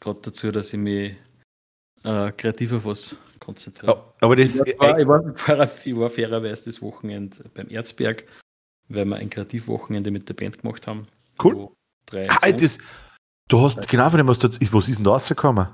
[0.02, 1.16] gerade dazu, dass ich mich
[2.04, 3.94] äh, kreativ auf was konzentriere.
[3.94, 7.70] Ja, aber das, Ich war, ich, war, ich, war, ich war fairerweise das Wochenende beim
[7.70, 8.26] Erzberg,
[8.90, 11.08] weil wir ein Kreativwochenende mit der Band gemacht haben.
[11.42, 11.70] Cool.
[12.06, 12.80] Drei ah, das,
[13.48, 15.68] du hast genau von dem, was du, was ist denn da rausgekommen?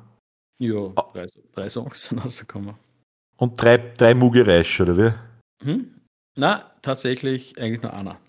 [0.68, 1.10] Ja, Ah.
[1.14, 2.76] drei, drei Songs sind rausgekommen.
[3.38, 5.66] Und drei, drei Mugereisch, oder wie?
[5.66, 6.02] Hm?
[6.38, 8.20] Na, tatsächlich eigentlich nur einer.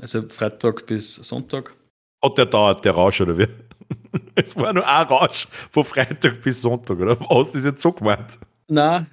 [0.00, 1.74] Also Freitag bis Sonntag.
[2.22, 3.48] Hat der dauert, der Rausch, oder wie?
[4.34, 7.18] Es war nur ein Rausch von Freitag bis Sonntag, oder?
[7.20, 8.38] Was ist jetzt so gemeint?
[8.68, 9.06] Na,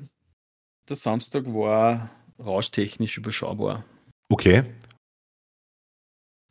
[0.89, 2.09] der Samstag war
[2.39, 3.85] rauschtechnisch überschaubar.
[4.29, 4.63] Okay,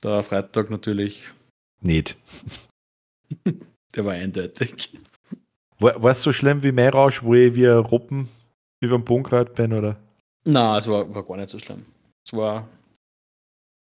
[0.03, 1.28] Der Freitag natürlich,
[1.81, 2.16] nicht.
[3.94, 4.99] der war eindeutig.
[5.83, 8.29] War es so schlimm wie mein Rausch, wo ich wie ein Ruppen
[8.81, 9.97] über den Bunkrad bin, oder?
[10.45, 11.85] Na, es war, war gar nicht so schlimm.
[12.25, 12.69] Es war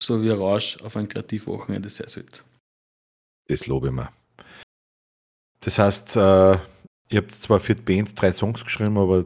[0.01, 2.43] so wie ein Rausch auf ein Kreativwochenende sehr sollte.
[3.47, 4.09] Das lobe ich mir.
[5.61, 6.59] Das heißt, äh, ihr
[7.21, 9.25] habt zwar für die Band drei Songs geschrieben, aber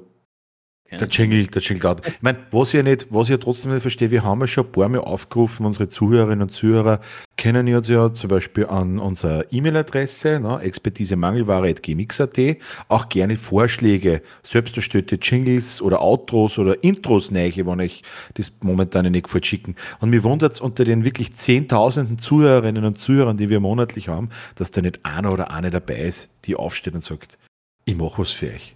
[0.92, 2.08] Der Jingle, der Jingle dauert.
[2.08, 4.66] Ich meine, was ich nicht, was ich ja trotzdem nicht verstehe, wir haben ja schon
[4.66, 7.00] ein paar Mal aufgerufen, unsere Zuhörerinnen und Zuhörer
[7.38, 12.58] kennen uns ja zum Beispiel an unserer E-Mail-Adresse, ne, expertisemangelware.gmx.at,
[12.88, 14.76] auch gerne Vorschläge, selbst
[15.22, 18.04] Jingles oder Outros oder Intros neiche, wenn ich
[18.34, 19.76] das momentan nicht schicken.
[20.00, 24.30] Und mir wundert es unter den wirklich zehntausenden Zuhörerinnen und Zuhörern, die wir monatlich haben,
[24.56, 27.38] dass da nicht einer oder eine dabei ist, die aufsteht und sagt,
[27.86, 28.76] ich mache was für euch.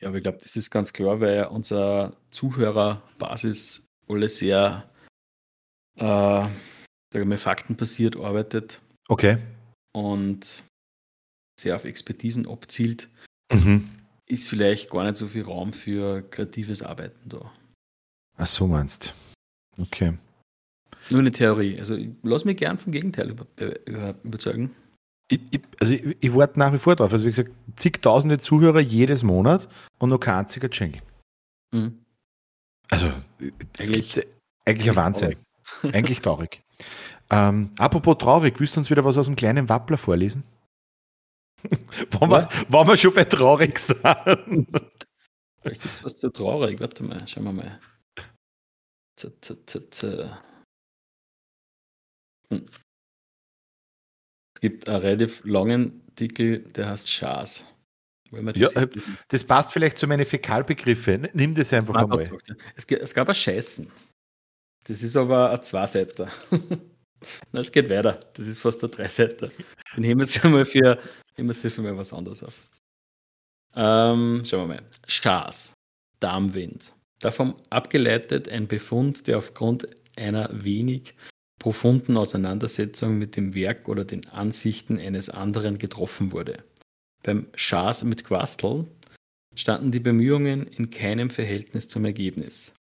[0.00, 4.90] Ja, aber ich glaube, das ist ganz klar, weil unsere Zuhörerbasis alle sehr
[5.96, 6.46] äh,
[7.24, 8.80] mal, faktenbasiert arbeitet.
[9.08, 9.38] Okay.
[9.92, 10.62] Und
[11.58, 13.08] sehr auf Expertisen abzielt,
[13.52, 13.88] mhm.
[14.26, 17.52] ist vielleicht gar nicht so viel Raum für kreatives Arbeiten da.
[18.36, 19.14] Ach so meinst.
[19.78, 20.18] Okay.
[21.10, 21.78] Nur eine Theorie.
[21.78, 23.46] Also ich lass mich gern vom Gegenteil über,
[23.86, 24.74] über, überzeugen.
[25.28, 27.12] Ich, ich, also ich, ich warte nach wie vor drauf.
[27.12, 29.68] Also wie gesagt, zigtausende Zuhörer jedes Monat
[29.98, 31.00] und noch kein einziger Jingle.
[31.72, 32.04] Mhm.
[32.90, 34.20] Also, das eigentlich, gibt's,
[34.66, 35.30] eigentlich ein Wahnsinn.
[35.30, 35.38] Traurig.
[35.94, 36.62] Eigentlich traurig.
[37.30, 40.44] ähm, apropos traurig, willst du uns wieder was aus dem kleinen Wappler vorlesen?
[42.10, 44.66] wollen, wir, wollen wir schon bei traurig sein?
[45.62, 46.78] Vielleicht gibt es was zu traurig.
[46.80, 47.80] Warte mal, schauen wir mal.
[49.16, 50.30] Z, z, z, z.
[52.50, 52.66] Hm
[54.64, 57.66] gibt einen relativ langen Artikel, der heißt Schaas.
[58.54, 58.70] Ja,
[59.28, 61.28] das passt vielleicht zu meinen Fäkalbegriffe.
[61.34, 62.38] Nimm das einfach das einmal.
[62.74, 63.92] Es, es, gab ein Scheißen.
[64.84, 66.28] Das ist aber ein Zweiseiter.
[67.52, 68.18] es geht weiter.
[68.32, 69.50] Das ist fast ein Dreiseiter.
[69.96, 70.98] Den heben wir sich mal für,
[71.36, 72.58] heben wir für mal was anderes auf.
[73.76, 74.82] Ähm, schauen wir mal.
[75.06, 75.74] Schaas.
[76.20, 76.94] Darmwind.
[77.20, 79.86] Davon abgeleitet ein Befund, der aufgrund
[80.16, 81.14] einer wenig
[81.58, 86.64] profunden Auseinandersetzung mit dem Werk oder den Ansichten eines anderen getroffen wurde.
[87.22, 88.86] Beim Schaas mit Quastel
[89.54, 92.74] standen die Bemühungen in keinem Verhältnis zum Ergebnis.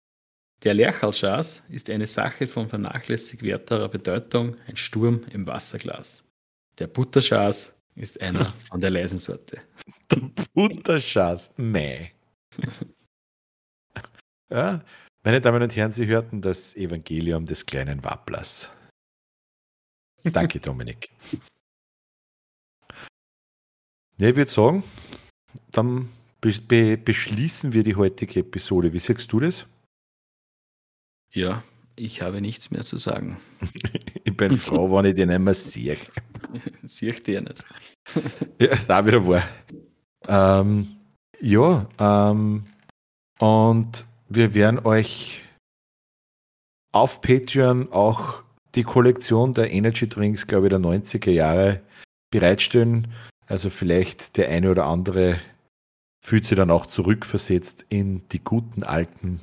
[0.63, 6.29] Der Lerchalschaas ist eine Sache von vernachlässigwerterer Bedeutung, ein Sturm im Wasserglas.
[6.79, 9.61] Der Butterschaas ist einer von der leisen Sorte.
[10.11, 12.09] Der Butterschaas, meh.
[14.51, 14.85] ja,
[15.23, 18.71] meine Damen und Herren, Sie hörten das Evangelium des kleinen Wapplers.
[20.25, 21.11] Danke, Dominik.
[24.19, 24.83] Ja, ich würde sagen,
[25.71, 26.11] dann
[26.41, 28.93] be be beschließen wir die heutige Episode.
[28.93, 29.67] Wie sagst du das?
[31.33, 31.63] Ja,
[31.97, 33.39] ich habe nichts mehr zu sagen.
[34.25, 35.97] ich bin froh, wenn ich den nicht mehr sehe.
[36.83, 37.65] Sehe ich dir nicht.
[38.59, 39.49] ja, ist auch wieder wahr.
[40.27, 40.97] Ähm,
[41.41, 42.67] ja, ähm,
[43.39, 45.43] und wir werden euch
[46.93, 48.43] auf Patreon auch
[48.77, 51.83] die Kollektion der Energy Drinks, glaube ich, der 90er Jahre
[52.31, 53.13] bereitstellen.
[53.47, 55.41] Also vielleicht der eine oder andere
[56.25, 59.41] fühlt sich dann auch zurückversetzt in die guten alten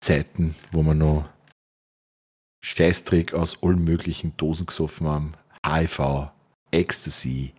[0.00, 1.28] Zeiten, wo man noch
[2.64, 5.32] Scheißdreck aus allen möglichen Dosen gesoffen haben.
[5.66, 6.30] HIV,
[6.70, 7.52] Ecstasy,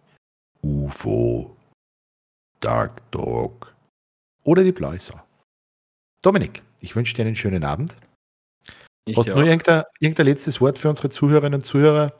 [0.63, 1.57] UFO,
[2.61, 3.76] Dark Dog
[4.43, 5.19] oder die Blaue Sau.
[6.22, 7.95] Dominik, ich wünsche dir einen schönen Abend.
[9.06, 12.14] Ich Hast du nur irgendein, irgendein letztes Wort für unsere Zuhörerinnen und Zuhörer?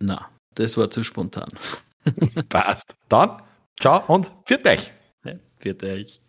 [0.00, 1.48] Na, das war zu spontan.
[2.48, 2.94] Passt.
[3.08, 3.42] Dann,
[3.80, 4.92] ciao und viert euch.
[5.58, 6.20] Viert euch.